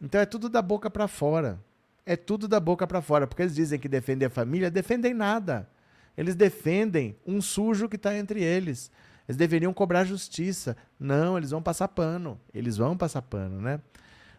Então 0.00 0.20
é 0.20 0.26
tudo 0.26 0.48
da 0.48 0.62
boca 0.62 0.90
para 0.90 1.08
fora. 1.08 1.58
É 2.04 2.16
tudo 2.16 2.46
da 2.46 2.60
boca 2.60 2.86
para 2.86 3.02
fora, 3.02 3.26
porque 3.26 3.42
eles 3.42 3.54
dizem 3.54 3.78
que 3.78 3.88
defendem 3.88 4.26
a 4.26 4.30
família, 4.30 4.70
defendem 4.70 5.12
nada. 5.12 5.68
Eles 6.16 6.34
defendem 6.34 7.16
um 7.26 7.42
sujo 7.42 7.88
que 7.88 7.96
está 7.96 8.16
entre 8.16 8.42
eles. 8.42 8.90
Eles 9.28 9.36
deveriam 9.36 9.72
cobrar 9.72 10.04
justiça. 10.04 10.76
Não, 10.98 11.36
eles 11.36 11.50
vão 11.50 11.62
passar 11.62 11.88
pano. 11.88 12.38
Eles 12.54 12.76
vão 12.76 12.96
passar 12.96 13.22
pano, 13.22 13.60
né? 13.60 13.80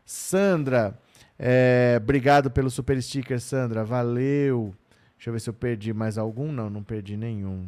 Sandra, 0.06 0.98
é, 1.38 2.00
obrigado 2.02 2.50
pelo 2.50 2.70
super 2.70 3.02
sticker, 3.02 3.40
Sandra. 3.40 3.84
Valeu. 3.84 4.74
Deixa 5.18 5.30
eu 5.30 5.34
ver 5.34 5.40
se 5.40 5.50
eu 5.50 5.54
perdi 5.54 5.94
mais 5.94 6.18
algum. 6.18 6.52
Não, 6.52 6.70
não 6.70 6.84
perdi 6.84 7.18
nenhum. 7.18 7.68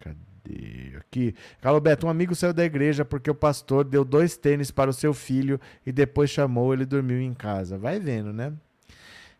Cadê? 0.00 0.96
Aqui. 0.98 1.34
Carlos 1.60 1.82
Beto, 1.82 2.06
um 2.06 2.10
amigo 2.10 2.34
saiu 2.34 2.52
da 2.52 2.64
igreja 2.64 3.04
porque 3.04 3.30
o 3.30 3.34
pastor 3.34 3.84
deu 3.84 4.04
dois 4.04 4.36
tênis 4.36 4.70
para 4.70 4.90
o 4.90 4.92
seu 4.92 5.14
filho 5.14 5.60
e 5.86 5.92
depois 5.92 6.30
chamou, 6.30 6.74
ele 6.74 6.84
dormiu 6.84 7.20
em 7.20 7.32
casa. 7.32 7.78
Vai 7.78 8.00
vendo, 8.00 8.32
né? 8.32 8.52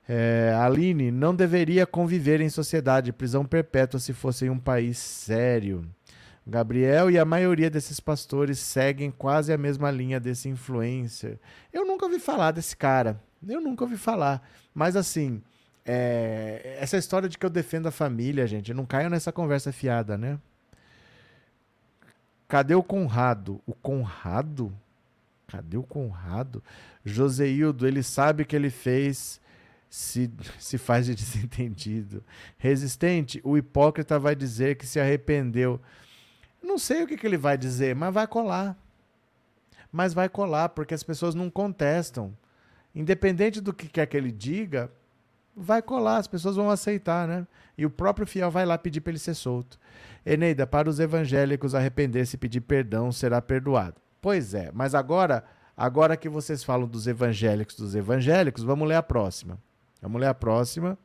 É, 0.08 0.52
Aline, 0.60 1.10
não 1.10 1.34
deveria 1.34 1.86
conviver 1.86 2.40
em 2.40 2.48
sociedade, 2.48 3.12
prisão 3.12 3.44
perpétua 3.44 4.00
se 4.00 4.12
fosse 4.12 4.46
em 4.46 4.50
um 4.50 4.58
país 4.58 4.98
sério. 4.98 5.84
Gabriel 6.46 7.10
e 7.10 7.18
a 7.18 7.24
maioria 7.24 7.70
desses 7.70 8.00
pastores 8.00 8.58
seguem 8.58 9.10
quase 9.10 9.52
a 9.52 9.58
mesma 9.58 9.90
linha 9.90 10.18
desse 10.18 10.48
influencer. 10.48 11.38
Eu 11.72 11.86
nunca 11.86 12.06
ouvi 12.06 12.18
falar 12.18 12.50
desse 12.50 12.76
cara. 12.76 13.20
Eu 13.46 13.60
nunca 13.60 13.84
ouvi 13.84 13.96
falar. 13.96 14.46
Mas 14.74 14.96
assim, 14.96 15.40
é... 15.84 16.76
essa 16.80 16.96
história 16.96 17.28
de 17.28 17.38
que 17.38 17.46
eu 17.46 17.50
defendo 17.50 17.86
a 17.86 17.92
família, 17.92 18.46
gente, 18.46 18.74
não 18.74 18.84
caia 18.84 19.08
nessa 19.08 19.30
conversa 19.30 19.72
fiada, 19.72 20.18
né? 20.18 20.38
Cadê 22.48 22.74
o 22.74 22.82
Conrado? 22.82 23.62
O 23.64 23.72
Conrado? 23.72 24.72
Cadê 25.46 25.76
o 25.76 25.82
Conrado? 25.82 26.62
Joseildo, 27.04 27.86
ele 27.86 28.02
sabe 28.02 28.44
que 28.44 28.54
ele 28.54 28.68
fez, 28.68 29.40
se, 29.88 30.30
se 30.58 30.76
faz 30.76 31.06
de 31.06 31.14
desentendido. 31.16 32.22
Resistente, 32.58 33.40
o 33.42 33.56
hipócrita 33.56 34.18
vai 34.18 34.34
dizer 34.34 34.76
que 34.76 34.86
se 34.86 35.00
arrependeu. 35.00 35.80
Não 36.62 36.78
sei 36.78 37.02
o 37.02 37.06
que, 37.06 37.16
que 37.16 37.26
ele 37.26 37.36
vai 37.36 37.58
dizer, 37.58 37.94
mas 37.94 38.14
vai 38.14 38.26
colar. 38.26 38.76
Mas 39.90 40.14
vai 40.14 40.28
colar, 40.28 40.70
porque 40.70 40.94
as 40.94 41.02
pessoas 41.02 41.34
não 41.34 41.50
contestam. 41.50 42.36
Independente 42.94 43.60
do 43.60 43.72
que 43.72 43.88
quer 43.88 44.06
que 44.06 44.16
ele 44.16 44.30
diga, 44.30 44.90
vai 45.56 45.82
colar, 45.82 46.18
as 46.18 46.26
pessoas 46.26 46.56
vão 46.56 46.70
aceitar, 46.70 47.26
né? 47.26 47.46
E 47.76 47.84
o 47.84 47.90
próprio 47.90 48.26
fiel 48.26 48.50
vai 48.50 48.64
lá 48.64 48.78
pedir 48.78 49.00
para 49.00 49.10
ele 49.10 49.18
ser 49.18 49.34
solto. 49.34 49.78
Eneida, 50.24 50.66
para 50.66 50.88
os 50.88 51.00
evangélicos 51.00 51.74
arrepender-se 51.74 52.36
e 52.36 52.38
pedir 52.38 52.60
perdão 52.60 53.10
será 53.10 53.42
perdoado. 53.42 53.96
Pois 54.20 54.54
é, 54.54 54.70
mas 54.72 54.94
agora, 54.94 55.44
agora 55.76 56.16
que 56.16 56.28
vocês 56.28 56.62
falam 56.62 56.86
dos 56.86 57.06
evangélicos, 57.06 57.76
dos 57.76 57.94
evangélicos, 57.94 58.62
vamos 58.62 58.88
ler 58.88 58.94
a 58.94 59.02
próxima. 59.02 59.58
Vamos 60.00 60.20
ler 60.20 60.28
a 60.28 60.34
próxima. 60.34 60.96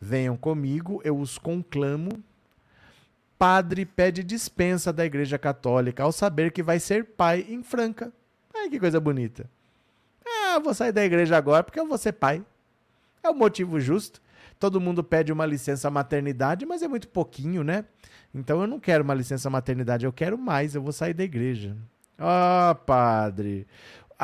Venham 0.00 0.36
comigo, 0.36 1.00
eu 1.04 1.18
os 1.18 1.38
conclamo 1.38 2.10
padre 3.42 3.84
pede 3.84 4.22
dispensa 4.22 4.92
da 4.92 5.04
Igreja 5.04 5.36
Católica 5.36 6.04
ao 6.04 6.12
saber 6.12 6.52
que 6.52 6.62
vai 6.62 6.78
ser 6.78 7.04
pai 7.04 7.44
em 7.48 7.60
Franca. 7.60 8.12
Ai, 8.54 8.70
que 8.70 8.78
coisa 8.78 9.00
bonita. 9.00 9.50
Ah, 10.24 10.60
vou 10.60 10.72
sair 10.72 10.92
da 10.92 11.04
igreja 11.04 11.36
agora 11.36 11.64
porque 11.64 11.80
eu 11.80 11.88
vou 11.88 11.98
ser 11.98 12.12
pai. 12.12 12.40
É 13.20 13.28
o 13.28 13.34
motivo 13.34 13.80
justo. 13.80 14.22
Todo 14.60 14.80
mundo 14.80 15.02
pede 15.02 15.32
uma 15.32 15.44
licença 15.44 15.90
maternidade, 15.90 16.64
mas 16.64 16.82
é 16.82 16.88
muito 16.88 17.08
pouquinho, 17.08 17.64
né? 17.64 17.84
Então 18.32 18.60
eu 18.60 18.68
não 18.68 18.78
quero 18.78 19.02
uma 19.02 19.12
licença 19.12 19.50
maternidade, 19.50 20.06
eu 20.06 20.12
quero 20.12 20.38
mais, 20.38 20.76
eu 20.76 20.82
vou 20.82 20.92
sair 20.92 21.12
da 21.12 21.24
igreja. 21.24 21.76
Ah, 22.16 22.70
oh, 22.70 22.84
padre. 22.84 23.66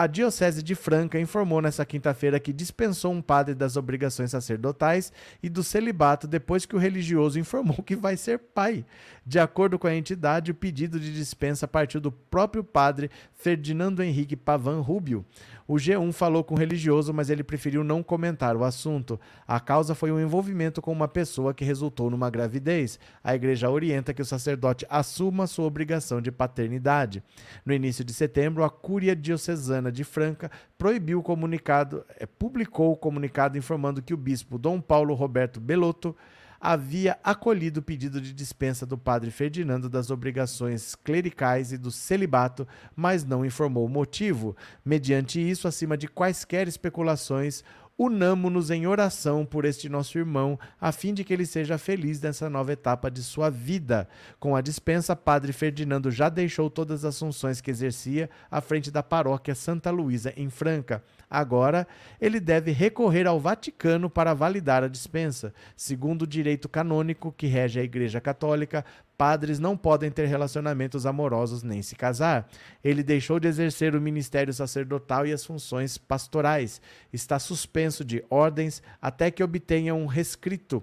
A 0.00 0.06
Diocese 0.06 0.62
de 0.62 0.76
Franca 0.76 1.18
informou 1.18 1.60
nesta 1.60 1.84
quinta-feira 1.84 2.38
que 2.38 2.52
dispensou 2.52 3.12
um 3.12 3.20
padre 3.20 3.52
das 3.52 3.76
obrigações 3.76 4.30
sacerdotais 4.30 5.12
e 5.42 5.48
do 5.48 5.64
celibato 5.64 6.28
depois 6.28 6.64
que 6.64 6.76
o 6.76 6.78
religioso 6.78 7.36
informou 7.36 7.82
que 7.82 7.96
vai 7.96 8.16
ser 8.16 8.38
pai. 8.38 8.84
De 9.26 9.40
acordo 9.40 9.76
com 9.76 9.88
a 9.88 9.94
entidade, 9.96 10.52
o 10.52 10.54
pedido 10.54 11.00
de 11.00 11.12
dispensa 11.12 11.66
partiu 11.66 12.00
do 12.00 12.12
próprio 12.12 12.62
padre 12.62 13.10
Ferdinando 13.34 14.00
Henrique 14.00 14.36
Pavan 14.36 14.82
Rubio. 14.82 15.26
O 15.70 15.74
G1 15.74 16.12
falou 16.14 16.42
com 16.42 16.54
o 16.54 16.58
religioso, 16.58 17.12
mas 17.12 17.28
ele 17.28 17.44
preferiu 17.44 17.84
não 17.84 18.02
comentar 18.02 18.56
o 18.56 18.64
assunto. 18.64 19.20
A 19.46 19.60
causa 19.60 19.94
foi 19.94 20.10
um 20.10 20.18
envolvimento 20.18 20.80
com 20.80 20.90
uma 20.90 21.06
pessoa 21.06 21.52
que 21.52 21.62
resultou 21.62 22.08
numa 22.08 22.30
gravidez. 22.30 22.98
A 23.22 23.34
igreja 23.34 23.68
orienta 23.68 24.14
que 24.14 24.22
o 24.22 24.24
sacerdote 24.24 24.86
assuma 24.88 25.46
sua 25.46 25.66
obrigação 25.66 26.22
de 26.22 26.32
paternidade. 26.32 27.22
No 27.66 27.74
início 27.74 28.02
de 28.02 28.14
setembro, 28.14 28.64
a 28.64 28.70
Cúria 28.70 29.14
Diocesana 29.14 29.92
de 29.92 30.04
Franca 30.04 30.50
proibiu 30.78 31.18
o 31.18 31.22
comunicado, 31.22 32.02
é, 32.18 32.24
publicou 32.24 32.92
o 32.92 32.96
comunicado 32.96 33.58
informando 33.58 34.00
que 34.00 34.14
o 34.14 34.16
bispo 34.16 34.56
Dom 34.56 34.80
Paulo 34.80 35.12
Roberto 35.12 35.60
Belotto 35.60 36.16
havia 36.60 37.18
acolhido 37.22 37.80
o 37.80 37.82
pedido 37.82 38.20
de 38.20 38.32
dispensa 38.32 38.84
do 38.84 38.98
padre 38.98 39.30
Ferdinando 39.30 39.88
das 39.88 40.10
obrigações 40.10 40.94
clericais 40.94 41.72
e 41.72 41.78
do 41.78 41.90
celibato, 41.90 42.66
mas 42.96 43.24
não 43.24 43.44
informou 43.44 43.86
o 43.86 43.88
motivo. 43.88 44.56
Mediante 44.84 45.40
isso, 45.40 45.68
acima 45.68 45.96
de 45.96 46.08
quaisquer 46.08 46.66
especulações, 46.66 47.62
unamo-nos 47.98 48.70
em 48.70 48.86
oração 48.86 49.44
por 49.44 49.64
este 49.64 49.88
nosso 49.88 50.16
irmão, 50.16 50.56
a 50.80 50.92
fim 50.92 51.12
de 51.12 51.24
que 51.24 51.32
ele 51.32 51.44
seja 51.44 51.76
feliz 51.76 52.20
nessa 52.20 52.48
nova 52.48 52.72
etapa 52.72 53.10
de 53.10 53.22
sua 53.24 53.50
vida. 53.50 54.08
Com 54.38 54.54
a 54.54 54.60
dispensa, 54.60 55.16
Padre 55.16 55.52
Ferdinando 55.52 56.08
já 56.08 56.28
deixou 56.28 56.70
todas 56.70 57.04
as 57.04 57.18
funções 57.18 57.60
que 57.60 57.70
exercia 57.70 58.30
à 58.48 58.60
frente 58.60 58.90
da 58.90 59.02
paróquia 59.02 59.54
Santa 59.54 59.90
Luísa, 59.90 60.32
em 60.36 60.48
Franca. 60.48 61.02
Agora, 61.28 61.86
ele 62.20 62.38
deve 62.38 62.70
recorrer 62.70 63.26
ao 63.26 63.40
Vaticano 63.40 64.08
para 64.08 64.32
validar 64.32 64.84
a 64.84 64.88
dispensa. 64.88 65.52
Segundo 65.76 66.22
o 66.22 66.26
direito 66.26 66.68
canônico 66.68 67.34
que 67.36 67.46
rege 67.48 67.80
a 67.80 67.82
Igreja 67.82 68.20
Católica, 68.20 68.84
padres 69.18 69.58
não 69.58 69.76
podem 69.76 70.12
ter 70.12 70.26
relacionamentos 70.26 71.04
amorosos 71.04 71.64
nem 71.64 71.82
se 71.82 71.96
casar. 71.96 72.48
Ele 72.84 73.02
deixou 73.02 73.40
de 73.40 73.48
exercer 73.48 73.96
o 73.96 74.00
ministério 74.00 74.54
sacerdotal 74.54 75.26
e 75.26 75.32
as 75.32 75.44
funções 75.44 75.98
pastorais. 75.98 76.80
Está 77.12 77.40
suspenso 77.40 78.04
de 78.04 78.24
ordens 78.30 78.80
até 79.02 79.28
que 79.28 79.42
obtenha 79.42 79.92
um 79.92 80.06
rescrito 80.06 80.80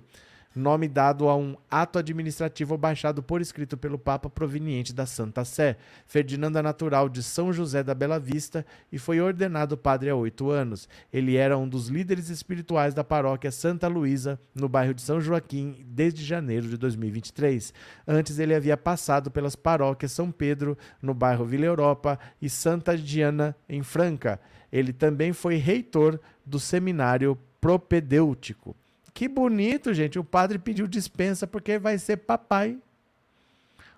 nome 0.55 0.87
dado 0.87 1.27
a 1.27 1.35
um 1.35 1.55
ato 1.69 1.99
administrativo 1.99 2.77
baixado 2.77 3.21
por 3.21 3.41
escrito 3.41 3.77
pelo 3.77 3.99
Papa 3.99 4.29
proveniente 4.29 4.93
da 4.93 5.05
Santa 5.05 5.43
Sé. 5.43 5.77
Ferdinando 6.05 6.57
é 6.57 6.61
natural 6.61 7.09
de 7.09 7.21
São 7.21 7.51
José 7.51 7.83
da 7.83 7.93
Bela 7.93 8.17
Vista 8.17 8.65
e 8.91 8.97
foi 8.97 9.19
ordenado 9.19 9.77
padre 9.77 10.09
há 10.09 10.15
oito 10.15 10.49
anos. 10.49 10.87
Ele 11.11 11.35
era 11.35 11.57
um 11.57 11.67
dos 11.67 11.89
líderes 11.89 12.29
espirituais 12.29 12.93
da 12.93 13.03
paróquia 13.03 13.51
Santa 13.51 13.87
Luísa, 13.87 14.39
no 14.53 14.69
bairro 14.69 14.93
de 14.93 15.01
São 15.01 15.19
Joaquim, 15.19 15.85
desde 15.85 16.23
janeiro 16.23 16.67
de 16.67 16.77
2023. 16.77 17.73
Antes 18.07 18.39
ele 18.39 18.55
havia 18.55 18.77
passado 18.77 19.29
pelas 19.29 19.55
paróquias 19.55 20.13
São 20.13 20.31
Pedro, 20.31 20.77
no 21.01 21.13
bairro 21.13 21.45
Vila 21.45 21.65
Europa, 21.65 22.17
e 22.41 22.49
Santa 22.49 22.97
Diana, 22.97 23.55
em 23.67 23.83
Franca. 23.83 24.39
Ele 24.71 24.93
também 24.93 25.33
foi 25.33 25.55
reitor 25.55 26.19
do 26.45 26.59
seminário 26.59 27.37
propedêutico. 27.59 28.75
Que 29.15 29.29
bonito, 29.29 29.93
gente. 29.93 30.19
O 30.19 30.25
padre 30.25 30.59
pediu 30.59 30.85
dispensa 30.87 31.47
porque 31.47 31.79
vai 31.79 31.97
ser 31.97 32.17
papai. 32.17 32.77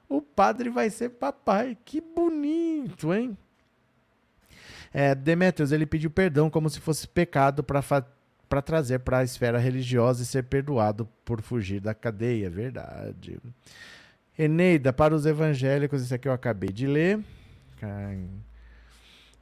O 0.08 0.22
padre 0.22 0.70
vai 0.70 0.92
ser 0.92 1.10
papai. 1.10 1.76
Que 1.84 2.00
bonito, 2.00 3.12
hein? 3.12 3.36
É, 4.94 5.16
Demetrius, 5.16 5.72
ele 5.72 5.88
pediu 5.88 6.12
perdão 6.12 6.52
como 6.52 6.70
se 6.70 6.80
fosse 6.80 7.08
pecado 7.08 7.64
para 7.64 8.62
trazer 8.62 9.00
para 9.00 9.18
a 9.18 9.24
esfera 9.24 9.58
religiosa 9.58 10.22
e 10.22 10.26
ser 10.26 10.44
perdoado 10.44 11.10
por 11.26 11.42
fugir 11.42 11.82
da 11.82 11.96
cadeia. 11.96 12.48
Verdade. 12.48 13.40
Eneida, 14.38 14.94
para 14.94 15.16
os 15.16 15.26
evangélicos, 15.26 16.04
isso 16.04 16.14
aqui 16.14 16.28
eu 16.28 16.32
acabei 16.32 16.70
de 16.70 16.86
ler. 16.86 17.20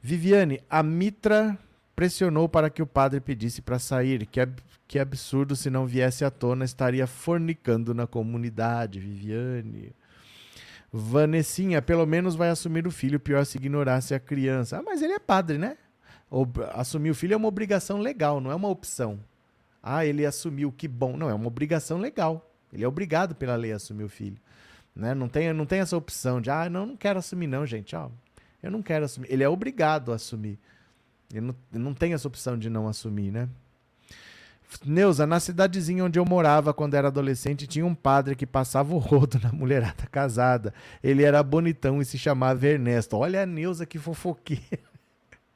Viviane, 0.00 0.58
a 0.70 0.82
Mitra 0.82 1.58
pressionou 1.96 2.46
para 2.48 2.68
que 2.68 2.82
o 2.82 2.86
padre 2.86 3.20
pedisse 3.20 3.62
para 3.62 3.78
sair. 3.78 4.26
Que, 4.26 4.40
ab 4.40 4.62
que 4.86 4.98
absurdo 4.98 5.56
se 5.56 5.70
não 5.70 5.86
viesse 5.86 6.24
à 6.24 6.30
tona, 6.30 6.64
estaria 6.64 7.06
fornicando 7.06 7.94
na 7.94 8.06
comunidade, 8.06 9.00
Viviane. 9.00 9.92
Vanessinha, 10.92 11.82
pelo 11.82 12.06
menos 12.06 12.36
vai 12.36 12.50
assumir 12.50 12.86
o 12.86 12.90
filho, 12.90 13.18
pior 13.18 13.44
se 13.44 13.58
ignorasse 13.58 14.14
a 14.14 14.20
criança. 14.20 14.78
Ah, 14.78 14.82
mas 14.82 15.02
ele 15.02 15.14
é 15.14 15.18
padre, 15.18 15.58
né? 15.58 15.76
Ob 16.30 16.58
assumir 16.72 17.10
o 17.10 17.14
filho 17.14 17.34
é 17.34 17.36
uma 17.36 17.48
obrigação 17.48 17.98
legal, 17.98 18.40
não 18.40 18.50
é 18.50 18.54
uma 18.54 18.68
opção. 18.68 19.18
Ah, 19.82 20.04
ele 20.04 20.26
assumiu, 20.26 20.72
que 20.72 20.86
bom. 20.86 21.16
Não, 21.16 21.30
é 21.30 21.34
uma 21.34 21.46
obrigação 21.46 21.98
legal. 21.98 22.50
Ele 22.72 22.84
é 22.84 22.88
obrigado 22.88 23.34
pela 23.34 23.56
lei 23.56 23.72
a 23.72 23.76
assumir 23.76 24.04
o 24.04 24.08
filho. 24.08 24.36
Né? 24.94 25.14
Não, 25.14 25.28
tem, 25.28 25.52
não 25.52 25.66
tem 25.66 25.80
essa 25.80 25.96
opção 25.96 26.40
de, 26.40 26.50
ah, 26.50 26.68
não, 26.68 26.86
não 26.86 26.96
quero 26.96 27.18
assumir, 27.18 27.46
não, 27.46 27.64
gente. 27.64 27.94
Ó, 27.94 28.10
eu 28.62 28.70
não 28.70 28.82
quero 28.82 29.04
assumir. 29.04 29.30
Ele 29.30 29.44
é 29.44 29.48
obrigado 29.48 30.12
a 30.12 30.16
assumir. 30.16 30.58
Ele 31.30 31.40
não, 31.40 31.54
não 31.72 31.94
tem 31.94 32.12
essa 32.12 32.28
opção 32.28 32.58
de 32.58 32.70
não 32.70 32.88
assumir, 32.88 33.30
né? 33.30 33.48
Neuza, 34.84 35.26
na 35.26 35.40
cidadezinha 35.40 36.04
onde 36.04 36.18
eu 36.18 36.24
morava 36.24 36.74
quando 36.74 36.94
era 36.94 37.08
adolescente, 37.08 37.66
tinha 37.66 37.86
um 37.86 37.94
padre 37.94 38.34
que 38.34 38.46
passava 38.46 38.94
o 38.94 38.98
rodo 38.98 39.38
na 39.42 39.52
mulherada 39.52 40.06
casada. 40.10 40.74
Ele 41.02 41.22
era 41.22 41.42
bonitão 41.42 42.00
e 42.00 42.04
se 42.04 42.18
chamava 42.18 42.66
Ernesto. 42.66 43.16
Olha 43.16 43.42
a 43.42 43.46
Neuza 43.46 43.86
que 43.86 43.98
fofoqueira. 43.98 44.80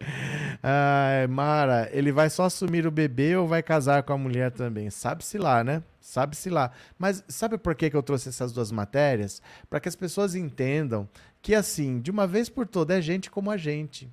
Ai, 0.63 1.27
Mara, 1.27 1.91
ele 1.93 2.11
vai 2.11 2.31
só 2.31 2.45
assumir 2.45 2.87
o 2.87 2.91
bebê 2.91 3.37
ou 3.37 3.47
vai 3.47 3.63
casar 3.63 4.03
com 4.03 4.13
a 4.13 4.19
mulher 4.19 4.51
também? 4.51 4.89
Sabe-se 4.91 5.37
lá, 5.37 5.63
né? 5.63 5.83
Sabe-se 6.01 6.49
lá. 6.49 6.71
Mas 6.99 7.23
sabe 7.29 7.59
por 7.59 7.75
que, 7.75 7.91
que 7.91 7.97
eu 7.97 8.03
trouxe 8.03 8.31
essas 8.31 8.53
duas 8.53 8.73
matérias? 8.73 9.43
Para 9.69 9.81
que 9.81 9.89
as 9.89 9.97
pessoas 9.97 10.35
entendam 10.35 11.09
que, 11.43 11.55
assim, 11.55 12.01
de 12.01 12.11
uma 12.11 12.27
vez 12.27 12.49
por 12.49 12.67
toda, 12.67 12.99
é 12.99 13.03
gente 13.03 13.31
como 13.31 13.51
a 13.51 13.57
gente 13.57 14.11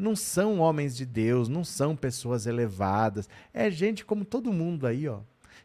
não 0.00 0.16
são 0.16 0.58
homens 0.58 0.96
de 0.96 1.04
Deus, 1.04 1.48
não 1.48 1.62
são 1.62 1.94
pessoas 1.94 2.46
elevadas. 2.46 3.28
É 3.52 3.70
gente 3.70 4.04
como 4.04 4.24
todo 4.24 4.52
mundo 4.52 4.86
aí, 4.86 5.06
ó. 5.06 5.20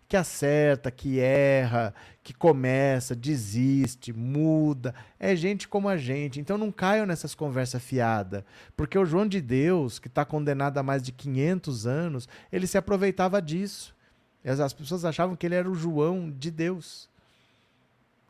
Que 0.07 0.15
acerta, 0.15 0.91
que 0.91 1.19
erra, 1.19 1.93
que 2.21 2.31
começa, 2.31 3.15
desiste, 3.15 4.13
muda. 4.13 4.93
É 5.19 5.35
gente 5.35 5.67
como 5.67 5.89
a 5.89 5.97
gente. 5.97 6.39
Então 6.39 6.57
não 6.57 6.71
caiam 6.71 7.05
nessas 7.05 7.33
conversas 7.33 7.81
fiadas. 7.81 8.43
Porque 8.77 8.99
o 8.99 9.05
João 9.05 9.27
de 9.27 9.41
Deus, 9.41 9.97
que 9.97 10.07
está 10.07 10.23
condenado 10.23 10.77
há 10.77 10.83
mais 10.83 11.01
de 11.01 11.11
500 11.11 11.87
anos, 11.87 12.29
ele 12.51 12.67
se 12.67 12.77
aproveitava 12.77 13.41
disso. 13.41 13.95
As 14.43 14.73
pessoas 14.73 15.05
achavam 15.05 15.35
que 15.35 15.45
ele 15.45 15.55
era 15.55 15.69
o 15.69 15.73
João 15.73 16.29
de 16.29 16.51
Deus 16.51 17.09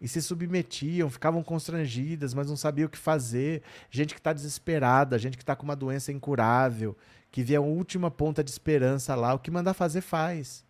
e 0.01 0.07
se 0.07 0.21
submetiam, 0.21 1.09
ficavam 1.09 1.41
constrangidas, 1.41 2.33
mas 2.33 2.49
não 2.49 2.57
sabiam 2.57 2.87
o 2.87 2.89
que 2.89 2.97
fazer. 2.97 3.61
Gente 3.89 4.13
que 4.13 4.19
está 4.19 4.33
desesperada, 4.33 5.17
gente 5.17 5.37
que 5.37 5.43
está 5.43 5.55
com 5.55 5.63
uma 5.63 5.75
doença 5.75 6.11
incurável, 6.11 6.95
que 7.31 7.41
vê 7.43 7.55
a 7.55 7.61
última 7.61 8.11
ponta 8.11 8.43
de 8.43 8.51
esperança 8.51 9.15
lá, 9.15 9.33
o 9.33 9.39
que 9.39 9.51
mandar 9.51 9.73
fazer, 9.73 10.01
faz. 10.01 10.63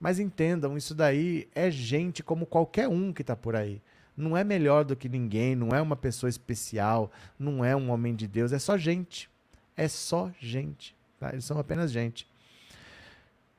Mas 0.00 0.18
entendam, 0.18 0.76
isso 0.76 0.94
daí 0.94 1.48
é 1.54 1.70
gente 1.70 2.22
como 2.22 2.46
qualquer 2.46 2.88
um 2.88 3.12
que 3.12 3.22
está 3.22 3.34
por 3.34 3.56
aí. 3.56 3.80
Não 4.16 4.36
é 4.36 4.42
melhor 4.42 4.84
do 4.84 4.96
que 4.96 5.08
ninguém, 5.08 5.54
não 5.54 5.70
é 5.70 5.80
uma 5.80 5.96
pessoa 5.96 6.30
especial, 6.30 7.10
não 7.38 7.64
é 7.64 7.76
um 7.76 7.90
homem 7.90 8.14
de 8.14 8.26
Deus, 8.26 8.52
é 8.52 8.58
só 8.58 8.76
gente. 8.78 9.28
É 9.76 9.88
só 9.88 10.30
gente. 10.40 10.96
Tá? 11.18 11.30
Eles 11.32 11.44
são 11.44 11.58
apenas 11.58 11.92
gente. 11.92 12.26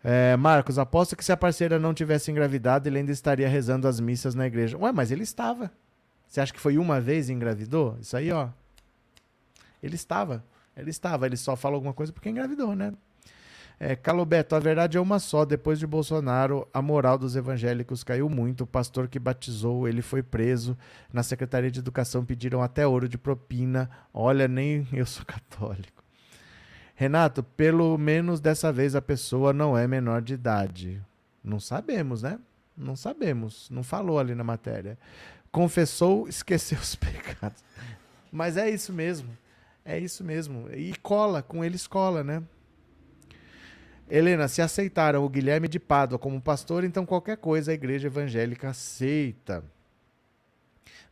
É, 0.03 0.35
Marcos, 0.37 0.77
aposto 0.77 1.15
que 1.15 1.25
se 1.25 1.31
a 1.31 1.37
parceira 1.37 1.79
não 1.79 1.93
tivesse 1.93 2.31
engravidado, 2.31 2.87
ele 2.87 2.99
ainda 2.99 3.11
estaria 3.11 3.47
rezando 3.47 3.87
as 3.87 3.99
missas 3.99 4.35
na 4.35 4.45
igreja. 4.45 4.77
Ué, 4.77 4.91
mas 4.91 5.11
ele 5.11 5.23
estava. 5.23 5.71
Você 6.27 6.41
acha 6.41 6.53
que 6.53 6.59
foi 6.59 6.77
uma 6.77 7.01
vez 7.01 7.29
e 7.29 7.33
engravidou? 7.33 7.97
Isso 7.99 8.15
aí, 8.15 8.31
ó. 8.31 8.49
Ele 9.81 9.95
estava. 9.95 10.43
Ele 10.75 10.89
estava. 10.89 11.25
Ele 11.25 11.37
só 11.37 11.55
falou 11.55 11.75
alguma 11.75 11.93
coisa 11.93 12.11
porque 12.11 12.29
engravidou, 12.29 12.75
né? 12.75 12.93
É, 13.79 13.95
Calobeto, 13.95 14.55
a 14.55 14.59
verdade 14.59 14.97
é 14.97 15.01
uma 15.01 15.19
só. 15.19 15.45
Depois 15.45 15.79
de 15.79 15.85
Bolsonaro, 15.85 16.67
a 16.73 16.81
moral 16.81 17.17
dos 17.17 17.35
evangélicos 17.35 18.03
caiu 18.03 18.27
muito. 18.29 18.63
O 18.63 18.67
pastor 18.67 19.07
que 19.07 19.19
batizou, 19.19 19.87
ele 19.87 20.01
foi 20.01 20.23
preso. 20.23 20.77
Na 21.13 21.21
Secretaria 21.21 21.69
de 21.69 21.79
Educação 21.79 22.25
pediram 22.25 22.61
até 22.61 22.87
ouro 22.87 23.07
de 23.07 23.17
propina. 23.17 23.89
Olha, 24.13 24.47
nem 24.47 24.87
eu 24.91 25.05
sou 25.05 25.25
católico. 25.25 26.03
Renato, 26.99 27.43
pelo 27.43 27.95
menos 27.95 28.39
dessa 28.39 28.73
vez 28.73 28.95
a 28.95 29.01
pessoa 29.03 29.53
não 29.53 29.77
é 29.77 29.87
menor 29.87 30.19
de 30.19 30.33
idade. 30.33 30.99
Não 31.43 31.59
sabemos, 31.59 32.23
né? 32.23 32.39
Não 32.75 32.95
sabemos. 32.95 33.69
Não 33.69 33.83
falou 33.83 34.17
ali 34.17 34.33
na 34.33 34.43
matéria. 34.43 34.97
Confessou, 35.51 36.25
esqueceu 36.27 36.79
os 36.79 36.95
pecados. 36.95 37.63
Mas 38.31 38.57
é 38.57 38.67
isso 38.67 38.91
mesmo. 38.91 39.29
É 39.85 39.99
isso 39.99 40.23
mesmo. 40.23 40.73
E 40.73 40.95
cola, 40.95 41.43
com 41.43 41.63
eles 41.63 41.85
cola, 41.85 42.23
né? 42.23 42.41
Helena, 44.09 44.47
se 44.47 44.63
aceitaram 44.63 45.23
o 45.23 45.29
Guilherme 45.29 45.67
de 45.67 45.79
Pádua 45.79 46.17
como 46.17 46.41
pastor, 46.41 46.83
então 46.83 47.05
qualquer 47.05 47.37
coisa 47.37 47.69
a 47.69 47.75
igreja 47.75 48.07
evangélica 48.07 48.69
aceita. 48.69 49.63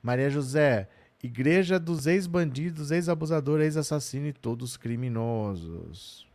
Maria 0.01 0.31
José, 0.31 0.89
Igreja 1.25 1.79
dos 1.79 2.05
ex-bandidos, 2.05 2.91
ex-abusador, 2.91 3.59
ex-assassino 3.59 4.27
e 4.27 4.33
todos 4.33 4.77
criminosos. 4.77 6.27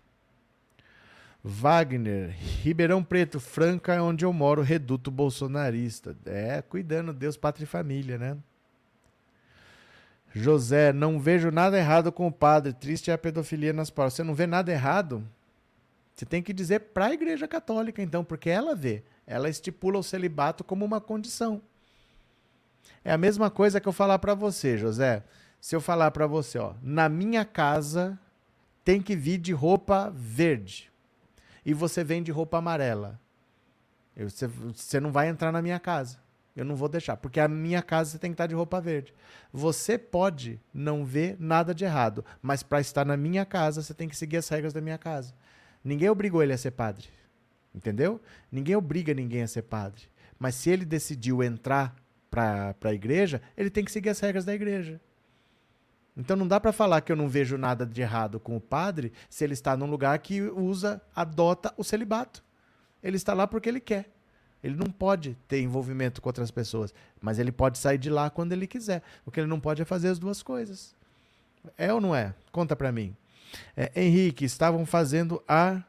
Wagner, 1.43 2.37
Ribeirão 2.63 3.03
Preto, 3.03 3.39
Franca 3.39 3.95
é 3.95 4.01
onde 4.01 4.25
eu 4.25 4.33
moro, 4.33 4.63
reduto 4.63 5.11
bolsonarista. 5.11 6.17
É, 6.27 6.61
cuidando, 6.61 7.13
Deus, 7.13 7.37
pátria 7.37 7.65
e 7.65 7.69
família, 7.69 8.19
né? 8.19 8.37
José, 10.35 10.93
não 10.93 11.19
vejo 11.19 11.51
nada 11.51 11.79
errado 11.79 12.11
com 12.11 12.27
o 12.27 12.33
padre. 12.33 12.73
Triste 12.73 13.11
é 13.11 13.15
a 13.15 13.19
pedofilia 13.19 13.73
nas 13.73 13.91
paróquias. 13.91 14.15
Você 14.15 14.25
não 14.25 14.35
vê 14.35 14.47
nada 14.47 14.71
errado? 14.71 15.27
Você 16.15 16.27
tem 16.27 16.43
que 16.43 16.53
dizer 16.53 16.81
para 16.81 17.07
a 17.07 17.15
Igreja 17.15 17.49
Católica, 17.49 18.03
então, 18.03 18.25
porque 18.25 18.51
ela 18.51 18.75
vê. 18.75 19.03
Ela 19.27 19.49
estipula 19.49 19.99
o 19.99 20.03
celibato 20.03 20.63
como 20.63 20.85
uma 20.85 21.01
condição. 21.01 21.63
É 23.05 23.13
a 23.13 23.19
mesma 23.19 23.51
coisa 23.51 23.81
que 23.81 23.89
eu 23.89 23.93
falar 23.93 24.19
para 24.19 24.35
você, 24.35 24.77
José. 24.77 25.25
Se 25.61 25.77
eu 25.77 25.81
falar 25.81 26.11
para 26.11 26.27
você, 26.27 26.59
ó, 26.59 26.75
na 26.83 27.09
minha 27.09 27.45
casa 27.45 28.19
tem 28.85 29.01
que 29.03 29.15
vir 29.15 29.39
de 29.39 29.53
roupa 29.53 30.11
verde 30.15 30.91
e 31.65 31.75
você 31.75 32.03
vem 32.03 32.23
de 32.23 32.33
roupa 32.33 32.59
amarela, 32.59 33.21
você, 34.17 34.47
você 34.47 34.99
não 34.99 35.13
vai 35.13 35.29
entrar 35.29 35.53
na 35.53 35.63
minha 35.63 35.79
casa. 35.79 36.19
Eu 36.57 36.65
não 36.65 36.75
vou 36.75 36.89
deixar, 36.89 37.17
porque 37.17 37.39
a 37.39 37.47
minha 37.47 37.81
casa 37.81 38.11
você 38.11 38.19
tem 38.19 38.31
que 38.31 38.35
estar 38.35 38.47
de 38.47 38.55
roupa 38.55 38.81
verde. 38.81 39.15
Você 39.53 39.97
pode 39.97 40.61
não 40.75 41.05
ver 41.05 41.37
nada 41.39 41.75
de 41.75 41.85
errado, 41.85 42.25
mas 42.43 42.63
para 42.63 42.81
estar 42.81 43.05
na 43.05 43.17
minha 43.17 43.47
casa, 43.47 43.83
você 43.83 43.95
tem 43.95 44.09
que 44.09 44.17
seguir 44.17 44.39
as 44.39 44.49
regras 44.49 44.73
da 44.73 44.81
minha 44.81 44.99
casa. 44.99 45.33
Ninguém 45.83 46.11
obrigou 46.11 46.43
ele 46.43 46.53
a 46.53 46.59
ser 46.59 46.73
padre. 46.73 47.09
Entendeu? 47.75 48.21
Ninguém 48.51 48.75
obriga 48.75 49.15
ninguém 49.15 49.43
a 49.43 49.49
ser 49.49 49.63
padre. 49.63 50.03
Mas 50.39 50.57
se 50.57 50.71
ele 50.71 50.85
decidiu 50.85 51.43
entrar 51.43 51.95
para 52.31 52.75
a 52.83 52.93
igreja, 52.93 53.43
ele 53.57 53.71
tem 53.71 53.85
que 53.85 53.91
seguir 53.91 54.11
as 54.11 54.21
regras 54.21 54.45
da 54.45 54.55
igreja. 54.55 55.01
Então 56.17 56.37
não 56.37 56.47
dá 56.47 56.61
para 56.61 56.73
falar 56.73 57.01
que 57.01 57.11
eu 57.11 57.17
não 57.17 57.29
vejo 57.29 57.57
nada 57.57 57.87
de 57.87 58.01
errado 58.03 58.39
com 58.39 58.57
o 58.57 58.61
padre 58.61 59.13
se 59.29 59.43
ele 59.45 59.55
está 59.55 59.77
num 59.77 59.87
lugar 59.87 60.19
que 60.19 60.43
usa, 60.43 61.01
adota 61.15 61.73
o 61.77 61.85
celibato. 61.85 62.45
Ele 63.03 63.17
está 63.17 63.33
lá 63.33 63.47
porque 63.47 63.69
ele 63.69 63.81
quer. 63.81 64.11
Ele 64.63 64.77
não 64.77 64.91
pode 64.91 65.37
ter 65.49 65.63
envolvimento 65.63 66.21
com 66.21 66.29
outras 66.29 66.51
pessoas, 66.51 66.93
mas 67.21 67.39
ele 67.39 67.51
pode 67.51 67.79
sair 67.79 67.97
de 67.97 68.11
lá 68.11 68.29
quando 68.29 68.53
ele 68.53 68.67
quiser. 68.67 69.03
O 69.25 69.31
que 69.31 69.41
ele 69.41 69.47
não 69.47 69.59
pode 69.59 69.81
é 69.81 69.85
fazer 69.87 70.09
as 70.09 70.19
duas 70.19 70.43
coisas. 70.43 70.95
É 71.79 71.93
ou 71.93 72.01
não 72.01 72.15
é? 72.15 72.35
Conta 72.53 72.77
para 72.77 72.93
mim. 72.93 73.17
É, 73.75 73.91
Henrique, 73.97 74.45
estavam 74.45 74.85
fazendo 74.85 75.43
a 75.49 75.83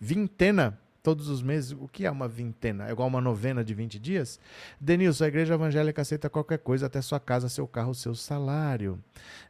vintena 0.00 0.78
todos 1.04 1.28
os 1.28 1.42
meses. 1.42 1.76
O 1.78 1.86
que 1.86 2.06
é 2.06 2.10
uma 2.10 2.26
vintena? 2.26 2.88
É 2.88 2.90
igual 2.90 3.06
uma 3.06 3.20
novena 3.20 3.62
de 3.62 3.74
20 3.74 3.98
dias? 3.98 4.40
Denilson, 4.80 5.24
a 5.24 5.28
igreja 5.28 5.52
evangélica 5.52 6.00
aceita 6.00 6.30
qualquer 6.30 6.58
coisa, 6.58 6.86
até 6.86 7.00
sua 7.02 7.20
casa, 7.20 7.50
seu 7.50 7.68
carro, 7.68 7.94
seu 7.94 8.14
salário. 8.14 8.98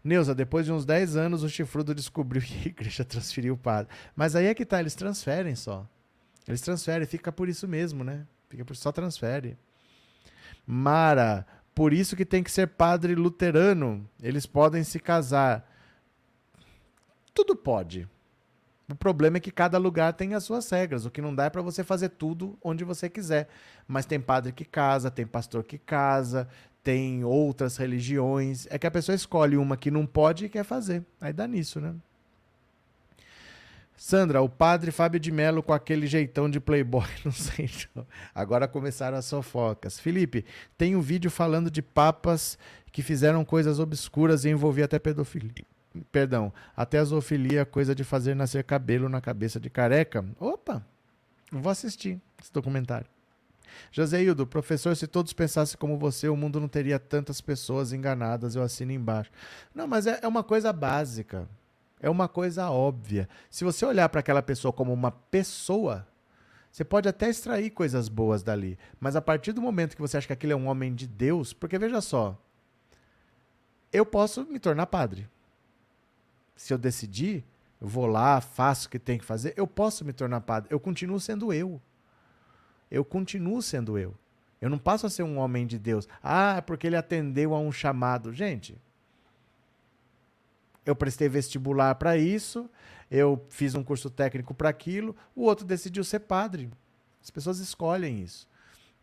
Neuza, 0.02 0.34
depois 0.34 0.66
de 0.66 0.72
uns 0.72 0.84
10 0.84 1.16
anos, 1.16 1.44
o 1.44 1.48
chifrudo 1.48 1.94
descobriu 1.94 2.42
que 2.44 2.54
a 2.54 2.66
igreja 2.66 3.04
transferiu 3.04 3.54
o 3.54 3.56
padre. 3.56 3.94
Mas 4.16 4.34
aí 4.34 4.46
é 4.46 4.54
que 4.54 4.66
tá, 4.66 4.80
eles 4.80 4.96
transferem 4.96 5.54
só. 5.54 5.88
Eles 6.46 6.60
transferem, 6.60 7.06
fica 7.06 7.30
por 7.30 7.48
isso 7.48 7.68
mesmo, 7.68 8.02
né? 8.02 8.26
Fica 8.48 8.64
por 8.64 8.74
só 8.74 8.90
transfere. 8.90 9.56
Mara, 10.66 11.46
por 11.72 11.92
isso 11.92 12.16
que 12.16 12.26
tem 12.26 12.42
que 12.42 12.50
ser 12.50 12.66
padre 12.66 13.14
luterano. 13.14 14.08
Eles 14.20 14.44
podem 14.44 14.82
se 14.82 14.98
casar. 14.98 15.70
Tudo 17.32 17.54
pode. 17.54 18.08
O 18.88 18.94
problema 18.94 19.38
é 19.38 19.40
que 19.40 19.50
cada 19.50 19.78
lugar 19.78 20.12
tem 20.12 20.34
as 20.34 20.44
suas 20.44 20.68
regras. 20.68 21.06
O 21.06 21.10
que 21.10 21.22
não 21.22 21.34
dá 21.34 21.44
é 21.44 21.50
para 21.50 21.62
você 21.62 21.82
fazer 21.82 22.10
tudo 22.10 22.58
onde 22.62 22.84
você 22.84 23.08
quiser. 23.08 23.48
Mas 23.88 24.04
tem 24.04 24.20
padre 24.20 24.52
que 24.52 24.64
casa, 24.64 25.10
tem 25.10 25.26
pastor 25.26 25.64
que 25.64 25.78
casa, 25.78 26.46
tem 26.82 27.24
outras 27.24 27.78
religiões. 27.78 28.66
É 28.68 28.78
que 28.78 28.86
a 28.86 28.90
pessoa 28.90 29.16
escolhe 29.16 29.56
uma 29.56 29.76
que 29.76 29.90
não 29.90 30.04
pode 30.04 30.44
e 30.44 30.48
quer 30.50 30.64
fazer. 30.64 31.02
Aí 31.18 31.32
dá 31.32 31.46
nisso, 31.46 31.80
né? 31.80 31.94
Sandra, 33.96 34.42
o 34.42 34.48
padre 34.48 34.90
Fábio 34.90 35.20
de 35.20 35.30
Mello 35.30 35.62
com 35.62 35.72
aquele 35.72 36.06
jeitão 36.06 36.50
de 36.50 36.60
playboy, 36.60 37.06
não 37.24 37.32
sei. 37.32 37.70
Não. 37.94 38.06
Agora 38.34 38.68
começaram 38.68 39.16
as 39.16 39.24
sofocas. 39.24 39.98
Felipe, 39.98 40.44
tem 40.76 40.94
um 40.94 41.00
vídeo 41.00 41.30
falando 41.30 41.70
de 41.70 41.80
papas 41.80 42.58
que 42.92 43.02
fizeram 43.02 43.44
coisas 43.44 43.78
obscuras 43.78 44.44
e 44.44 44.50
envolvia 44.50 44.84
até 44.84 44.98
pedofilia. 44.98 45.64
Perdão, 46.10 46.52
até 46.76 46.98
a 46.98 47.04
zoofilia, 47.04 47.64
coisa 47.64 47.94
de 47.94 48.02
fazer 48.02 48.34
nascer 48.34 48.64
cabelo 48.64 49.08
na 49.08 49.20
cabeça 49.20 49.60
de 49.60 49.70
careca. 49.70 50.24
Opa, 50.40 50.84
vou 51.52 51.70
assistir 51.70 52.20
esse 52.40 52.52
documentário. 52.52 53.06
José 53.92 54.22
Hildo, 54.22 54.46
professor, 54.46 54.96
se 54.96 55.06
todos 55.06 55.32
pensassem 55.32 55.78
como 55.78 55.96
você, 55.98 56.28
o 56.28 56.36
mundo 56.36 56.60
não 56.60 56.68
teria 56.68 56.98
tantas 56.98 57.40
pessoas 57.40 57.92
enganadas. 57.92 58.56
Eu 58.56 58.62
assino 58.62 58.92
embaixo. 58.92 59.30
Não, 59.74 59.86
mas 59.86 60.06
é, 60.06 60.18
é 60.22 60.28
uma 60.28 60.42
coisa 60.42 60.72
básica. 60.72 61.48
É 62.00 62.10
uma 62.10 62.28
coisa 62.28 62.70
óbvia. 62.70 63.28
Se 63.48 63.64
você 63.64 63.84
olhar 63.86 64.08
para 64.08 64.20
aquela 64.20 64.42
pessoa 64.42 64.72
como 64.72 64.92
uma 64.92 65.10
pessoa, 65.10 66.06
você 66.70 66.84
pode 66.84 67.08
até 67.08 67.28
extrair 67.28 67.70
coisas 67.70 68.08
boas 68.08 68.42
dali. 68.42 68.78
Mas 69.00 69.16
a 69.16 69.22
partir 69.22 69.52
do 69.52 69.62
momento 69.62 69.94
que 69.94 70.02
você 70.02 70.16
acha 70.16 70.26
que 70.26 70.32
aquele 70.32 70.52
é 70.52 70.56
um 70.56 70.68
homem 70.68 70.94
de 70.94 71.06
Deus, 71.06 71.52
porque 71.52 71.78
veja 71.78 72.00
só, 72.00 72.36
eu 73.92 74.04
posso 74.04 74.44
me 74.44 74.58
tornar 74.58 74.86
padre 74.86 75.28
se 76.56 76.72
eu 76.72 76.78
decidir, 76.78 77.44
eu 77.80 77.88
vou 77.88 78.06
lá, 78.06 78.40
faço 78.40 78.86
o 78.86 78.90
que 78.90 78.98
tem 78.98 79.18
que 79.18 79.24
fazer, 79.24 79.54
eu 79.56 79.66
posso 79.66 80.04
me 80.04 80.12
tornar 80.12 80.40
padre. 80.40 80.68
Eu 80.72 80.80
continuo 80.80 81.20
sendo 81.20 81.52
eu. 81.52 81.80
Eu 82.90 83.04
continuo 83.04 83.60
sendo 83.60 83.98
eu. 83.98 84.14
Eu 84.60 84.70
não 84.70 84.78
passo 84.78 85.06
a 85.06 85.10
ser 85.10 85.22
um 85.22 85.38
homem 85.38 85.66
de 85.66 85.78
Deus. 85.78 86.08
Ah, 86.22 86.56
é 86.58 86.60
porque 86.60 86.86
ele 86.86 86.96
atendeu 86.96 87.54
a 87.54 87.58
um 87.58 87.70
chamado. 87.70 88.32
Gente, 88.32 88.80
eu 90.86 90.94
prestei 90.94 91.28
vestibular 91.28 91.94
para 91.96 92.16
isso, 92.16 92.68
eu 93.10 93.44
fiz 93.48 93.74
um 93.74 93.82
curso 93.82 94.08
técnico 94.10 94.54
para 94.54 94.68
aquilo, 94.68 95.16
o 95.34 95.42
outro 95.42 95.66
decidiu 95.66 96.04
ser 96.04 96.20
padre. 96.20 96.70
As 97.22 97.30
pessoas 97.30 97.58
escolhem 97.58 98.22
isso. 98.22 98.48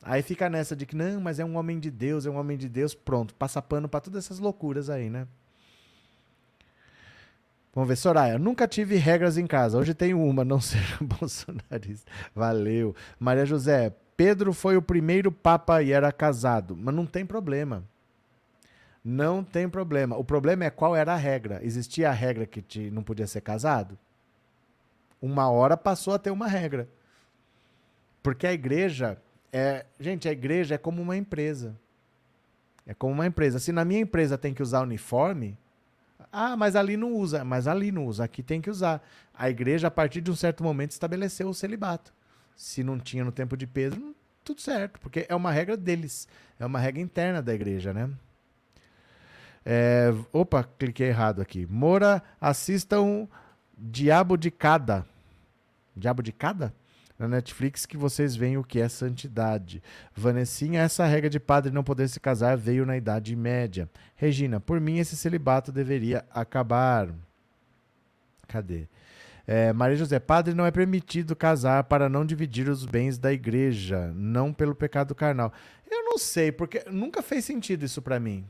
Aí 0.01 0.21
fica 0.21 0.49
nessa 0.49 0.75
de 0.75 0.85
que 0.85 0.95
não, 0.95 1.21
mas 1.21 1.39
é 1.39 1.45
um 1.45 1.55
homem 1.55 1.79
de 1.79 1.91
Deus, 1.91 2.25
é 2.25 2.29
um 2.29 2.37
homem 2.37 2.57
de 2.57 2.67
Deus, 2.67 2.95
pronto, 2.95 3.35
passa 3.35 3.61
pano 3.61 3.87
para 3.87 4.01
todas 4.01 4.25
essas 4.25 4.39
loucuras 4.39 4.89
aí, 4.89 5.09
né? 5.09 5.27
Vamos 7.73 7.87
ver, 7.87 7.95
Soraya. 7.95 8.37
Nunca 8.37 8.67
tive 8.67 8.97
regras 8.97 9.37
em 9.37 9.47
casa. 9.47 9.77
Hoje 9.77 9.93
tenho 9.93 10.21
uma, 10.21 10.43
não 10.43 10.59
ser 10.61 10.81
bolsonarista. 11.01 12.11
Valeu. 12.35 12.95
Maria 13.19 13.45
José. 13.45 13.93
Pedro 14.17 14.53
foi 14.53 14.77
o 14.77 14.81
primeiro 14.81 15.31
papa 15.31 15.81
e 15.81 15.91
era 15.91 16.11
casado. 16.11 16.75
Mas 16.75 16.93
não 16.93 17.05
tem 17.05 17.25
problema. 17.25 17.83
Não 19.03 19.43
tem 19.43 19.67
problema. 19.67 20.17
O 20.17 20.23
problema 20.23 20.65
é 20.65 20.69
qual 20.69 20.95
era 20.95 21.13
a 21.13 21.17
regra. 21.17 21.59
Existia 21.63 22.09
a 22.09 22.13
regra 22.13 22.45
que 22.45 22.61
te, 22.61 22.91
não 22.91 23.01
podia 23.01 23.25
ser 23.25 23.41
casado? 23.41 23.97
Uma 25.21 25.49
hora 25.49 25.75
passou 25.75 26.13
a 26.13 26.19
ter 26.19 26.29
uma 26.29 26.47
regra. 26.47 26.87
Porque 28.21 28.45
a 28.45 28.53
igreja 28.53 29.17
é. 29.51 29.85
Gente, 29.99 30.27
a 30.27 30.31
igreja 30.31 30.75
é 30.75 30.77
como 30.77 31.01
uma 31.01 31.17
empresa. 31.17 31.75
É 32.85 32.93
como 32.93 33.13
uma 33.13 33.25
empresa. 33.25 33.59
Se 33.59 33.71
na 33.71 33.85
minha 33.85 34.01
empresa 34.01 34.37
tem 34.37 34.53
que 34.53 34.61
usar 34.61 34.81
uniforme, 34.81 35.57
ah, 36.31 36.55
mas 36.55 36.75
ali 36.75 36.95
não 36.95 37.13
usa. 37.13 37.43
Mas 37.43 37.67
ali 37.67 37.91
não 37.91 38.05
usa. 38.05 38.23
Aqui 38.23 38.41
tem 38.41 38.61
que 38.61 38.69
usar. 38.69 39.03
A 39.33 39.49
igreja, 39.49 39.87
a 39.87 39.91
partir 39.91 40.21
de 40.21 40.31
um 40.31 40.35
certo 40.35 40.63
momento, 40.63 40.91
estabeleceu 40.91 41.49
o 41.49 41.53
celibato. 41.53 42.13
Se 42.55 42.83
não 42.83 42.99
tinha 42.99 43.25
no 43.25 43.31
tempo 43.31 43.57
de 43.57 43.67
Pedro, 43.67 44.15
tudo 44.43 44.61
certo. 44.61 44.99
Porque 44.99 45.25
é 45.27 45.35
uma 45.35 45.51
regra 45.51 45.75
deles. 45.75 46.27
É 46.59 46.65
uma 46.65 46.79
regra 46.79 47.01
interna 47.01 47.41
da 47.41 47.53
igreja, 47.53 47.93
né? 47.93 48.09
É, 49.65 50.13
opa, 50.31 50.63
cliquei 50.63 51.07
errado 51.07 51.41
aqui. 51.41 51.67
Moura, 51.69 52.21
assistam 52.39 53.27
Diabo 53.77 54.37
de 54.37 54.49
Cada. 54.49 55.05
Diabo 55.95 56.23
de 56.23 56.31
Cada? 56.31 56.73
Na 57.21 57.27
Netflix 57.27 57.85
que 57.85 57.95
vocês 57.95 58.35
veem 58.35 58.57
o 58.57 58.63
que 58.63 58.79
é 58.79 58.89
santidade. 58.89 59.81
Vanessinha, 60.15 60.81
essa 60.81 61.05
regra 61.05 61.29
de 61.29 61.39
padre 61.39 61.71
não 61.71 61.83
poder 61.83 62.07
se 62.09 62.19
casar 62.19 62.57
veio 62.57 62.83
na 62.83 62.97
Idade 62.97 63.35
Média. 63.35 63.87
Regina, 64.15 64.59
por 64.59 64.81
mim 64.81 64.97
esse 64.97 65.15
celibato 65.15 65.71
deveria 65.71 66.25
acabar. 66.31 67.09
Cadê? 68.47 68.87
É, 69.45 69.71
Maria 69.71 69.97
José, 69.97 70.19
padre 70.19 70.55
não 70.55 70.65
é 70.65 70.71
permitido 70.71 71.35
casar 71.35 71.83
para 71.83 72.09
não 72.09 72.25
dividir 72.25 72.67
os 72.67 72.85
bens 72.85 73.19
da 73.19 73.31
igreja, 73.31 74.11
não 74.15 74.51
pelo 74.51 74.73
pecado 74.73 75.13
carnal. 75.13 75.53
Eu 75.89 76.03
não 76.03 76.17
sei, 76.17 76.51
porque 76.51 76.85
nunca 76.89 77.21
fez 77.21 77.45
sentido 77.45 77.85
isso 77.85 78.01
para 78.01 78.19
mim. 78.19 78.45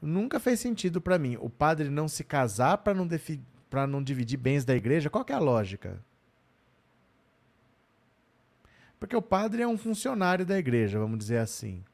Nunca 0.00 0.40
fez 0.40 0.60
sentido 0.60 1.00
para 1.00 1.18
mim. 1.18 1.36
O 1.40 1.50
padre 1.50 1.90
não 1.90 2.08
se 2.08 2.24
casar 2.24 2.78
para 2.78 2.94
não, 2.94 3.06
não 3.86 4.02
dividir 4.02 4.38
bens 4.38 4.64
da 4.64 4.74
igreja, 4.74 5.10
qual 5.10 5.26
é 5.28 5.32
a 5.32 5.38
lógica? 5.38 5.98
Porque 8.98 9.16
o 9.16 9.22
padre 9.22 9.62
é 9.62 9.68
um 9.68 9.76
funcionário 9.76 10.46
da 10.46 10.58
igreja, 10.58 10.98
vamos 10.98 11.18
dizer 11.18 11.38
assim. 11.38 11.84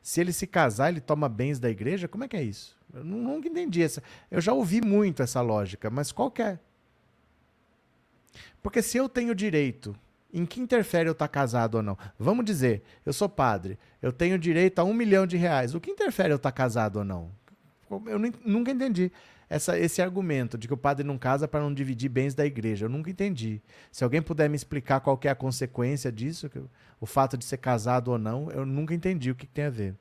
Se 0.00 0.20
ele 0.20 0.32
se 0.32 0.46
casar, 0.46 0.90
ele 0.90 1.00
toma 1.00 1.28
bens 1.28 1.58
da 1.58 1.68
igreja? 1.68 2.08
Como 2.08 2.24
é 2.24 2.28
que 2.28 2.36
é 2.36 2.42
isso? 2.42 2.76
Eu 2.94 3.04
nunca 3.04 3.48
entendi 3.48 3.82
essa. 3.82 4.02
Eu 4.30 4.40
já 4.40 4.52
ouvi 4.52 4.80
muito 4.80 5.22
essa 5.22 5.40
lógica, 5.40 5.90
mas 5.90 6.12
qual 6.12 6.32
é? 6.38 6.58
Porque 8.62 8.80
se 8.80 8.96
eu 8.96 9.08
tenho 9.08 9.34
direito, 9.34 9.94
em 10.32 10.46
que 10.46 10.60
interfere 10.60 11.08
eu 11.08 11.12
estar 11.12 11.28
casado 11.28 11.76
ou 11.76 11.82
não? 11.82 11.98
Vamos 12.18 12.44
dizer, 12.44 12.82
eu 13.04 13.12
sou 13.12 13.28
padre, 13.28 13.78
eu 14.00 14.12
tenho 14.12 14.38
direito 14.38 14.78
a 14.78 14.84
um 14.84 14.94
milhão 14.94 15.26
de 15.26 15.36
reais. 15.36 15.74
O 15.74 15.80
que 15.80 15.90
interfere 15.90 16.32
eu 16.32 16.36
estar 16.36 16.52
casado 16.52 16.96
ou 16.96 17.04
não? 17.04 17.30
Eu 18.06 18.18
nunca 18.44 18.70
entendi 18.70 19.10
essa, 19.48 19.78
esse 19.78 20.02
argumento 20.02 20.58
de 20.58 20.68
que 20.68 20.74
o 20.74 20.76
padre 20.76 21.06
não 21.06 21.16
casa 21.16 21.48
para 21.48 21.60
não 21.60 21.72
dividir 21.72 22.08
bens 22.08 22.34
da 22.34 22.44
igreja. 22.44 22.86
Eu 22.86 22.90
nunca 22.90 23.10
entendi. 23.10 23.62
Se 23.90 24.04
alguém 24.04 24.20
puder 24.20 24.48
me 24.48 24.56
explicar 24.56 25.00
qual 25.00 25.18
é 25.24 25.28
a 25.28 25.34
consequência 25.34 26.12
disso, 26.12 26.50
o 27.00 27.06
fato 27.06 27.36
de 27.36 27.44
ser 27.44 27.58
casado 27.58 28.08
ou 28.08 28.18
não, 28.18 28.50
eu 28.50 28.66
nunca 28.66 28.94
entendi 28.94 29.30
o 29.30 29.34
que, 29.34 29.46
que 29.46 29.52
tem 29.52 29.64
a 29.64 29.70
ver. 29.70 29.94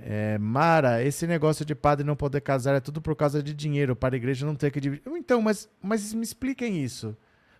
É, 0.00 0.38
Mara, 0.38 1.02
esse 1.02 1.26
negócio 1.26 1.64
de 1.64 1.74
padre 1.74 2.06
não 2.06 2.14
poder 2.14 2.40
casar 2.40 2.74
é 2.76 2.80
tudo 2.80 3.02
por 3.02 3.16
causa 3.16 3.42
de 3.42 3.52
dinheiro, 3.52 3.96
para 3.96 4.14
a 4.14 4.16
igreja 4.16 4.46
não 4.46 4.54
ter 4.54 4.70
que 4.70 4.80
dividir. 4.80 5.02
Então, 5.08 5.42
mas, 5.42 5.68
mas 5.82 6.14
me 6.14 6.22
expliquem 6.22 6.82
isso. 6.82 7.16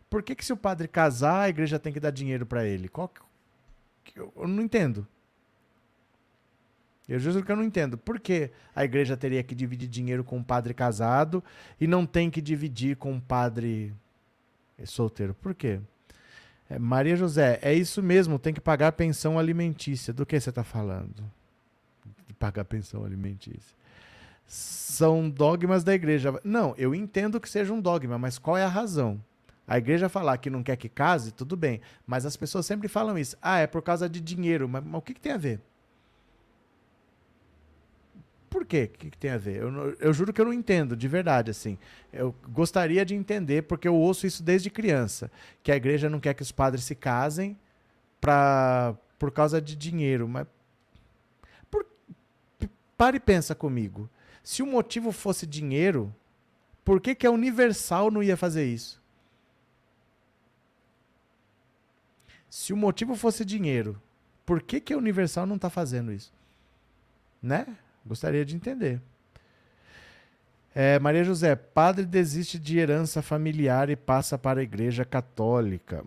Por 0.09 0.23
que, 0.23 0.35
que 0.35 0.45
se 0.45 0.53
o 0.53 0.57
padre 0.57 0.89
casar, 0.89 1.43
a 1.43 1.49
igreja 1.49 1.79
tem 1.79 1.93
que 1.93 2.01
dar 2.01 2.11
dinheiro 2.11 2.47
para 2.47 2.65
ele? 2.65 2.89
Qual 2.89 3.13
eu 4.17 4.49
não 4.49 4.63
entendo. 4.63 5.07
Eu 7.09 7.19
juro 7.19 7.43
que 7.43 7.51
eu 7.51 7.57
não 7.57 7.65
entendo. 7.65 7.97
Por 7.97 8.21
que 8.21 8.51
a 8.77 8.85
igreja 8.85 9.17
teria 9.17 9.43
que 9.43 9.55
dividir 9.55 9.89
dinheiro 9.89 10.23
com 10.23 10.37
um 10.37 10.43
padre 10.43 10.75
casado 10.75 11.43
e 11.81 11.87
não 11.87 12.05
tem 12.05 12.31
que 12.31 12.43
dividir 12.43 12.97
com 12.97 13.13
um 13.13 13.21
padre 13.21 13.95
solteiro? 14.85 15.35
Por 15.35 15.55
quê? 15.55 15.81
É, 16.69 16.79
Maria 16.79 17.17
José, 17.17 17.59
é 17.63 17.73
isso 17.73 18.03
mesmo, 18.03 18.39
tem 18.39 18.53
que 18.53 18.61
pagar 18.61 18.93
pensão 18.93 19.39
alimentícia. 19.39 20.13
Do 20.13 20.27
que 20.27 20.39
você 20.39 20.51
está 20.51 20.63
falando? 20.63 21.25
De 22.27 22.35
pagar 22.35 22.65
pensão 22.65 23.05
alimentícia. 23.05 23.77
São 24.47 25.29
dogmas 25.31 25.83
da 25.83 25.95
igreja. 25.95 26.39
Não, 26.45 26.75
eu 26.77 26.95
entendo 26.95 27.41
que 27.41 27.49
seja 27.49 27.73
um 27.73 27.81
dogma, 27.81 28.19
mas 28.19 28.39
qual 28.39 28.57
é 28.57 28.65
a 28.65 28.69
razão? 28.69 29.23
A 29.67 29.77
igreja 29.77 30.09
falar 30.09 30.39
que 30.39 30.49
não 30.49 30.63
quer 30.63 30.77
que 30.77 30.89
case, 30.89 31.31
tudo 31.31 31.55
bem. 31.55 31.81
Mas 32.07 32.25
as 32.25 32.37
pessoas 32.37 32.65
sempre 32.65 32.89
falam 32.89 33.19
isso. 33.19 33.37
Ah, 33.41 33.59
é 33.59 33.67
por 33.67 33.83
causa 33.83 34.09
de 34.09 34.19
dinheiro. 34.19 34.67
Mas, 34.67 34.83
mas 34.83 34.99
o 34.99 35.03
que, 35.03 35.13
que, 35.13 35.21
tem 35.21 35.33
a 35.33 35.37
ver? 35.37 35.61
Por 38.59 38.67
quê? 38.67 38.91
O 38.93 38.99
que, 38.99 39.11
que 39.11 39.17
tem 39.17 39.31
a 39.31 39.39
ver? 39.39 39.63
Eu, 39.63 39.97
eu, 40.01 40.13
juro 40.13 40.33
que 40.33 40.41
eu 40.41 40.45
não 40.45 40.53
entendo, 40.53 40.97
de 40.97 41.07
verdade, 41.07 41.49
assim. 41.49 41.79
Eu 42.13 42.35
gostaria 42.49 43.07
de 43.07 43.15
entender, 43.15 43.63
porque 43.63 43.87
eu 43.87 43.95
ouço 43.95 44.27
isso 44.27 44.43
desde 44.43 44.69
criança. 44.69 45.31
Que 45.63 45.71
a 45.71 45.77
igreja 45.77 46.11
não 46.11 46.19
quer 46.19 46.35
que 46.35 46.43
os 46.43 46.51
padres 46.51 46.83
se 46.83 46.97
casem 46.97 47.57
pra, 48.21 48.97
por 49.17 49.31
causa 49.31 49.61
de 49.61 49.77
dinheiro. 49.77 50.27
Mas. 50.27 50.45
Por, 51.71 51.87
pare 52.97 53.19
e 53.19 53.21
pensa 53.21 53.55
comigo. 53.55 54.11
Se 54.43 54.61
o 54.61 54.67
motivo 54.67 55.13
fosse 55.13 55.47
dinheiro, 55.47 56.13
por 56.85 57.01
que, 57.01 57.15
que 57.15 57.29
a 57.29 57.31
Universal 57.31 58.11
não 58.11 58.25
ia 58.25 58.37
fazer 58.37 58.65
isso? 58.65 59.01
Se 62.51 62.73
o 62.73 62.77
motivo 62.77 63.15
fosse 63.15 63.45
dinheiro, 63.45 64.03
por 64.45 64.61
que, 64.61 64.81
que 64.81 64.93
a 64.93 64.99
Universal 64.99 65.47
não 65.47 65.55
está 65.55 65.71
fazendo 65.71 66.11
isso? 66.13 66.33
Né? 67.41 67.79
Gostaria 68.09 68.45
de 68.45 68.57
entender. 68.57 69.01
É, 70.75 70.99
Maria 70.99 71.25
José, 71.25 71.55
padre 71.55 72.07
desiste 72.07 72.59
de 72.59 72.79
herança 72.79 73.21
familiar 73.21 73.91
e 73.91 73.97
passa 73.97 74.39
para 74.39 74.61
a 74.61 74.63
igreja 74.63 75.05
católica. 75.05 76.03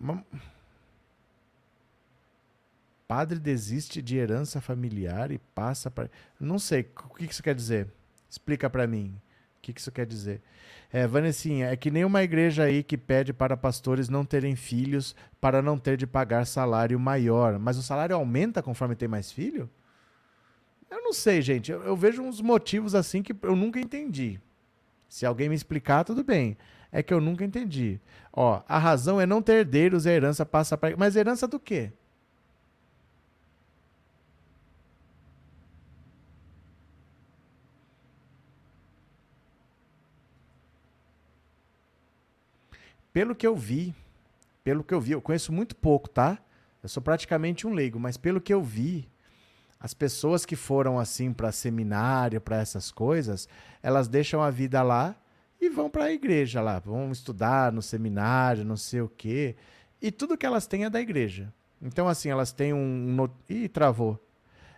Padre 3.07 3.37
desiste 3.37 4.01
de 4.01 4.17
herança 4.17 4.59
familiar 4.59 5.31
e 5.31 5.37
passa 5.37 5.91
para. 5.91 6.09
Não 6.39 6.57
sei, 6.57 6.89
o 7.09 7.13
que 7.13 7.25
isso 7.25 7.43
quer 7.43 7.53
dizer? 7.53 7.87
Explica 8.29 8.69
para 8.69 8.87
mim. 8.87 9.13
O 9.57 9.61
que 9.61 9.73
isso 9.77 9.91
quer 9.91 10.05
dizer? 10.05 10.41
É, 10.91 11.05
Vanessinha, 11.05 11.67
é 11.67 11.75
que 11.75 11.91
nem 11.91 12.03
uma 12.03 12.23
igreja 12.23 12.63
aí 12.63 12.81
que 12.81 12.97
pede 12.97 13.31
para 13.31 13.55
pastores 13.55 14.09
não 14.09 14.25
terem 14.25 14.55
filhos 14.55 15.15
para 15.39 15.61
não 15.61 15.77
ter 15.77 15.97
de 15.97 16.07
pagar 16.07 16.45
salário 16.45 16.99
maior. 16.99 17.59
Mas 17.59 17.77
o 17.77 17.83
salário 17.83 18.15
aumenta 18.15 18.63
conforme 18.63 18.95
tem 18.95 19.07
mais 19.07 19.31
filho? 19.31 19.69
Eu 20.91 21.01
não 21.01 21.13
sei, 21.13 21.41
gente. 21.41 21.71
Eu, 21.71 21.81
eu 21.81 21.95
vejo 21.95 22.21
uns 22.21 22.39
motivos 22.39 22.93
assim 22.93 23.23
que 23.23 23.35
eu 23.41 23.55
nunca 23.55 23.79
entendi. 23.79 24.39
Se 25.09 25.25
alguém 25.25 25.49
me 25.49 25.55
explicar, 25.55 26.03
tudo 26.03 26.23
bem. 26.23 26.55
É 26.91 27.01
que 27.01 27.13
eu 27.13 27.19
nunca 27.19 27.43
entendi. 27.43 27.99
Ó, 28.31 28.61
a 28.67 28.77
razão 28.77 29.19
é 29.19 29.25
não 29.25 29.41
ter 29.41 29.53
herdeiros 29.53 30.05
e 30.05 30.09
a 30.09 30.13
herança 30.13 30.45
passa 30.45 30.77
para. 30.77 30.95
Mas 30.95 31.15
herança 31.15 31.47
do 31.47 31.59
quê? 31.59 31.91
pelo 43.13 43.35
que 43.35 43.45
eu 43.45 43.55
vi, 43.55 43.93
pelo 44.63 44.83
que 44.83 44.93
eu 44.93 45.01
vi, 45.01 45.11
eu 45.11 45.21
conheço 45.21 45.51
muito 45.51 45.75
pouco, 45.75 46.09
tá? 46.09 46.37
Eu 46.81 46.89
sou 46.89 47.01
praticamente 47.03 47.67
um 47.67 47.73
leigo, 47.73 47.99
mas 47.99 48.17
pelo 48.17 48.41
que 48.41 48.53
eu 48.53 48.63
vi, 48.63 49.07
as 49.81 49.95
pessoas 49.95 50.45
que 50.45 50.55
foram 50.55 50.99
assim 50.99 51.33
para 51.33 51.51
seminário, 51.51 52.39
para 52.39 52.57
essas 52.57 52.91
coisas, 52.91 53.49
elas 53.81 54.07
deixam 54.07 54.41
a 54.41 54.51
vida 54.51 54.83
lá 54.83 55.15
e 55.59 55.69
vão 55.69 55.89
para 55.89 56.05
a 56.05 56.11
igreja 56.11 56.61
lá, 56.61 56.77
vão 56.77 57.11
estudar 57.11 57.71
no 57.71 57.81
seminário, 57.81 58.63
não 58.63 58.77
sei 58.77 59.01
o 59.01 59.09
quê, 59.09 59.55
e 59.99 60.11
tudo 60.11 60.37
que 60.37 60.45
elas 60.45 60.67
têm 60.67 60.85
é 60.85 60.89
da 60.89 61.01
igreja. 61.01 61.51
Então 61.81 62.07
assim, 62.07 62.29
elas 62.29 62.51
têm 62.51 62.73
um 62.73 62.85
no... 62.85 63.29
Ih, 63.49 63.67
travou. 63.67 64.19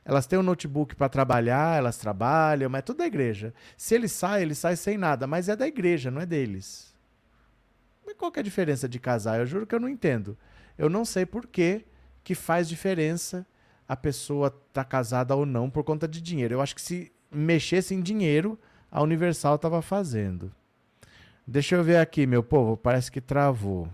Elas 0.05 0.25
têm 0.25 0.39
um 0.39 0.43
notebook 0.43 0.95
para 0.95 1.09
trabalhar, 1.09 1.77
elas 1.77 1.97
trabalham, 1.97 2.69
mas 2.69 2.79
é 2.79 2.81
tudo 2.81 2.97
da 2.97 3.05
igreja. 3.05 3.53
Se 3.75 3.95
ele 3.95 4.07
sai, 4.07 4.41
ele 4.41 4.55
sai 4.55 4.77
sem 4.77 4.97
nada, 4.97 5.27
mas 5.27 5.49
é 5.49 5.55
da 5.55 5.67
igreja, 5.67 6.09
não 6.09 6.21
é 6.21 6.25
deles. 6.25 6.93
Mas 8.05 8.15
qual 8.15 8.31
que 8.31 8.39
é 8.39 8.41
a 8.41 8.43
diferença 8.43 8.87
de 8.87 8.99
casar? 8.99 9.39
Eu 9.39 9.45
juro 9.45 9.67
que 9.67 9.75
eu 9.75 9.79
não 9.79 9.87
entendo. 9.87 10.37
Eu 10.77 10.89
não 10.89 11.03
sei 11.03 11.25
por 11.25 11.45
que, 11.47 11.85
que 12.23 12.35
faz 12.35 12.67
diferença 12.67 13.45
a 13.87 13.95
pessoa 13.95 14.49
tá 14.71 14.83
casada 14.83 15.35
ou 15.35 15.45
não 15.45 15.69
por 15.69 15.83
conta 15.83 16.07
de 16.07 16.21
dinheiro. 16.21 16.55
Eu 16.55 16.61
acho 16.61 16.75
que 16.75 16.81
se 16.81 17.11
mexesse 17.31 17.93
em 17.93 18.01
dinheiro, 18.01 18.57
a 18.91 19.01
Universal 19.01 19.55
estava 19.55 19.81
fazendo. 19.81 20.51
Deixa 21.45 21.75
eu 21.75 21.83
ver 21.83 21.97
aqui, 21.97 22.25
meu 22.25 22.43
povo. 22.43 22.77
Parece 22.77 23.11
que 23.11 23.19
travou. 23.19 23.89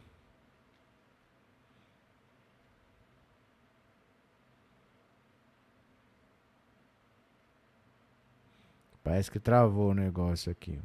Parece 9.03 9.31
que 9.31 9.39
travou 9.39 9.89
o 9.89 9.93
negócio 9.93 10.51
aqui. 10.51 10.79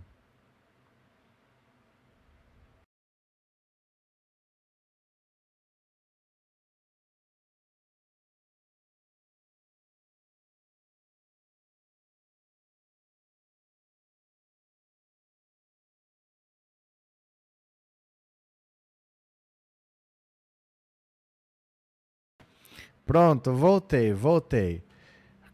Pronto, 23.07 23.53
voltei, 23.53 24.13
voltei. 24.13 24.83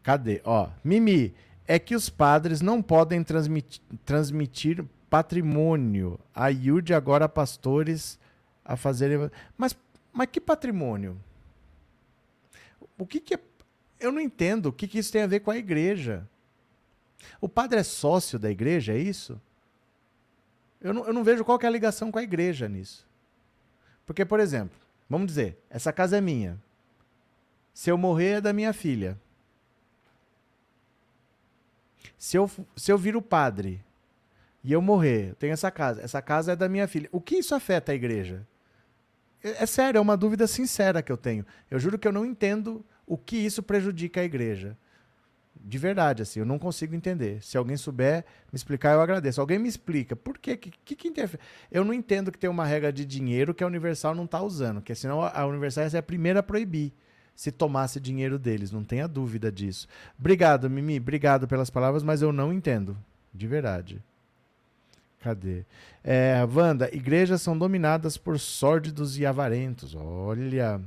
Cadê? 0.03 0.41
Ó, 0.43 0.69
Mimi, 0.83 1.33
é 1.67 1.77
que 1.77 1.95
os 1.95 2.09
padres 2.09 2.61
não 2.61 2.81
podem 2.81 3.23
transmitir, 3.23 3.81
transmitir 4.05 4.85
patrimônio. 5.09 6.19
Ajude 6.33 6.93
agora 6.93 7.27
pastores 7.27 8.17
a 8.63 8.75
fazerem. 8.75 9.29
Mas, 9.57 9.75
mas 10.11 10.27
que 10.31 10.39
patrimônio? 10.39 11.17
O 12.97 13.05
que, 13.05 13.19
que 13.19 13.35
é. 13.35 13.39
Eu 13.99 14.11
não 14.11 14.21
entendo 14.21 14.67
o 14.67 14.73
que, 14.73 14.87
que 14.87 14.97
isso 14.97 15.11
tem 15.11 15.21
a 15.21 15.27
ver 15.27 15.41
com 15.41 15.51
a 15.51 15.57
igreja. 15.57 16.27
O 17.39 17.47
padre 17.47 17.79
é 17.79 17.83
sócio 17.83 18.39
da 18.39 18.49
igreja, 18.49 18.93
é 18.93 18.97
isso? 18.97 19.39
Eu 20.79 20.93
não, 20.93 21.05
eu 21.05 21.13
não 21.13 21.23
vejo 21.23 21.45
qual 21.45 21.59
é 21.61 21.67
a 21.67 21.69
ligação 21.69 22.11
com 22.11 22.17
a 22.17 22.23
igreja 22.23 22.67
nisso. 22.67 23.07
Porque, 24.05 24.25
por 24.25 24.39
exemplo, 24.39 24.75
vamos 25.07 25.27
dizer, 25.27 25.57
essa 25.69 25.93
casa 25.93 26.17
é 26.17 26.21
minha. 26.21 26.59
Se 27.73 27.89
eu 27.89 27.97
morrer, 27.97 28.37
é 28.37 28.41
da 28.41 28.53
minha 28.53 28.73
filha. 28.73 29.17
Se 32.17 32.37
eu, 32.37 32.49
se 32.75 32.91
eu 32.91 32.97
vir 32.97 33.15
o 33.15 33.21
padre 33.21 33.83
e 34.63 34.71
eu 34.71 34.81
morrer, 34.81 35.29
eu 35.29 35.35
tenho 35.35 35.53
essa 35.53 35.71
casa. 35.71 36.01
Essa 36.01 36.21
casa 36.21 36.51
é 36.51 36.55
da 36.55 36.69
minha 36.69 36.87
filha. 36.87 37.09
O 37.11 37.19
que 37.19 37.37
isso 37.37 37.55
afeta 37.55 37.91
a 37.91 37.95
igreja? 37.95 38.45
É, 39.43 39.63
é 39.63 39.65
sério, 39.65 39.97
é 39.97 40.01
uma 40.01 40.15
dúvida 40.15 40.45
sincera 40.45 41.01
que 41.01 41.11
eu 41.11 41.17
tenho. 41.17 41.45
Eu 41.69 41.79
juro 41.79 41.97
que 41.97 42.07
eu 42.07 42.11
não 42.11 42.25
entendo 42.25 42.85
o 43.07 43.17
que 43.17 43.37
isso 43.37 43.63
prejudica 43.63 44.21
a 44.21 44.23
igreja. 44.23 44.77
De 45.63 45.77
verdade, 45.77 46.21
assim, 46.21 46.39
eu 46.39 46.45
não 46.45 46.59
consigo 46.59 46.95
entender. 46.95 47.41
Se 47.43 47.57
alguém 47.57 47.77
souber 47.77 48.25
me 48.51 48.55
explicar, 48.55 48.93
eu 48.93 49.01
agradeço. 49.01 49.41
Alguém 49.41 49.59
me 49.59 49.69
explica. 49.69 50.15
Por 50.15 50.37
quê? 50.37 50.57
Que, 50.57 50.71
que, 50.71 50.95
que 50.95 51.07
interfere? 51.07 51.41
Eu 51.71 51.83
não 51.83 51.93
entendo 51.93 52.31
que 52.31 52.37
tem 52.37 52.49
uma 52.49 52.65
regra 52.65 52.91
de 52.91 53.05
dinheiro 53.05 53.53
que 53.53 53.63
a 53.63 53.67
Universal 53.67 54.15
não 54.15 54.25
está 54.25 54.41
usando, 54.41 54.81
porque 54.81 54.95
senão 54.95 55.21
a 55.21 55.45
Universal 55.45 55.85
é 55.93 55.97
a 55.97 56.03
primeira 56.03 56.39
a 56.39 56.43
proibir 56.43 56.93
se 57.35 57.51
tomasse 57.51 57.99
dinheiro 57.99 58.37
deles, 58.37 58.71
não 58.71 58.83
tenha 58.83 59.07
dúvida 59.07 59.51
disso. 59.51 59.87
Obrigado, 60.19 60.69
Mimi, 60.69 60.97
obrigado 60.97 61.47
pelas 61.47 61.69
palavras, 61.69 62.03
mas 62.03 62.21
eu 62.21 62.31
não 62.31 62.53
entendo, 62.53 62.97
de 63.33 63.47
verdade. 63.47 64.01
Cadê? 65.21 65.63
É, 66.03 66.43
Wanda, 66.51 66.89
igrejas 66.95 67.41
são 67.41 67.57
dominadas 67.57 68.17
por 68.17 68.39
sórdidos 68.39 69.19
e 69.19 69.25
avarentos. 69.25 69.93
Olha, 69.95 70.81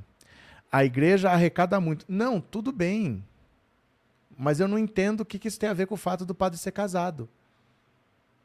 a 0.70 0.84
igreja 0.84 1.30
arrecada 1.30 1.78
muito. 1.80 2.04
Não, 2.08 2.40
tudo 2.40 2.72
bem. 2.72 3.24
Mas 4.36 4.58
eu 4.58 4.66
não 4.66 4.76
entendo 4.76 5.20
o 5.20 5.24
que, 5.24 5.38
que 5.38 5.46
isso 5.46 5.60
tem 5.60 5.68
a 5.68 5.74
ver 5.74 5.86
com 5.86 5.94
o 5.94 5.98
fato 5.98 6.26
do 6.26 6.34
padre 6.34 6.58
ser 6.58 6.72
casado. 6.72 7.28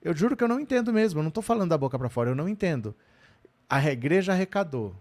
Eu 0.02 0.16
juro 0.16 0.38
que 0.38 0.44
eu 0.44 0.48
não 0.48 0.60
entendo 0.60 0.94
mesmo. 0.94 1.20
Eu 1.20 1.24
não 1.24 1.30
estou 1.30 1.42
falando 1.42 1.72
da 1.72 1.78
boca 1.78 1.98
para 1.98 2.08
fora, 2.08 2.30
eu 2.30 2.36
não 2.36 2.48
entendo. 2.48 2.96
A 3.68 3.84
igreja 3.92 4.32
arrecadou. 4.32 4.96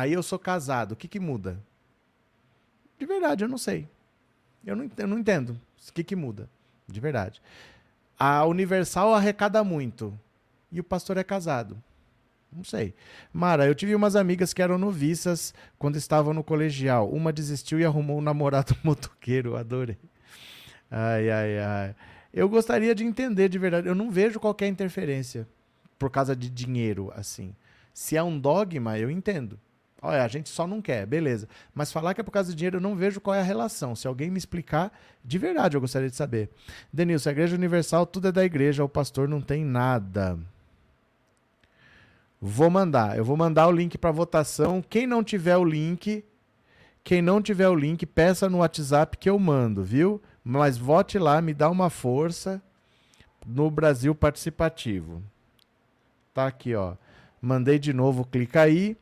Aí 0.00 0.14
eu 0.14 0.22
sou 0.22 0.38
casado, 0.38 0.92
o 0.92 0.96
que, 0.96 1.06
que 1.06 1.20
muda? 1.20 1.60
De 2.98 3.04
verdade, 3.04 3.44
eu 3.44 3.48
não 3.48 3.58
sei. 3.58 3.86
Eu 4.64 4.74
não, 4.74 4.90
eu 4.96 5.06
não 5.06 5.18
entendo 5.18 5.50
o 5.50 5.92
que, 5.92 6.02
que 6.02 6.16
muda. 6.16 6.48
De 6.88 6.98
verdade. 6.98 7.42
A 8.18 8.46
Universal 8.46 9.12
arrecada 9.12 9.62
muito. 9.62 10.18
E 10.72 10.80
o 10.80 10.84
pastor 10.84 11.18
é 11.18 11.22
casado. 11.22 11.76
Não 12.50 12.64
sei. 12.64 12.94
Mara, 13.30 13.66
eu 13.66 13.74
tive 13.74 13.94
umas 13.94 14.16
amigas 14.16 14.54
que 14.54 14.62
eram 14.62 14.78
noviças 14.78 15.52
quando 15.78 15.96
estavam 15.96 16.32
no 16.32 16.42
colegial. 16.42 17.10
Uma 17.10 17.30
desistiu 17.30 17.78
e 17.78 17.84
arrumou 17.84 18.20
um 18.20 18.22
namorado 18.22 18.74
motoqueiro. 18.82 19.54
Adorei. 19.54 19.98
Ai, 20.90 21.30
ai, 21.30 21.58
ai. 21.58 21.94
Eu 22.32 22.48
gostaria 22.48 22.94
de 22.94 23.04
entender 23.04 23.50
de 23.50 23.58
verdade. 23.58 23.86
Eu 23.86 23.94
não 23.94 24.10
vejo 24.10 24.40
qualquer 24.40 24.68
interferência 24.68 25.46
por 25.98 26.10
causa 26.10 26.34
de 26.34 26.48
dinheiro, 26.48 27.12
assim. 27.14 27.54
Se 27.92 28.16
é 28.16 28.22
um 28.22 28.38
dogma, 28.40 28.98
eu 28.98 29.10
entendo. 29.10 29.60
Olha, 30.02 30.24
a 30.24 30.28
gente 30.28 30.48
só 30.48 30.66
não 30.66 30.80
quer, 30.80 31.04
beleza. 31.04 31.46
Mas 31.74 31.92
falar 31.92 32.14
que 32.14 32.20
é 32.20 32.24
por 32.24 32.30
causa 32.30 32.50
do 32.50 32.56
dinheiro, 32.56 32.78
eu 32.78 32.80
não 32.80 32.96
vejo 32.96 33.20
qual 33.20 33.34
é 33.34 33.40
a 33.40 33.44
relação. 33.44 33.94
Se 33.94 34.08
alguém 34.08 34.30
me 34.30 34.38
explicar, 34.38 34.90
de 35.22 35.36
verdade 35.36 35.76
eu 35.76 35.80
gostaria 35.80 36.08
de 36.08 36.16
saber. 36.16 36.48
Denilson, 36.90 37.28
a 37.28 37.32
Igreja 37.32 37.54
Universal, 37.54 38.06
tudo 38.06 38.28
é 38.28 38.32
da 38.32 38.44
igreja, 38.44 38.82
o 38.82 38.88
pastor 38.88 39.28
não 39.28 39.42
tem 39.42 39.62
nada. 39.62 40.38
Vou 42.40 42.70
mandar. 42.70 43.18
Eu 43.18 43.24
vou 43.24 43.36
mandar 43.36 43.68
o 43.68 43.72
link 43.72 43.98
para 43.98 44.10
votação. 44.10 44.82
Quem 44.82 45.06
não 45.06 45.22
tiver 45.22 45.58
o 45.58 45.64
link, 45.64 46.24
quem 47.04 47.20
não 47.20 47.42
tiver 47.42 47.68
o 47.68 47.74
link, 47.74 48.06
peça 48.06 48.48
no 48.48 48.58
WhatsApp 48.58 49.18
que 49.18 49.28
eu 49.28 49.38
mando, 49.38 49.84
viu? 49.84 50.22
Mas 50.42 50.78
vote 50.78 51.18
lá, 51.18 51.42
me 51.42 51.52
dá 51.52 51.68
uma 51.68 51.90
força 51.90 52.62
no 53.46 53.70
Brasil 53.70 54.14
Participativo. 54.14 55.22
Tá 56.32 56.46
aqui, 56.46 56.74
ó. 56.74 56.94
Mandei 57.42 57.78
de 57.78 57.92
novo, 57.92 58.24
clica 58.24 58.62
aí 58.62 58.96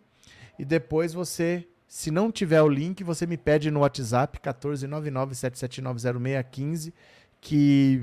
e 0.59 0.65
depois 0.65 1.13
você, 1.13 1.69
se 1.87 2.11
não 2.11 2.33
tiver 2.33 2.63
o 2.63 2.69
link, 2.69 3.05
você 3.05 3.27
me 3.27 3.37
pede 3.37 3.71
no 3.71 3.81
WhatsApp 3.81 4.39
14997790615 4.41 6.95
que 7.41 8.01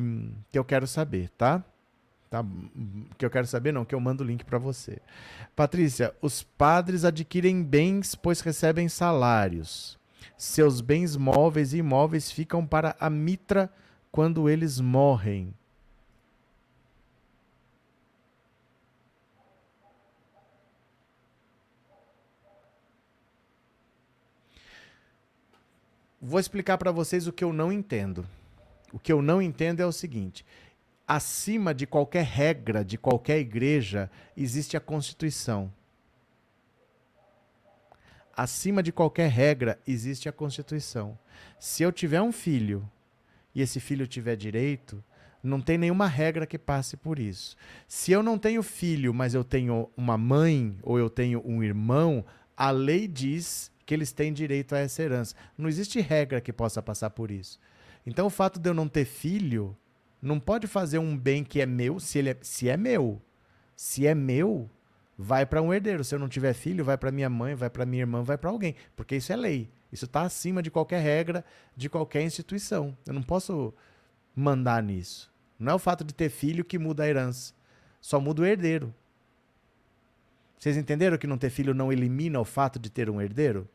que 0.52 0.58
eu 0.58 0.64
quero 0.64 0.88
saber, 0.88 1.30
tá? 1.38 1.64
Tá, 2.30 2.44
que 3.18 3.26
eu 3.26 3.30
quero 3.30 3.46
saber, 3.46 3.72
não, 3.72 3.86
que 3.86 3.94
eu 3.94 4.00
mando 4.00 4.24
o 4.24 4.28
link 4.28 4.44
para 4.44 4.58
você. 4.58 5.00
Patrícia, 5.56 6.14
os 6.22 6.42
padres 6.42 7.06
adquirem 7.06 7.64
bens, 7.64 8.16
pois 8.16 8.42
recebem 8.42 8.90
salários. 8.90 10.00
Seus 10.38 10.82
bens 10.82 11.16
móveis 11.16 11.74
e 11.74 11.78
imóveis 11.78 12.32
ficam 12.32 12.66
para 12.66 12.96
a 13.00 13.10
mitra 13.10 13.72
quando 14.12 14.50
eles 14.50 14.80
morrem. 14.80 15.54
Vou 26.28 26.40
explicar 26.40 26.80
para 26.80 26.92
vocês 26.92 27.28
o 27.28 27.32
que 27.32 27.44
eu 27.44 27.54
não 27.54 27.72
entendo. 27.72 28.26
O 28.92 28.98
que 28.98 29.14
eu 29.14 29.22
não 29.22 29.40
entendo 29.40 29.80
é 29.82 29.86
o 29.86 29.92
seguinte: 29.92 30.44
acima 31.08 31.72
de 31.72 31.86
qualquer 31.86 32.26
regra 32.26 32.84
de 32.84 32.98
qualquer 32.98 33.38
igreja 33.38 34.10
existe 34.36 34.76
a 34.76 34.80
Constituição. 34.80 35.72
Acima 38.36 38.82
de 38.82 38.92
qualquer 38.92 39.30
regra 39.30 39.80
existe 39.86 40.28
a 40.28 40.32
Constituição. 40.32 41.16
Se 41.60 41.84
eu 41.84 41.92
tiver 41.92 42.24
um 42.24 42.32
filho 42.32 42.90
e 43.54 43.62
esse 43.62 43.80
filho 43.80 44.08
tiver 44.08 44.36
direito, 44.36 45.04
não 45.44 45.62
tem 45.62 45.78
nenhuma 45.78 46.08
regra 46.08 46.48
que 46.48 46.58
passe 46.58 46.98
por 46.98 47.20
isso. 47.20 47.56
Se 47.88 48.12
eu 48.12 48.24
não 48.24 48.40
tenho 48.40 48.64
filho, 48.64 49.14
mas 49.14 49.36
eu 49.36 49.44
tenho 49.44 49.92
uma 49.96 50.18
mãe 50.18 50.76
ou 50.82 50.98
eu 50.98 51.08
tenho 51.08 51.40
um 51.46 51.62
irmão, 51.62 52.26
a 52.58 52.72
lei 52.72 53.08
diz 53.08 53.72
que 53.86 53.94
eles 53.94 54.12
têm 54.12 54.34
direito 54.34 54.74
a 54.74 54.80
essa 54.80 55.04
herança. 55.04 55.36
Não 55.58 55.70
existe 55.70 56.00
regra 56.00 56.42
que 56.42 56.52
possa 56.52 56.82
passar 56.82 57.12
por 57.12 57.32
isso. 57.32 57.60
Então, 58.06 58.28
o 58.28 58.30
fato 58.30 58.60
de 58.60 58.70
eu 58.70 58.74
não 58.74 58.88
ter 58.88 59.06
filho 59.06 59.76
não 60.22 60.40
pode 60.40 60.68
fazer 60.68 60.98
um 60.98 61.16
bem 61.18 61.44
que 61.44 61.62
é 61.62 61.66
meu 61.66 62.00
se 62.00 62.18
ele 62.18 62.30
é, 62.32 62.38
se 62.42 62.68
é 62.70 62.76
meu. 62.76 63.22
Se 63.76 64.08
é 64.08 64.16
meu, 64.16 64.70
vai 65.18 65.46
para 65.46 65.62
um 65.62 65.74
herdeiro. 65.74 66.04
Se 66.04 66.16
eu 66.16 66.20
não 66.20 66.28
tiver 66.28 66.54
filho, 66.54 66.84
vai 66.84 66.98
para 66.98 67.12
minha 67.12 67.30
mãe, 67.30 67.56
vai 67.56 67.70
para 67.70 67.86
minha 67.86 68.04
irmã, 68.04 68.24
vai 68.24 68.38
para 68.38 68.50
alguém, 68.50 68.76
porque 68.96 69.16
isso 69.16 69.32
é 69.32 69.36
lei. 69.36 69.70
Isso 69.92 70.06
está 70.06 70.22
acima 70.24 70.62
de 70.62 70.72
qualquer 70.72 71.02
regra 71.02 71.46
de 71.76 71.90
qualquer 71.90 72.24
instituição. 72.24 72.98
Eu 73.06 73.14
não 73.14 73.24
posso 73.24 73.74
mandar 74.36 74.82
nisso. 74.84 75.32
Não 75.58 75.74
é 75.74 75.76
o 75.76 75.80
fato 75.80 76.04
de 76.04 76.14
ter 76.14 76.30
filho 76.30 76.66
que 76.66 76.78
muda 76.78 77.04
a 77.04 77.08
herança. 77.08 77.54
Só 78.02 78.20
muda 78.20 78.42
o 78.42 78.46
herdeiro. 78.46 78.94
Vocês 80.60 80.78
entenderam 80.78 81.18
que 81.18 81.28
não 81.28 81.38
ter 81.38 81.50
filho 81.50 81.74
não 81.74 81.92
elimina 81.92 82.40
o 82.40 82.46
fato 82.46 82.80
de 82.80 82.90
ter 82.90 83.10
um 83.10 83.22
herdeiro? 83.22 83.68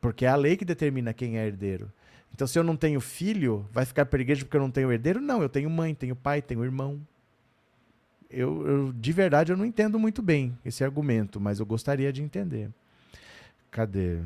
Porque 0.00 0.24
é 0.24 0.28
a 0.28 0.36
lei 0.36 0.56
que 0.56 0.64
determina 0.64 1.12
quem 1.12 1.38
é 1.38 1.46
herdeiro. 1.46 1.90
Então, 2.32 2.46
se 2.46 2.58
eu 2.58 2.62
não 2.62 2.76
tenho 2.76 3.00
filho, 3.00 3.66
vai 3.72 3.84
ficar 3.84 4.04
perigueiro 4.06 4.44
porque 4.44 4.56
eu 4.56 4.60
não 4.60 4.70
tenho 4.70 4.92
herdeiro? 4.92 5.20
Não, 5.20 5.42
eu 5.42 5.48
tenho 5.48 5.70
mãe, 5.70 5.94
tenho 5.94 6.14
pai, 6.14 6.42
tenho 6.42 6.62
irmão. 6.62 7.00
Eu, 8.28 8.66
eu, 8.66 8.92
de 8.92 9.12
verdade, 9.12 9.52
eu 9.52 9.56
não 9.56 9.64
entendo 9.64 9.98
muito 9.98 10.20
bem 10.20 10.56
esse 10.64 10.84
argumento, 10.84 11.40
mas 11.40 11.60
eu 11.60 11.66
gostaria 11.66 12.12
de 12.12 12.22
entender. 12.22 12.70
Cadê? 13.70 14.18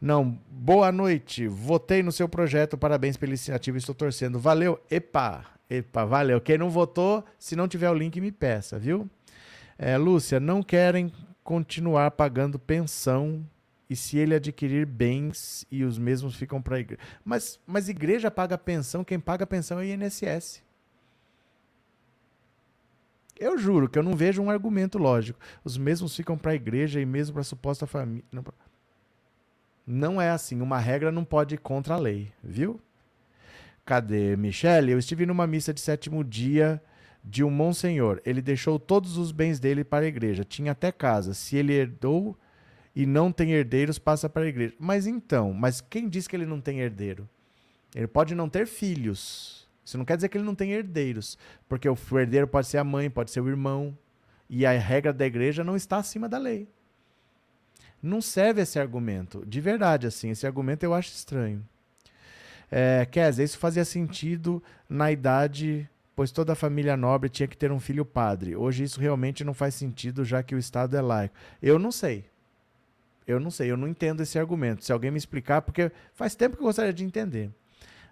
Não, 0.00 0.38
boa 0.48 0.92
noite. 0.92 1.46
Votei 1.48 2.02
no 2.02 2.12
seu 2.12 2.28
projeto, 2.28 2.78
parabéns 2.78 3.16
pela 3.16 3.30
iniciativa, 3.30 3.76
estou 3.76 3.94
torcendo. 3.94 4.38
Valeu, 4.38 4.80
epa, 4.90 5.44
epa, 5.68 6.04
valeu. 6.04 6.40
Quem 6.40 6.56
não 6.56 6.70
votou, 6.70 7.24
se 7.38 7.56
não 7.56 7.66
tiver 7.68 7.90
o 7.90 7.94
link, 7.94 8.20
me 8.20 8.30
peça, 8.30 8.78
viu? 8.78 9.10
É, 9.76 9.96
Lúcia, 9.98 10.40
não 10.40 10.62
querem 10.62 11.12
continuar 11.42 12.12
pagando 12.12 12.58
pensão 12.58 13.44
e 13.88 13.96
se 13.96 14.18
ele 14.18 14.34
adquirir 14.34 14.84
bens 14.86 15.66
e 15.70 15.82
os 15.82 15.98
mesmos 15.98 16.34
ficam 16.34 16.60
para 16.60 16.76
a 16.76 16.80
igreja. 16.80 17.00
Mas, 17.24 17.58
mas 17.66 17.88
igreja 17.88 18.30
paga 18.30 18.58
pensão, 18.58 19.02
quem 19.02 19.18
paga 19.18 19.46
pensão 19.46 19.80
é 19.80 19.82
o 19.82 19.84
INSS. 19.84 20.62
Eu 23.38 23.56
juro 23.56 23.88
que 23.88 23.98
eu 23.98 24.02
não 24.02 24.16
vejo 24.16 24.42
um 24.42 24.50
argumento 24.50 24.98
lógico. 24.98 25.38
Os 25.62 25.78
mesmos 25.78 26.14
ficam 26.14 26.36
para 26.36 26.52
a 26.52 26.56
igreja 26.56 27.00
e 27.00 27.06
mesmo 27.06 27.34
para 27.34 27.42
a 27.42 27.44
suposta 27.44 27.86
família. 27.86 28.24
Não, 29.86 30.20
é 30.20 30.28
assim. 30.30 30.60
Uma 30.60 30.78
regra 30.78 31.12
não 31.12 31.24
pode 31.24 31.54
ir 31.54 31.58
contra 31.58 31.94
a 31.94 31.98
lei, 31.98 32.32
viu? 32.42 32.80
Cadê, 33.86 34.36
Michele? 34.36 34.90
Eu 34.90 34.98
estive 34.98 35.24
numa 35.24 35.46
missa 35.46 35.72
de 35.72 35.80
sétimo 35.80 36.24
dia 36.24 36.82
de 37.24 37.44
um 37.44 37.50
monsenhor. 37.50 38.20
Ele 38.24 38.42
deixou 38.42 38.78
todos 38.78 39.16
os 39.16 39.30
bens 39.30 39.60
dele 39.60 39.84
para 39.84 40.04
a 40.04 40.08
igreja. 40.08 40.44
Tinha 40.44 40.72
até 40.72 40.90
casa. 40.90 41.32
Se 41.32 41.56
ele 41.56 41.72
herdou 41.72 42.36
e 42.98 43.06
não 43.06 43.30
tem 43.30 43.52
herdeiros, 43.52 43.96
passa 43.96 44.28
para 44.28 44.42
a 44.42 44.48
igreja. 44.48 44.74
Mas 44.76 45.06
então, 45.06 45.52
mas 45.52 45.80
quem 45.80 46.08
diz 46.08 46.26
que 46.26 46.34
ele 46.34 46.44
não 46.44 46.60
tem 46.60 46.80
herdeiro? 46.80 47.28
Ele 47.94 48.08
pode 48.08 48.34
não 48.34 48.48
ter 48.48 48.66
filhos. 48.66 49.68
Isso 49.84 49.96
não 49.96 50.04
quer 50.04 50.16
dizer 50.16 50.28
que 50.28 50.36
ele 50.36 50.44
não 50.44 50.56
tem 50.56 50.72
herdeiros, 50.72 51.38
porque 51.68 51.88
o 51.88 51.96
herdeiro 52.18 52.48
pode 52.48 52.66
ser 52.66 52.78
a 52.78 52.82
mãe, 52.82 53.08
pode 53.08 53.30
ser 53.30 53.40
o 53.40 53.48
irmão, 53.48 53.96
e 54.50 54.66
a 54.66 54.72
regra 54.72 55.12
da 55.12 55.24
igreja 55.24 55.62
não 55.62 55.76
está 55.76 55.98
acima 55.98 56.28
da 56.28 56.38
lei. 56.38 56.66
Não 58.02 58.20
serve 58.20 58.62
esse 58.62 58.80
argumento, 58.80 59.46
de 59.46 59.60
verdade, 59.60 60.08
assim, 60.08 60.30
esse 60.30 60.44
argumento 60.44 60.82
eu 60.82 60.92
acho 60.92 61.10
estranho. 61.10 61.64
É, 62.68 63.06
Kézia, 63.06 63.44
isso 63.44 63.58
fazia 63.58 63.84
sentido 63.84 64.60
na 64.88 65.12
idade, 65.12 65.88
pois 66.16 66.32
toda 66.32 66.52
a 66.52 66.56
família 66.56 66.96
nobre 66.96 67.30
tinha 67.30 67.46
que 67.46 67.56
ter 67.56 67.70
um 67.70 67.78
filho 67.78 68.04
padre. 68.04 68.56
Hoje 68.56 68.82
isso 68.82 69.00
realmente 69.00 69.44
não 69.44 69.54
faz 69.54 69.76
sentido, 69.76 70.24
já 70.24 70.42
que 70.42 70.56
o 70.56 70.58
Estado 70.58 70.96
é 70.96 71.00
laico. 71.00 71.36
Eu 71.62 71.78
não 71.78 71.92
sei. 71.92 72.24
Eu 73.28 73.38
não 73.38 73.50
sei, 73.50 73.70
eu 73.70 73.76
não 73.76 73.86
entendo 73.86 74.22
esse 74.22 74.38
argumento. 74.38 74.82
Se 74.84 74.90
alguém 74.90 75.10
me 75.10 75.18
explicar, 75.18 75.60
porque 75.60 75.92
faz 76.14 76.34
tempo 76.34 76.56
que 76.56 76.62
eu 76.62 76.66
gostaria 76.66 76.94
de 76.94 77.04
entender. 77.04 77.50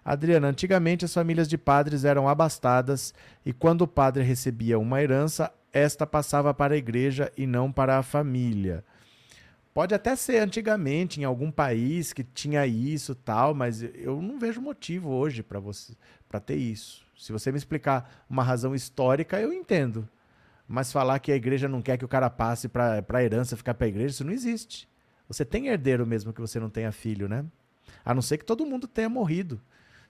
Adriana, 0.05 0.47
antigamente 0.47 1.03
as 1.03 1.13
famílias 1.13 1.47
de 1.47 1.57
padres 1.57 2.05
eram 2.05 2.29
abastadas 2.29 3.13
e 3.43 3.51
quando 3.51 3.81
o 3.81 3.87
padre 3.87 4.23
recebia 4.23 4.77
uma 4.77 5.01
herança, 5.01 5.51
esta 5.73 6.05
passava 6.05 6.53
para 6.53 6.75
a 6.75 6.77
igreja 6.77 7.31
e 7.35 7.47
não 7.47 7.71
para 7.71 7.97
a 7.97 8.03
família. 8.03 8.85
Pode 9.73 9.93
até 9.93 10.15
ser 10.15 10.37
antigamente 10.37 11.19
em 11.19 11.23
algum 11.23 11.51
país 11.51 12.13
que 12.13 12.23
tinha 12.23 12.65
isso 12.65 13.13
tal, 13.13 13.53
mas 13.53 13.81
eu 13.81 14.21
não 14.21 14.39
vejo 14.39 14.61
motivo 14.61 15.09
hoje 15.09 15.43
para 15.43 15.59
você 15.59 15.93
para 16.29 16.39
ter 16.39 16.55
isso. 16.55 17.05
Se 17.17 17.31
você 17.31 17.51
me 17.51 17.57
explicar 17.57 18.23
uma 18.29 18.43
razão 18.43 18.75
histórica, 18.75 19.39
eu 19.39 19.51
entendo. 19.51 20.07
Mas 20.67 20.91
falar 20.91 21.19
que 21.19 21.31
a 21.31 21.35
igreja 21.35 21.67
não 21.67 21.81
quer 21.81 21.97
que 21.97 22.05
o 22.05 22.07
cara 22.07 22.29
passe 22.29 22.67
para 22.67 23.03
a 23.07 23.23
herança 23.23 23.57
ficar 23.57 23.73
para 23.73 23.85
a 23.85 23.89
igreja, 23.89 24.11
isso 24.11 24.23
não 24.23 24.33
existe. 24.33 24.87
Você 25.27 25.43
tem 25.43 25.67
herdeiro 25.67 26.05
mesmo 26.05 26.31
que 26.31 26.41
você 26.41 26.59
não 26.59 26.69
tenha 26.69 26.91
filho, 26.91 27.27
né? 27.27 27.45
A 28.03 28.13
não 28.13 28.21
ser 28.21 28.37
que 28.37 28.45
todo 28.45 28.65
mundo 28.65 28.87
tenha 28.87 29.09
morrido. 29.09 29.61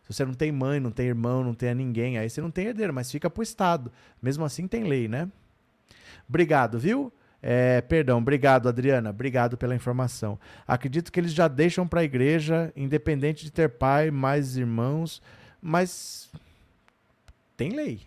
Se 0.04 0.14
você 0.14 0.24
não 0.24 0.34
tem 0.34 0.52
mãe, 0.52 0.80
não 0.80 0.92
tem 0.92 1.08
irmão, 1.08 1.44
não 1.44 1.54
tenha 1.54 1.74
ninguém, 1.74 2.18
aí 2.18 2.30
você 2.30 2.40
não 2.40 2.52
tem 2.52 2.68
herdeiro, 2.68 2.94
mas 2.94 3.12
fica 3.12 3.30
pro 3.30 3.44
Estado. 3.44 3.92
Mesmo 4.22 4.46
assim 4.46 4.68
tem 4.68 4.84
lei, 4.84 5.08
né? 5.08 5.30
Obrigado, 6.30 6.80
viu? 6.80 7.12
É, 7.42 7.82
perdão, 7.82 8.18
obrigado, 8.18 8.70
Adriana. 8.70 9.10
Obrigado 9.10 9.58
pela 9.58 9.76
informação. 9.76 10.40
Acredito 10.68 11.12
que 11.12 11.20
eles 11.20 11.34
já 11.34 11.48
deixam 11.48 11.88
para 11.88 12.02
a 12.02 12.04
igreja, 12.04 12.72
independente 12.76 13.44
de 13.44 13.52
ter 13.52 13.70
pai, 13.70 14.10
mais 14.10 14.58
irmãos, 14.58 15.22
mas 15.62 16.30
tem 17.56 17.72
lei. 17.72 18.02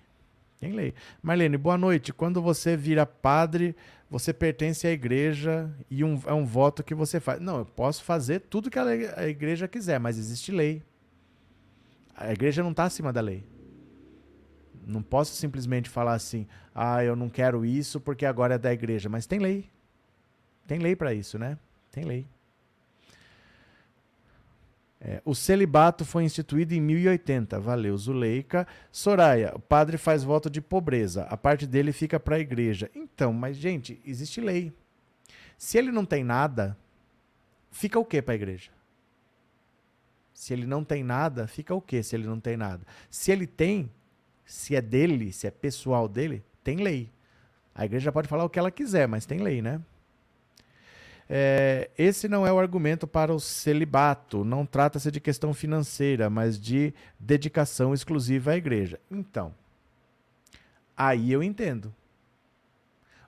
Tem 0.58 0.72
lei. 0.72 0.94
Marlene, 1.22 1.56
boa 1.56 1.78
noite. 1.78 2.12
Quando 2.12 2.42
você 2.42 2.76
vira 2.76 3.06
padre, 3.06 3.74
você 4.11 4.32
pertence 4.32 4.88
à 4.88 4.90
igreja 4.90 5.72
e 5.88 6.02
um, 6.02 6.20
é 6.26 6.34
um 6.34 6.44
voto 6.44 6.82
que 6.82 6.96
você 6.96 7.20
faz. 7.20 7.40
Não, 7.40 7.58
eu 7.58 7.64
posso 7.64 8.02
fazer 8.02 8.40
tudo 8.40 8.68
que 8.68 8.78
a 8.78 9.28
igreja 9.28 9.68
quiser, 9.68 10.00
mas 10.00 10.18
existe 10.18 10.50
lei. 10.50 10.82
A 12.16 12.32
igreja 12.32 12.61
não 12.61 12.72
está 12.72 12.84
acima 12.84 13.12
da 13.12 13.20
lei. 13.20 13.46
Não 14.84 15.00
posso 15.00 15.36
simplesmente 15.36 15.88
falar 15.88 16.14
assim, 16.14 16.44
ah, 16.74 17.04
eu 17.04 17.14
não 17.14 17.28
quero 17.28 17.64
isso 17.64 18.00
porque 18.00 18.26
agora 18.26 18.56
é 18.56 18.58
da 18.58 18.72
igreja. 18.72 19.08
Mas 19.08 19.26
tem 19.26 19.38
lei. 19.38 19.70
Tem 20.66 20.80
lei 20.80 20.96
para 20.96 21.14
isso, 21.14 21.38
né? 21.38 21.56
Tem 21.92 22.04
lei. 22.04 22.26
É, 25.03 25.22
o 25.24 25.34
celibato 25.34 26.05
foi 26.05 26.24
instituído 26.24 26.74
em 26.74 26.80
1080. 26.80 27.59
Valeu, 27.59 27.96
Zuleika. 27.96 28.66
Soraya, 28.92 29.53
o 29.57 29.59
padre 29.59 29.96
faz 29.96 30.22
voto 30.22 30.51
de 30.51 30.61
pobreza. 30.61 31.24
A 31.24 31.36
parte 31.36 31.66
dele 31.66 31.90
fica 31.90 32.20
para 32.20 32.36
a 32.36 32.40
igreja. 32.40 32.90
Então, 32.94 33.32
mas, 33.32 33.57
gente, 33.57 33.98
existe 34.05 34.40
lei. 34.40 34.72
Se 35.57 35.78
ele 35.78 35.90
não 35.90 36.05
tem 36.05 36.22
nada, 36.22 36.76
fica 37.70 37.98
o 37.98 38.05
que 38.05 38.20
para 38.20 38.34
a 38.34 38.36
igreja? 38.36 38.70
Se 40.34 40.53
ele 40.53 40.66
não 40.66 40.84
tem 40.84 41.03
nada, 41.03 41.46
fica 41.46 41.74
o 41.74 41.80
que 41.80 42.03
se 42.03 42.16
ele 42.16 42.26
não 42.26 42.40
tem 42.40 42.57
nada? 42.57 42.86
Se 43.11 43.30
ele 43.30 43.46
tem, 43.46 43.90
se 44.44 44.74
é 44.74 44.80
dele, 44.80 45.32
se 45.32 45.46
é 45.46 45.51
pessoal 45.51 46.09
dele, 46.09 46.42
tem 46.62 46.76
lei. 46.76 47.11
A 47.74 47.84
igreja 47.84 48.12
pode 48.12 48.28
falar 48.28 48.44
o 48.44 48.51
que 48.51 48.59
ela 48.59 48.70
quiser, 48.70 49.07
mas 49.07 49.24
tem 49.24 49.38
lei, 49.38 49.62
né? 49.62 49.80
É, 51.33 51.89
esse 51.97 52.26
não 52.26 52.45
é 52.45 52.53
o 52.53 52.59
argumento 52.59 53.07
para 53.07 53.33
o 53.33 53.39
celibato. 53.39 54.45
Não 54.45 54.66
trata-se 54.66 55.12
de 55.12 55.20
questão 55.20 55.55
financeira, 55.55 56.28
mas 56.28 56.61
de 56.61 56.93
dedicação 57.20 57.95
exclusiva 57.95 58.51
à 58.51 58.57
igreja. 58.57 58.99
Então, 59.09 59.55
aí 60.97 61.31
eu 61.31 61.41
entendo. 61.41 61.95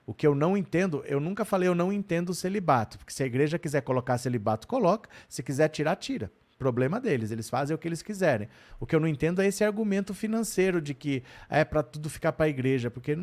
O 0.05 0.13
que 0.13 0.27
eu 0.27 0.35
não 0.35 0.57
entendo, 0.57 1.01
eu 1.07 1.21
nunca 1.21 1.45
falei 1.45 1.69
eu 1.69 1.73
não 1.73 1.93
entendo 1.93 2.31
o 2.31 2.35
celibato, 2.35 2.97
porque 2.97 3.13
se 3.13 3.23
a 3.23 3.25
igreja 3.25 3.57
quiser 3.57 3.79
colocar 3.79 4.17
celibato, 4.17 4.67
coloca. 4.67 5.09
Se 5.29 5.41
quiser 5.41 5.69
tirar, 5.69 5.95
tira. 5.95 6.29
Problema 6.59 6.99
deles, 6.99 7.31
eles 7.31 7.49
fazem 7.49 7.73
o 7.73 7.77
que 7.77 7.87
eles 7.87 8.01
quiserem. 8.01 8.49
O 8.81 8.85
que 8.85 8.93
eu 8.93 8.99
não 8.99 9.07
entendo 9.07 9.41
é 9.41 9.47
esse 9.47 9.63
argumento 9.63 10.13
financeiro 10.13 10.81
de 10.81 10.93
que 10.93 11.23
é 11.49 11.63
para 11.63 11.81
tudo 11.81 12.09
ficar 12.09 12.33
para 12.33 12.47
a 12.47 12.49
igreja, 12.49 12.91
porque 12.91 13.17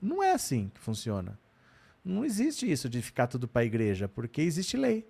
não 0.00 0.22
é 0.22 0.32
assim 0.32 0.70
que 0.74 0.80
funciona. 0.80 1.38
Não 2.04 2.24
existe 2.24 2.70
isso 2.70 2.88
de 2.88 3.00
ficar 3.00 3.26
tudo 3.26 3.46
para 3.46 3.62
a 3.62 3.64
igreja, 3.64 4.08
porque 4.08 4.42
existe 4.42 4.76
lei. 4.76 5.06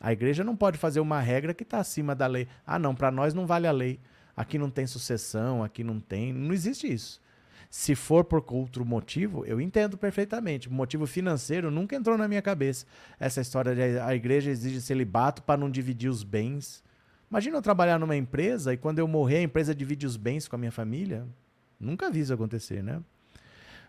A 0.00 0.12
igreja 0.12 0.44
não 0.44 0.54
pode 0.54 0.78
fazer 0.78 1.00
uma 1.00 1.20
regra 1.20 1.52
que 1.52 1.64
está 1.64 1.78
acima 1.78 2.14
da 2.14 2.26
lei. 2.26 2.46
Ah, 2.64 2.78
não, 2.78 2.94
para 2.94 3.10
nós 3.10 3.34
não 3.34 3.46
vale 3.46 3.66
a 3.66 3.72
lei. 3.72 3.98
Aqui 4.36 4.56
não 4.56 4.70
tem 4.70 4.86
sucessão, 4.86 5.64
aqui 5.64 5.82
não 5.82 5.98
tem. 5.98 6.32
Não 6.32 6.54
existe 6.54 6.92
isso. 6.92 7.20
Se 7.68 7.94
for 7.94 8.24
por 8.24 8.42
outro 8.48 8.84
motivo, 8.84 9.44
eu 9.44 9.60
entendo 9.60 9.98
perfeitamente. 9.98 10.70
Motivo 10.70 11.06
financeiro 11.06 11.70
nunca 11.70 11.96
entrou 11.96 12.16
na 12.16 12.28
minha 12.28 12.40
cabeça. 12.40 12.86
Essa 13.18 13.40
história 13.40 13.74
de 13.74 13.98
a 13.98 14.14
igreja 14.14 14.50
exige 14.50 14.80
celibato 14.80 15.42
para 15.42 15.60
não 15.60 15.68
dividir 15.68 16.08
os 16.08 16.22
bens. 16.22 16.84
Imagina 17.28 17.58
eu 17.58 17.62
trabalhar 17.62 17.98
numa 17.98 18.16
empresa 18.16 18.72
e 18.72 18.76
quando 18.76 19.00
eu 19.00 19.08
morrer 19.08 19.38
a 19.38 19.42
empresa 19.42 19.74
divide 19.74 20.06
os 20.06 20.16
bens 20.16 20.48
com 20.48 20.56
a 20.56 20.58
minha 20.58 20.72
família. 20.72 21.26
Nunca 21.78 22.10
vi 22.10 22.20
isso 22.20 22.32
acontecer, 22.32 22.82
né? 22.82 23.02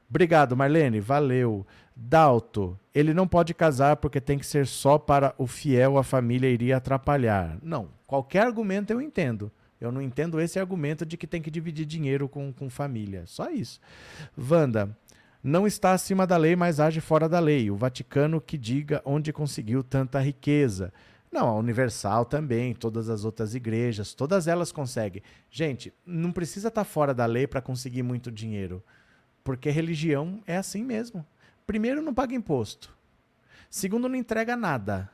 Obrigado, 0.10 0.58
Marlene. 0.58 1.00
Valeu. 1.00 1.66
Dalto, 1.96 2.80
ele 2.96 3.14
não 3.14 3.28
pode 3.28 3.54
casar 3.54 3.98
porque 3.98 4.22
tem 4.22 4.40
que 4.40 4.46
ser 4.46 4.66
só 4.66 4.98
para 4.98 5.36
o 5.38 5.46
fiel, 5.46 5.98
a 5.98 6.04
família 6.04 6.50
iria 6.50 6.78
atrapalhar. 6.78 7.58
Não, 7.62 7.90
qualquer 8.08 8.46
argumento 8.46 8.92
eu 8.92 9.02
entendo. 9.02 9.52
Eu 9.82 9.92
não 9.92 10.02
entendo 10.02 10.40
esse 10.40 10.60
argumento 10.60 11.06
de 11.06 11.18
que 11.18 11.28
tem 11.28 11.42
que 11.42 11.52
dividir 11.52 11.86
dinheiro 11.86 12.28
com, 12.28 12.52
com 12.54 12.70
família. 12.70 13.24
Só 13.26 13.50
isso. 13.50 13.80
Wanda, 14.38 14.96
não 15.44 15.68
está 15.68 15.92
acima 15.92 16.28
da 16.28 16.38
lei, 16.38 16.56
mas 16.56 16.80
age 16.80 17.00
fora 17.00 17.30
da 17.30 17.40
lei. 17.40 17.70
O 17.70 17.76
Vaticano 17.76 18.42
que 18.42 18.58
diga 18.58 19.02
onde 19.06 19.32
conseguiu 19.32 19.84
tanta 19.84 20.20
riqueza. 20.20 20.92
Não, 21.32 21.48
a 21.48 21.56
Universal 21.56 22.26
também, 22.26 22.74
todas 22.74 23.08
as 23.08 23.24
outras 23.24 23.54
igrejas, 23.56 24.14
todas 24.14 24.48
elas 24.48 24.72
conseguem. 24.72 25.22
Gente, 25.50 25.94
não 26.06 26.32
precisa 26.32 26.70
estar 26.70 26.84
fora 26.84 27.14
da 27.14 27.26
lei 27.26 27.46
para 27.46 27.62
conseguir 27.62 28.04
muito 28.04 28.32
dinheiro. 28.32 28.84
Porque 29.50 29.72
religião 29.72 30.44
é 30.46 30.58
assim 30.58 30.84
mesmo. 30.84 31.26
Primeiro, 31.66 32.04
não 32.04 32.14
paga 32.14 32.36
imposto. 32.36 32.96
Segundo, 33.68 34.08
não 34.08 34.16
entrega 34.16 34.56
nada. 34.56 35.10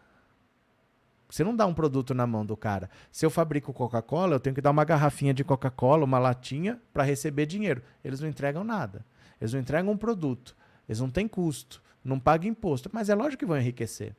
Você 1.29 1.41
não 1.41 1.55
dá 1.55 1.65
um 1.65 1.73
produto 1.73 2.13
na 2.13 2.27
mão 2.27 2.45
do 2.45 2.57
cara. 2.57 2.89
Se 3.13 3.25
eu 3.25 3.29
fabrico 3.29 3.71
Coca-Cola, 3.71 4.35
eu 4.35 4.39
tenho 4.41 4.53
que 4.53 4.59
dar 4.59 4.71
uma 4.71 4.83
garrafinha 4.83 5.33
de 5.33 5.45
Coca-Cola, 5.45 6.03
uma 6.03 6.19
latinha, 6.19 6.81
para 6.91 7.01
receber 7.05 7.45
dinheiro. 7.45 7.81
Eles 8.03 8.19
não 8.19 8.27
entregam 8.27 8.65
nada. 8.65 9.05
Eles 9.39 9.53
não 9.53 9.61
entregam 9.61 9.93
um 9.93 9.97
produto. 9.97 10.53
Eles 10.85 10.99
não 10.99 11.09
têm 11.09 11.29
custo. 11.29 11.81
Não 12.03 12.19
pagam 12.19 12.49
imposto. 12.49 12.89
Mas 12.91 13.07
é 13.07 13.15
lógico 13.15 13.39
que 13.39 13.45
vão 13.45 13.57
enriquecer. 13.57 14.17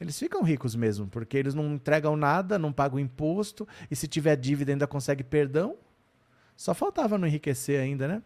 Eles 0.00 0.18
ficam 0.18 0.42
ricos 0.42 0.74
mesmo, 0.74 1.08
porque 1.08 1.36
eles 1.36 1.52
não 1.52 1.74
entregam 1.74 2.16
nada, 2.16 2.58
não 2.58 2.72
pagam 2.72 2.98
imposto, 2.98 3.68
e 3.90 3.94
se 3.94 4.08
tiver 4.08 4.34
dívida 4.34 4.72
ainda 4.72 4.86
consegue 4.86 5.22
perdão. 5.22 5.76
Só 6.56 6.72
faltava 6.72 7.18
não 7.18 7.28
enriquecer 7.28 7.78
ainda, 7.78 8.08
né? 8.08 8.22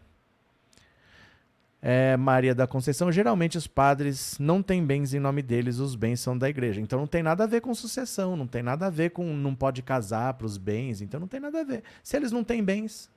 É, 1.81 2.17
Maria 2.17 2.53
da 2.53 2.67
Conceição, 2.67 3.11
geralmente 3.11 3.57
os 3.57 3.67
padres 3.67 4.37
não 4.39 4.61
têm 4.61 4.85
bens 4.85 5.13
em 5.13 5.19
nome 5.19 5.41
deles, 5.41 5.79
os 5.79 5.95
bens 5.95 6.19
são 6.19 6.37
da 6.37 6.49
igreja. 6.49 6.81
Então 6.81 6.99
não 6.99 7.07
tem 7.07 7.23
nada 7.23 7.45
a 7.45 7.47
ver 7.47 7.61
com 7.61 7.73
sucessão, 7.73 8.35
não 8.35 8.47
tem 8.47 8.61
nada 8.61 8.87
a 8.87 8.89
ver 8.89 9.11
com 9.11 9.33
não 9.33 9.55
pode 9.55 9.81
casar 9.81 10.33
para 10.33 10.45
os 10.45 10.57
bens, 10.57 11.01
então 11.01 11.19
não 11.19 11.27
tem 11.27 11.39
nada 11.39 11.61
a 11.61 11.63
ver. 11.63 11.83
Se 12.03 12.17
eles 12.17 12.31
não 12.31 12.43
têm 12.43 12.63
bens, 12.63 13.09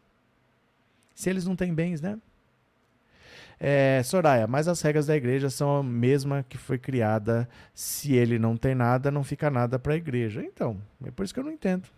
se 1.14 1.28
eles 1.28 1.44
não 1.44 1.56
têm 1.56 1.74
bens, 1.74 2.00
né? 2.00 2.18
É, 3.58 4.02
Soraya, 4.02 4.46
mas 4.48 4.66
as 4.66 4.80
regras 4.82 5.06
da 5.06 5.16
igreja 5.16 5.48
são 5.48 5.76
a 5.76 5.82
mesma 5.82 6.44
que 6.48 6.58
foi 6.58 6.78
criada. 6.78 7.48
Se 7.72 8.12
ele 8.12 8.38
não 8.38 8.56
tem 8.56 8.74
nada, 8.74 9.10
não 9.10 9.22
fica 9.22 9.50
nada 9.50 9.78
para 9.78 9.92
a 9.92 9.96
igreja. 9.96 10.42
Então, 10.42 10.80
é 11.04 11.12
por 11.12 11.24
isso 11.24 11.32
que 11.32 11.38
eu 11.38 11.44
não 11.44 11.52
entendo. 11.52 11.88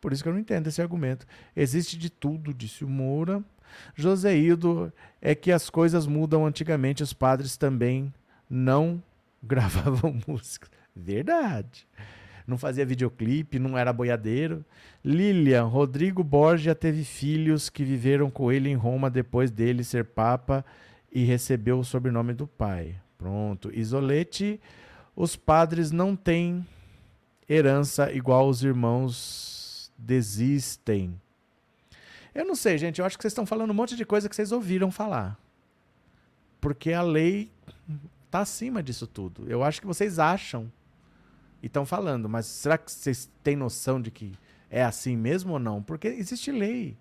Por 0.00 0.12
isso 0.12 0.22
que 0.22 0.28
eu 0.28 0.32
não 0.32 0.40
entendo 0.40 0.68
esse 0.68 0.80
argumento. 0.80 1.26
Existe 1.54 1.98
de 1.98 2.08
tudo, 2.08 2.54
disse 2.54 2.82
o 2.82 2.88
Moura. 2.88 3.42
Joseildo, 3.94 4.92
é 5.20 5.34
que 5.34 5.52
as 5.52 5.70
coisas 5.70 6.06
mudam 6.06 6.46
antigamente, 6.46 7.02
os 7.02 7.12
padres 7.12 7.56
também 7.56 8.12
não 8.48 9.02
gravavam 9.42 10.18
música. 10.26 10.68
Verdade. 10.94 11.86
Não 12.46 12.58
fazia 12.58 12.84
videoclipe, 12.84 13.58
não 13.58 13.78
era 13.78 13.92
boiadeiro. 13.92 14.64
Lilian, 15.04 15.64
Rodrigo 15.64 16.22
Borgia 16.24 16.74
teve 16.74 17.04
filhos 17.04 17.70
que 17.70 17.84
viveram 17.84 18.30
com 18.30 18.50
ele 18.50 18.68
em 18.68 18.74
Roma 18.74 19.08
depois 19.08 19.50
dele 19.50 19.84
ser 19.84 20.04
papa 20.04 20.64
e 21.10 21.24
recebeu 21.24 21.78
o 21.78 21.84
sobrenome 21.84 22.34
do 22.34 22.46
pai. 22.46 22.96
Pronto. 23.16 23.70
Isolete, 23.72 24.60
os 25.14 25.36
padres 25.36 25.90
não 25.90 26.16
têm 26.16 26.66
herança 27.48 28.10
igual 28.12 28.48
os 28.48 28.64
irmãos 28.64 29.92
desistem. 29.96 31.20
Eu 32.34 32.44
não 32.44 32.54
sei, 32.54 32.78
gente. 32.78 33.00
Eu 33.00 33.04
acho 33.04 33.16
que 33.16 33.22
vocês 33.22 33.32
estão 33.32 33.46
falando 33.46 33.70
um 33.70 33.74
monte 33.74 33.96
de 33.96 34.04
coisa 34.04 34.28
que 34.28 34.34
vocês 34.34 34.52
ouviram 34.52 34.90
falar. 34.90 35.38
Porque 36.60 36.92
a 36.92 37.02
lei 37.02 37.50
está 38.26 38.40
acima 38.40 38.82
disso 38.82 39.06
tudo. 39.06 39.44
Eu 39.48 39.62
acho 39.62 39.80
que 39.80 39.86
vocês 39.86 40.18
acham 40.18 40.72
e 41.62 41.66
estão 41.66 41.84
falando, 41.84 42.28
mas 42.28 42.46
será 42.46 42.78
que 42.78 42.90
vocês 42.90 43.30
têm 43.42 43.54
noção 43.54 44.00
de 44.00 44.10
que 44.10 44.32
é 44.70 44.82
assim 44.82 45.16
mesmo 45.16 45.52
ou 45.52 45.58
não? 45.58 45.82
Porque 45.82 46.08
existe 46.08 46.50
lei. 46.50 46.96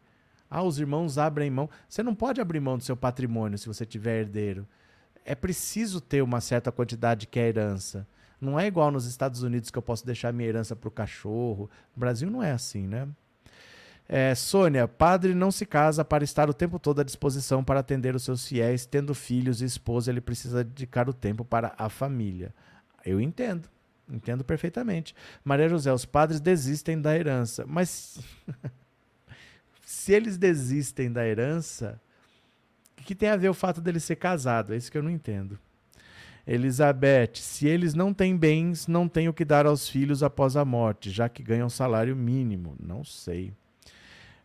Ah, 0.49 0.61
os 0.61 0.77
irmãos 0.79 1.17
abrem 1.17 1.49
mão. 1.49 1.69
Você 1.87 2.03
não 2.03 2.13
pode 2.13 2.41
abrir 2.41 2.59
mão 2.59 2.77
do 2.77 2.83
seu 2.83 2.97
patrimônio 2.97 3.57
se 3.57 3.67
você 3.67 3.85
tiver 3.85 4.19
herdeiro. 4.19 4.67
É 5.23 5.33
preciso 5.33 6.01
ter 6.01 6.21
uma 6.21 6.41
certa 6.41 6.71
quantidade 6.71 7.27
que 7.27 7.39
é 7.39 7.47
herança. 7.47 8.05
Não 8.39 8.59
é 8.59 8.67
igual 8.67 8.91
nos 8.91 9.05
Estados 9.05 9.43
Unidos 9.43 9.69
que 9.69 9.77
eu 9.77 9.81
posso 9.81 10.05
deixar 10.05 10.33
minha 10.33 10.49
herança 10.49 10.75
para 10.75 10.87
o 10.87 10.91
cachorro. 10.91 11.69
No 11.95 11.99
Brasil 11.99 12.29
não 12.29 12.43
é 12.43 12.51
assim, 12.51 12.85
né? 12.85 13.07
É, 14.13 14.35
Sônia, 14.35 14.89
padre 14.89 15.33
não 15.33 15.49
se 15.51 15.65
casa 15.65 16.03
para 16.03 16.21
estar 16.21 16.49
o 16.49 16.53
tempo 16.53 16.77
todo 16.77 16.99
à 16.99 17.03
disposição 17.03 17.63
para 17.63 17.79
atender 17.79 18.13
os 18.13 18.23
seus 18.23 18.45
fiéis, 18.45 18.85
tendo 18.85 19.15
filhos 19.15 19.61
e 19.61 19.65
esposa, 19.65 20.11
ele 20.11 20.19
precisa 20.19 20.65
dedicar 20.65 21.07
o 21.07 21.13
tempo 21.13 21.45
para 21.45 21.73
a 21.77 21.87
família. 21.87 22.53
Eu 23.05 23.21
entendo, 23.21 23.69
entendo 24.11 24.43
perfeitamente. 24.43 25.15
Maria 25.45 25.69
José, 25.69 25.93
os 25.93 26.03
padres 26.03 26.41
desistem 26.41 26.99
da 26.99 27.17
herança, 27.17 27.63
mas 27.65 28.19
se 29.81 30.11
eles 30.11 30.37
desistem 30.37 31.09
da 31.09 31.25
herança, 31.25 31.97
o 32.99 33.03
que 33.03 33.15
tem 33.15 33.29
a 33.29 33.37
ver 33.37 33.47
o 33.47 33.53
fato 33.53 33.79
dele 33.79 34.01
ser 34.01 34.17
casado? 34.17 34.73
É 34.73 34.75
isso 34.75 34.91
que 34.91 34.97
eu 34.97 35.03
não 35.03 35.09
entendo. 35.09 35.57
Elizabeth, 36.45 37.35
se 37.35 37.65
eles 37.65 37.93
não 37.93 38.13
têm 38.13 38.35
bens, 38.35 38.87
não 38.87 39.07
têm 39.07 39.29
o 39.29 39.33
que 39.33 39.45
dar 39.45 39.65
aos 39.65 39.87
filhos 39.87 40.21
após 40.21 40.57
a 40.57 40.65
morte, 40.65 41.09
já 41.09 41.29
que 41.29 41.41
ganham 41.41 41.69
salário 41.69 42.13
mínimo. 42.13 42.75
Não 42.77 43.05
sei. 43.05 43.53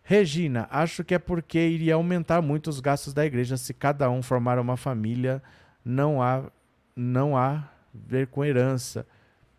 Regina, 0.08 0.68
acho 0.70 1.02
que 1.02 1.16
é 1.16 1.18
porque 1.18 1.58
iria 1.58 1.94
aumentar 1.94 2.40
muito 2.40 2.70
os 2.70 2.78
gastos 2.78 3.12
da 3.12 3.26
igreja 3.26 3.56
se 3.56 3.74
cada 3.74 4.08
um 4.08 4.22
formar 4.22 4.56
uma 4.56 4.76
família, 4.76 5.42
não 5.84 6.22
há 6.22 6.44
não 6.94 7.36
há 7.36 7.68
ver 7.92 8.28
com 8.28 8.44
herança. 8.44 9.04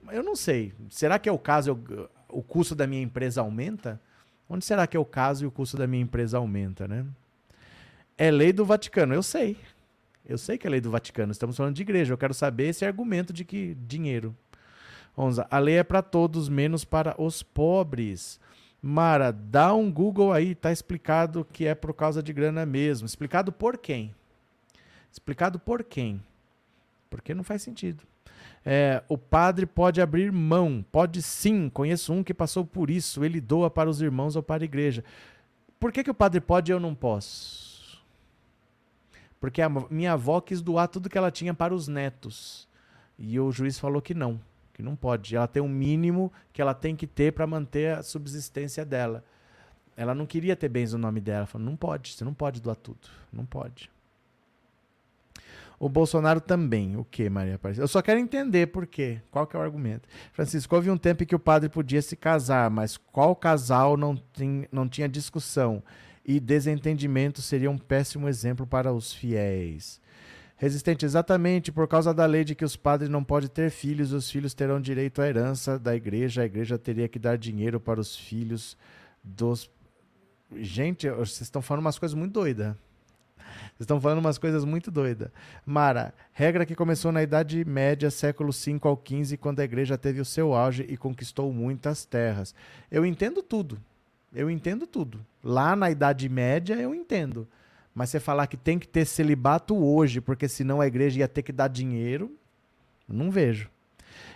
Eu 0.09 0.23
não 0.23 0.37
sei. 0.37 0.73
Será 0.89 1.19
que 1.19 1.27
é 1.27 1.31
o 1.33 1.37
caso, 1.37 1.71
eu, 1.71 2.09
o 2.29 2.41
custo 2.41 2.73
da 2.73 2.87
minha 2.87 3.01
empresa 3.01 3.41
aumenta? 3.41 3.99
Onde 4.49 4.63
será 4.63 4.87
que 4.87 4.95
é 4.95 4.99
o 4.99 5.03
caso 5.03 5.43
e 5.43 5.47
o 5.47 5.51
custo 5.51 5.75
da 5.75 5.85
minha 5.85 6.01
empresa 6.01 6.37
aumenta, 6.37 6.87
né? 6.87 7.05
É 8.17 8.31
lei 8.31 8.53
do 8.53 8.63
Vaticano, 8.63 9.13
eu 9.13 9.21
sei. 9.21 9.57
Eu 10.25 10.37
sei 10.37 10.57
que 10.57 10.65
é 10.65 10.69
lei 10.69 10.79
do 10.79 10.89
Vaticano, 10.89 11.33
estamos 11.33 11.57
falando 11.57 11.75
de 11.75 11.81
igreja. 11.81 12.13
Eu 12.13 12.17
quero 12.17 12.33
saber 12.33 12.69
esse 12.69 12.85
argumento 12.85 13.33
de 13.33 13.43
que 13.43 13.75
dinheiro. 13.85 14.33
Onze, 15.17 15.43
a 15.51 15.59
lei 15.59 15.75
é 15.75 15.83
para 15.83 16.01
todos, 16.01 16.47
menos 16.47 16.85
para 16.85 17.21
os 17.21 17.43
pobres. 17.43 18.39
Mara, 18.81 19.31
dá 19.31 19.73
um 19.73 19.91
Google 19.91 20.31
aí, 20.31 20.53
tá 20.53 20.71
explicado 20.71 21.45
que 21.51 21.65
é 21.65 21.73
por 21.73 21.93
causa 21.93 22.21
de 22.21 22.31
grana 22.31 22.65
mesmo. 22.65 23.05
Explicado 23.05 23.51
por 23.51 23.77
quem? 23.77 24.13
Explicado 25.11 25.59
por 25.59 25.83
quem? 25.83 26.21
Porque 27.09 27.33
não 27.33 27.43
faz 27.43 27.61
sentido. 27.61 28.03
É, 28.63 29.01
o 29.07 29.17
padre 29.17 29.65
pode 29.65 30.01
abrir 30.01 30.31
mão, 30.31 30.85
pode 30.91 31.21
sim. 31.21 31.69
Conheço 31.69 32.13
um 32.13 32.23
que 32.23 32.33
passou 32.33 32.65
por 32.65 32.89
isso. 32.89 33.23
Ele 33.23 33.41
doa 33.41 33.69
para 33.69 33.89
os 33.89 34.01
irmãos 34.01 34.35
ou 34.35 34.43
para 34.43 34.63
a 34.63 34.65
igreja. 34.65 35.03
Por 35.79 35.91
que, 35.91 36.03
que 36.03 36.11
o 36.11 36.15
padre 36.15 36.41
pode 36.41 36.71
e 36.71 36.73
eu 36.73 36.79
não 36.79 36.93
posso? 36.93 38.01
Porque 39.39 39.61
a 39.61 39.69
minha 39.69 40.13
avó 40.13 40.41
quis 40.41 40.61
doar 40.61 40.87
tudo 40.87 41.09
que 41.09 41.17
ela 41.17 41.31
tinha 41.31 41.53
para 41.53 41.73
os 41.73 41.87
netos. 41.87 42.67
E 43.17 43.39
o 43.39 43.51
juiz 43.51 43.79
falou 43.79 44.01
que 44.01 44.13
não, 44.13 44.39
que 44.77 44.83
não 44.83 44.95
pode. 44.95 45.35
Ela 45.35 45.47
tem 45.47 45.61
um 45.61 45.67
mínimo 45.67 46.31
que 46.53 46.61
ela 46.61 46.73
tem 46.75 46.95
que 46.95 47.07
ter 47.07 47.33
para 47.33 47.47
manter 47.47 47.97
a 47.97 48.03
subsistência 48.03 48.85
dela. 48.85 49.25
Ela 49.97 50.13
não 50.13 50.27
queria 50.27 50.55
ter 50.55 50.69
bens 50.69 50.93
no 50.93 50.99
nome 50.99 51.19
dela. 51.19 51.39
Ela 51.39 51.45
falou: 51.47 51.65
não 51.65 51.75
pode, 51.75 52.13
você 52.13 52.23
não 52.23 52.33
pode 52.33 52.61
doar 52.61 52.75
tudo. 52.75 53.09
Não 53.33 53.43
pode. 53.43 53.89
O 55.79 55.89
Bolsonaro 55.89 56.39
também. 56.39 56.95
O 56.95 57.03
que, 57.03 57.27
Maria 57.27 57.55
Aparecida? 57.55 57.83
Eu 57.83 57.87
só 57.87 58.03
quero 58.03 58.19
entender 58.19 58.67
por 58.67 58.85
quê. 58.85 59.19
Qual 59.31 59.47
que 59.47 59.55
é 59.55 59.59
o 59.59 59.63
argumento? 59.63 60.07
Francisco, 60.31 60.75
houve 60.75 60.91
um 60.91 60.97
tempo 60.97 61.23
em 61.23 61.25
que 61.25 61.35
o 61.35 61.39
padre 61.39 61.69
podia 61.69 62.01
se 62.01 62.15
casar, 62.15 62.69
mas 62.69 62.97
qual 62.97 63.35
casal 63.35 63.97
não, 63.97 64.15
tem, 64.15 64.67
não 64.71 64.87
tinha 64.87 65.09
discussão? 65.09 65.81
E 66.23 66.39
desentendimento 66.39 67.41
seria 67.41 67.71
um 67.71 67.77
péssimo 67.79 68.29
exemplo 68.29 68.67
para 68.67 68.93
os 68.93 69.11
fiéis. 69.11 69.99
Resistente, 70.57 71.05
exatamente 71.05 71.71
por 71.71 71.87
causa 71.87 72.11
da 72.11 72.25
lei 72.25 72.43
de 72.43 72.55
que 72.55 72.65
os 72.65 72.75
padres 72.75 73.09
não 73.09 73.23
podem 73.23 73.47
ter 73.47 73.69
filhos, 73.69 74.11
os 74.11 74.29
filhos 74.29 74.55
terão 74.55 74.81
direito 74.81 75.21
à 75.21 75.27
herança 75.27 75.77
da 75.77 75.95
igreja, 75.95 76.41
a 76.41 76.45
igreja 76.45 76.79
teria 76.79 77.07
que 77.07 77.19
dar 77.19 77.37
dinheiro 77.37 77.79
para 77.79 77.99
os 77.99 78.15
filhos 78.15 78.75
dos. 79.23 79.69
Gente, 80.55 81.07
vocês 81.09 81.41
estão 81.41 81.61
falando 81.61 81.81
umas 81.81 81.99
coisas 81.99 82.17
muito 82.17 82.33
doidas. 82.33 82.75
Vocês 83.77 83.81
estão 83.81 84.01
falando 84.01 84.17
umas 84.17 84.39
coisas 84.39 84.65
muito 84.65 84.89
doidas. 84.89 85.29
Mara, 85.63 86.11
regra 86.33 86.65
que 86.65 86.73
começou 86.73 87.11
na 87.11 87.21
Idade 87.21 87.63
Média, 87.63 88.09
século 88.09 88.51
V 88.51 88.79
ao 88.81 88.99
XV, 88.99 89.37
quando 89.37 89.59
a 89.59 89.63
igreja 89.63 89.95
teve 89.95 90.19
o 90.19 90.25
seu 90.25 90.55
auge 90.55 90.83
e 90.89 90.97
conquistou 90.97 91.53
muitas 91.53 92.03
terras. 92.03 92.55
Eu 92.89 93.05
entendo 93.05 93.43
tudo. 93.43 93.79
Eu 94.33 94.49
entendo 94.49 94.87
tudo. 94.87 95.23
Lá 95.43 95.75
na 95.75 95.91
Idade 95.91 96.27
Média, 96.27 96.73
eu 96.73 96.95
entendo. 96.95 97.47
Mas 97.97 98.11
você 98.11 98.19
falar 98.19 98.45
que 98.45 98.55
tem 98.55 98.77
que 98.77 98.87
ter 98.87 99.05
celibato 99.05 99.75
hoje, 99.75 100.21
porque 100.21 100.47
senão 100.47 100.79
a 100.79 100.85
igreja 100.85 101.21
ia 101.21 101.27
ter 101.27 101.41
que 101.41 101.51
dar 101.51 101.67
dinheiro, 101.67 102.31
não 103.09 103.31
vejo. 103.31 103.71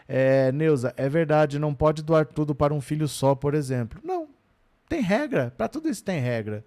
É, 0.07 0.51
Neuza, 0.51 0.95
é 0.97 1.07
verdade, 1.07 1.59
não 1.59 1.71
pode 1.71 2.01
doar 2.01 2.25
tudo 2.25 2.55
para 2.55 2.73
um 2.73 2.81
filho 2.81 3.07
só, 3.07 3.35
por 3.35 3.53
exemplo. 3.53 4.01
Não. 4.03 4.27
Tem 4.89 4.99
regra. 4.99 5.53
Para 5.55 5.67
tudo 5.67 5.89
isso 5.89 6.03
tem 6.03 6.19
regra. 6.19 6.65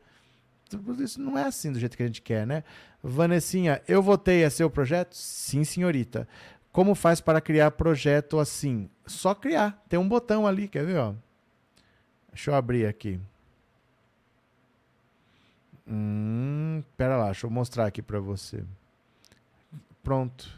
Isso 1.01 1.21
não 1.21 1.37
é 1.37 1.43
assim 1.43 1.73
do 1.73 1.81
jeito 1.81 1.97
que 1.97 2.05
a 2.05 2.07
gente 2.07 2.23
quer, 2.23 2.47
né? 2.47 2.63
Vanessinha, 3.03 3.83
eu 3.89 4.01
votei 4.01 4.45
a 4.45 4.51
seu 4.51 4.71
projeto? 4.71 5.17
Sim, 5.17 5.65
senhorita. 5.65 6.29
Como 6.71 6.95
faz 6.95 7.21
para 7.21 7.41
criar 7.41 7.73
projeto 7.73 8.39
assim? 8.39 8.89
Só 9.05 9.35
criar. 9.35 9.85
Tem 9.89 9.99
um 9.99 10.09
botão 10.09 10.47
ali, 10.47 10.69
quer 10.69 10.87
ver? 10.87 10.99
Ó? 10.99 11.13
Deixa 12.33 12.53
eu 12.53 12.55
abrir 12.55 12.87
aqui. 12.87 13.19
Hum, 15.87 16.83
pera 16.97 17.17
lá, 17.17 17.27
deixa 17.27 17.47
eu 17.47 17.51
mostrar 17.51 17.87
aqui 17.87 18.01
para 18.01 18.21
você. 18.21 18.65
Pronto. 20.03 20.49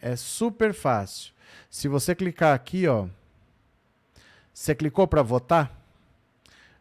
É 0.00 0.16
super 0.16 0.72
fácil. 0.72 1.32
Se 1.68 1.88
você 1.88 2.14
clicar 2.14 2.54
aqui, 2.54 2.86
ó, 2.86 3.06
você 4.52 4.74
clicou 4.74 5.06
para 5.06 5.22
votar? 5.22 5.76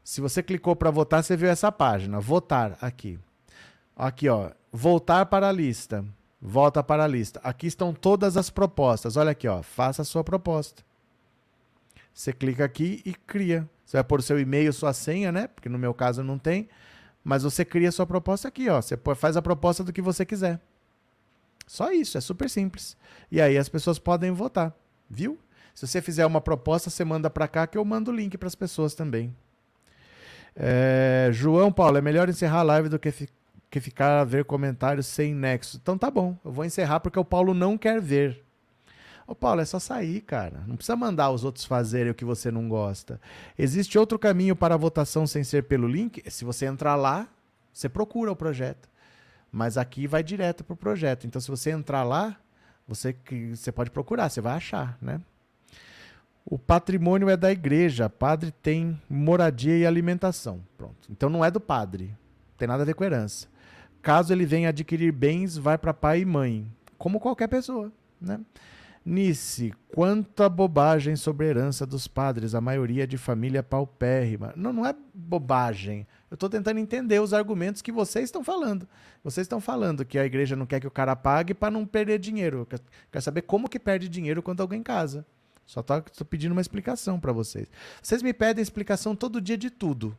Se 0.03 0.21
você 0.21 0.41
clicou 0.41 0.75
para 0.75 0.89
votar, 0.89 1.23
você 1.23 1.37
viu 1.37 1.49
essa 1.49 1.71
página. 1.71 2.19
Votar 2.19 2.77
aqui. 2.81 3.19
Aqui, 3.95 4.27
ó. 4.27 4.51
Voltar 4.71 5.25
para 5.27 5.49
a 5.49 5.51
lista. 5.51 6.03
Volta 6.41 6.81
para 6.81 7.03
a 7.03 7.07
lista. 7.07 7.39
Aqui 7.43 7.67
estão 7.67 7.93
todas 7.93 8.37
as 8.37 8.49
propostas. 8.49 9.17
Olha 9.17 9.31
aqui, 9.31 9.47
ó. 9.47 9.61
Faça 9.61 10.01
a 10.01 10.05
sua 10.05 10.23
proposta. 10.23 10.83
Você 12.13 12.33
clica 12.33 12.65
aqui 12.65 13.01
e 13.05 13.13
cria. 13.13 13.69
Você 13.85 13.97
vai 13.97 14.03
pôr 14.03 14.21
seu 14.23 14.39
e-mail, 14.39 14.73
sua 14.73 14.93
senha, 14.93 15.31
né? 15.31 15.47
Porque 15.47 15.69
no 15.69 15.77
meu 15.77 15.93
caso 15.93 16.23
não 16.23 16.37
tem. 16.37 16.67
Mas 17.23 17.43
você 17.43 17.65
cria 17.65 17.89
a 17.89 17.91
sua 17.91 18.05
proposta 18.05 18.47
aqui, 18.47 18.69
ó. 18.69 18.81
Você 18.81 18.97
faz 19.15 19.37
a 19.37 19.41
proposta 19.41 19.83
do 19.83 19.93
que 19.93 20.01
você 20.01 20.25
quiser. 20.25 20.59
Só 21.67 21.91
isso, 21.91 22.17
é 22.17 22.21
super 22.21 22.49
simples. 22.49 22.97
E 23.31 23.39
aí 23.39 23.57
as 23.57 23.69
pessoas 23.69 23.99
podem 23.99 24.31
votar, 24.31 24.75
viu? 25.09 25.37
Se 25.75 25.87
você 25.87 26.01
fizer 26.01 26.25
uma 26.25 26.41
proposta, 26.41 26.89
você 26.89 27.05
manda 27.05 27.29
para 27.29 27.47
cá 27.47 27.67
que 27.67 27.77
eu 27.77 27.85
mando 27.85 28.11
o 28.11 28.13
link 28.13 28.37
para 28.37 28.47
as 28.47 28.55
pessoas 28.55 28.95
também. 28.95 29.35
É, 30.55 31.29
João 31.31 31.71
Paulo, 31.71 31.97
é 31.97 32.01
melhor 32.01 32.27
encerrar 32.27 32.59
a 32.59 32.63
live 32.63 32.89
do 32.89 32.99
que, 32.99 33.11
fi 33.11 33.29
que 33.69 33.79
ficar 33.79 34.19
a 34.19 34.23
ver 34.23 34.45
comentários 34.45 35.05
sem 35.05 35.33
nexo. 35.33 35.79
Então 35.81 35.97
tá 35.97 36.09
bom, 36.09 36.35
eu 36.43 36.51
vou 36.51 36.65
encerrar 36.65 36.99
porque 36.99 37.19
o 37.19 37.23
Paulo 37.23 37.53
não 37.53 37.77
quer 37.77 38.01
ver. 38.01 38.43
Ô 39.29 39.35
Paulo, 39.35 39.61
é 39.61 39.65
só 39.65 39.77
sair, 39.77 40.21
cara. 40.21 40.63
Não 40.65 40.75
precisa 40.75 40.95
mandar 40.95 41.29
os 41.29 41.43
outros 41.43 41.63
fazerem 41.63 42.11
o 42.11 42.15
que 42.15 42.25
você 42.25 42.49
não 42.49 42.67
gosta. 42.67 43.21
Existe 43.55 43.95
outro 43.95 44.17
caminho 44.17 44.55
para 44.55 44.73
a 44.73 44.77
votação 44.77 45.27
sem 45.27 45.43
ser 45.43 45.65
pelo 45.65 45.87
link? 45.87 46.23
Se 46.31 46.43
você 46.43 46.65
entrar 46.65 46.95
lá, 46.95 47.27
você 47.71 47.87
procura 47.87 48.31
o 48.31 48.35
projeto. 48.35 48.89
Mas 49.51 49.77
aqui 49.77 50.07
vai 50.07 50.23
direto 50.23 50.63
para 50.63 50.73
o 50.73 50.75
projeto. 50.75 51.27
Então, 51.27 51.39
se 51.39 51.47
você 51.47 51.69
entrar 51.69 52.01
lá, 52.01 52.37
você, 52.87 53.15
você 53.53 53.71
pode 53.71 53.91
procurar, 53.91 54.29
você 54.29 54.41
vai 54.41 54.53
achar, 54.53 54.97
né? 54.99 55.21
O 56.43 56.57
patrimônio 56.57 57.29
é 57.29 57.37
da 57.37 57.51
igreja. 57.51 58.09
Padre 58.09 58.51
tem 58.51 58.99
moradia 59.07 59.77
e 59.77 59.85
alimentação. 59.85 60.59
Pronto. 60.75 61.07
Então 61.07 61.29
não 61.29 61.45
é 61.45 61.51
do 61.51 61.59
padre. 61.59 62.05
Não 62.05 62.57
tem 62.57 62.67
nada 62.67 62.81
a 62.81 62.85
ver 62.85 62.95
com 62.95 63.03
herança. 63.03 63.47
Caso 64.01 64.33
ele 64.33 64.47
venha 64.47 64.69
adquirir 64.69 65.11
bens, 65.11 65.55
vai 65.55 65.77
para 65.77 65.93
pai 65.93 66.21
e 66.21 66.25
mãe, 66.25 66.65
como 66.97 67.19
qualquer 67.19 67.47
pessoa, 67.47 67.91
né? 68.19 68.39
Nice, 69.05 69.73
quanta 69.93 70.49
bobagem 70.49 71.15
sobre 71.15 71.45
a 71.45 71.49
herança 71.49 71.85
dos 71.85 72.07
padres, 72.07 72.53
a 72.53 72.61
maioria 72.61 73.07
de 73.07 73.17
família 73.17 73.63
paupérrima. 73.63 74.53
Não, 74.55 74.73
não 74.73 74.85
é 74.85 74.93
bobagem. 75.13 76.05
Eu 76.29 76.35
estou 76.35 76.49
tentando 76.49 76.79
entender 76.79 77.19
os 77.19 77.33
argumentos 77.33 77.81
que 77.81 77.91
vocês 77.91 78.25
estão 78.25 78.43
falando. 78.43 78.87
Vocês 79.23 79.45
estão 79.45 79.59
falando 79.59 80.05
que 80.05 80.19
a 80.19 80.25
igreja 80.25 80.55
não 80.55 80.65
quer 80.65 80.79
que 80.79 80.87
o 80.87 80.91
cara 80.91 81.15
pague 81.15 81.53
para 81.53 81.71
não 81.71 81.85
perder 81.85 82.19
dinheiro. 82.19 82.67
Quer, 82.69 82.79
quer 83.11 83.21
saber 83.21 83.41
como 83.43 83.69
que 83.69 83.79
perde 83.79 84.07
dinheiro 84.07 84.43
quando 84.43 84.61
alguém 84.61 84.83
casa. 84.83 85.25
Só 85.65 85.81
estou 85.81 86.25
pedindo 86.25 86.51
uma 86.51 86.61
explicação 86.61 87.19
para 87.19 87.31
vocês. 87.31 87.67
Vocês 88.01 88.21
me 88.21 88.33
pedem 88.33 88.61
explicação 88.61 89.15
todo 89.15 89.39
dia 89.39 89.57
de 89.57 89.69
tudo. 89.69 90.17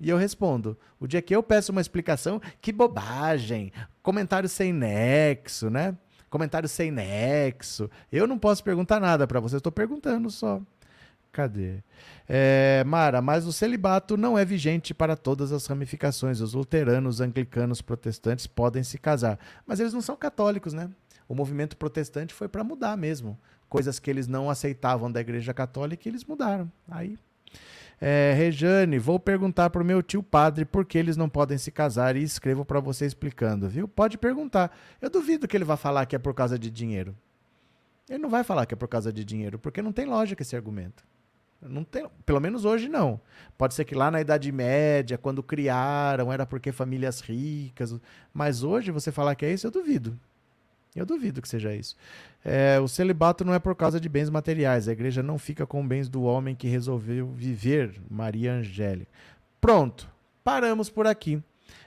E 0.00 0.08
eu 0.08 0.16
respondo. 0.16 0.78
O 1.00 1.06
dia 1.06 1.22
que 1.22 1.34
eu 1.34 1.42
peço 1.42 1.72
uma 1.72 1.80
explicação, 1.80 2.40
que 2.60 2.72
bobagem. 2.72 3.72
Comentário 4.02 4.48
sem 4.48 4.72
nexo, 4.72 5.70
né? 5.70 5.96
Comentário 6.34 6.68
sem 6.68 6.90
nexo. 6.90 7.88
Eu 8.10 8.26
não 8.26 8.36
posso 8.36 8.64
perguntar 8.64 8.98
nada 8.98 9.24
para 9.24 9.38
vocês, 9.38 9.60
estou 9.60 9.70
perguntando 9.70 10.28
só. 10.32 10.60
Cadê? 11.30 11.78
É, 12.28 12.82
Mara, 12.84 13.22
mas 13.22 13.46
o 13.46 13.52
celibato 13.52 14.16
não 14.16 14.36
é 14.36 14.44
vigente 14.44 14.92
para 14.92 15.16
todas 15.16 15.52
as 15.52 15.64
ramificações. 15.64 16.40
Os 16.40 16.52
luteranos, 16.52 17.20
anglicanos, 17.20 17.80
protestantes 17.80 18.48
podem 18.48 18.82
se 18.82 18.98
casar. 18.98 19.38
Mas 19.64 19.78
eles 19.78 19.92
não 19.92 20.00
são 20.00 20.16
católicos, 20.16 20.72
né? 20.72 20.90
O 21.28 21.36
movimento 21.36 21.76
protestante 21.76 22.34
foi 22.34 22.48
para 22.48 22.64
mudar 22.64 22.96
mesmo 22.96 23.38
coisas 23.68 24.00
que 24.00 24.10
eles 24.10 24.26
não 24.26 24.50
aceitavam 24.50 25.12
da 25.12 25.20
Igreja 25.20 25.54
Católica 25.54 26.08
eles 26.08 26.24
mudaram. 26.24 26.68
Aí, 26.90 27.16
é, 28.00 28.34
Rejane, 28.36 28.98
vou 28.98 29.18
perguntar 29.18 29.70
para 29.70 29.82
o 29.82 29.84
meu 29.84 30.02
tio 30.02 30.22
padre 30.22 30.64
por 30.64 30.84
que 30.84 30.98
eles 30.98 31.16
não 31.16 31.28
podem 31.28 31.56
se 31.58 31.70
casar 31.70 32.16
e 32.16 32.22
escrevo 32.22 32.64
para 32.64 32.80
você 32.80 33.06
explicando, 33.06 33.68
viu? 33.68 33.86
Pode 33.86 34.18
perguntar. 34.18 34.76
Eu 35.00 35.08
duvido 35.08 35.48
que 35.48 35.56
ele 35.56 35.64
vá 35.64 35.76
falar 35.76 36.06
que 36.06 36.16
é 36.16 36.18
por 36.18 36.34
causa 36.34 36.58
de 36.58 36.70
dinheiro. 36.70 37.14
Ele 38.08 38.18
não 38.18 38.28
vai 38.28 38.44
falar 38.44 38.66
que 38.66 38.74
é 38.74 38.76
por 38.76 38.88
causa 38.88 39.12
de 39.12 39.24
dinheiro, 39.24 39.58
porque 39.58 39.80
não 39.80 39.92
tem 39.92 40.04
lógica 40.04 40.42
esse 40.42 40.54
argumento. 40.54 41.04
Não 41.62 41.82
tem, 41.82 42.06
pelo 42.26 42.40
menos 42.40 42.66
hoje 42.66 42.88
não. 42.88 43.18
Pode 43.56 43.72
ser 43.72 43.86
que 43.86 43.94
lá 43.94 44.10
na 44.10 44.20
Idade 44.20 44.52
Média, 44.52 45.16
quando 45.16 45.42
criaram, 45.42 46.30
era 46.30 46.44
porque 46.44 46.70
famílias 46.72 47.20
ricas. 47.20 47.98
Mas 48.34 48.62
hoje 48.62 48.90
você 48.90 49.10
falar 49.10 49.34
que 49.34 49.46
é 49.46 49.52
isso, 49.52 49.66
eu 49.66 49.70
duvido. 49.70 50.18
Eu 50.94 51.04
duvido 51.04 51.42
que 51.42 51.48
seja 51.48 51.74
isso. 51.74 51.96
É, 52.44 52.78
o 52.78 52.86
celibato 52.86 53.44
não 53.44 53.52
é 53.52 53.58
por 53.58 53.74
causa 53.74 53.98
de 53.98 54.08
bens 54.08 54.30
materiais. 54.30 54.86
A 54.86 54.92
igreja 54.92 55.22
não 55.22 55.38
fica 55.38 55.66
com 55.66 55.86
bens 55.86 56.08
do 56.08 56.22
homem 56.22 56.54
que 56.54 56.68
resolveu 56.68 57.26
viver, 57.28 58.00
Maria 58.08 58.52
Angélica. 58.52 59.10
Pronto, 59.60 60.08
paramos 60.44 60.88
por 60.88 61.06
aqui. 61.06 61.42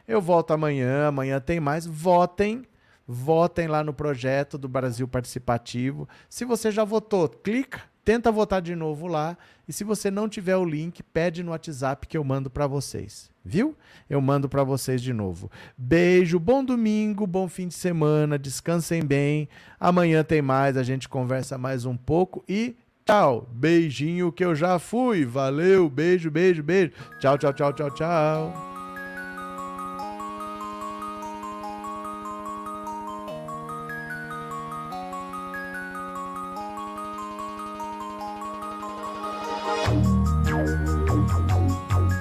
Eu 0.06 0.22
volto 0.22 0.52
amanhã, 0.52 1.08
amanhã 1.08 1.40
tem 1.40 1.60
mais. 1.60 1.86
Votem, 1.86 2.64
votem 3.08 3.68
lá 3.68 3.82
no 3.84 3.94
projeto 3.94 4.58
do 4.58 4.68
Brasil 4.68 5.08
Participativo. 5.08 6.08
Se 6.30 6.44
você 6.44 6.70
já 6.70 6.84
votou, 6.84 7.30
clica 7.30 7.82
Tenta 8.08 8.32
votar 8.32 8.62
de 8.62 8.74
novo 8.74 9.06
lá. 9.06 9.38
E 9.68 9.74
se 9.74 9.84
você 9.84 10.10
não 10.10 10.30
tiver 10.30 10.56
o 10.56 10.64
link, 10.64 11.04
pede 11.04 11.44
no 11.44 11.52
WhatsApp 11.52 12.08
que 12.08 12.18
eu 12.18 12.24
mando 12.24 12.50
para 12.50 12.66
vocês. 12.66 13.30
Viu? 13.44 13.76
Eu 14.10 14.22
mando 14.22 14.48
para 14.48 14.64
vocês 14.64 15.02
de 15.02 15.12
novo. 15.12 15.52
Beijo, 15.78 16.40
bom 16.40 16.64
domingo, 16.64 17.28
bom 17.28 17.50
fim 17.50 17.68
de 17.68 17.74
semana, 17.74 18.40
descansem 18.40 19.04
bem. 19.04 19.50
Amanhã 19.78 20.24
tem 20.24 20.42
mais, 20.42 20.78
a 20.78 20.84
gente 20.84 21.10
conversa 21.10 21.58
mais 21.58 21.84
um 21.84 21.98
pouco 21.98 22.46
e 22.48 22.78
tchau. 23.06 23.46
Beijinho 23.52 24.32
que 24.32 24.46
eu 24.46 24.56
já 24.56 24.80
fui. 24.80 25.26
Valeu, 25.26 25.90
beijo, 25.90 26.32
beijo, 26.32 26.64
beijo. 26.64 26.94
Tchau, 27.20 27.38
tchau, 27.38 27.52
tchau, 27.52 27.74
tchau, 27.74 27.92
tchau. 27.92 28.77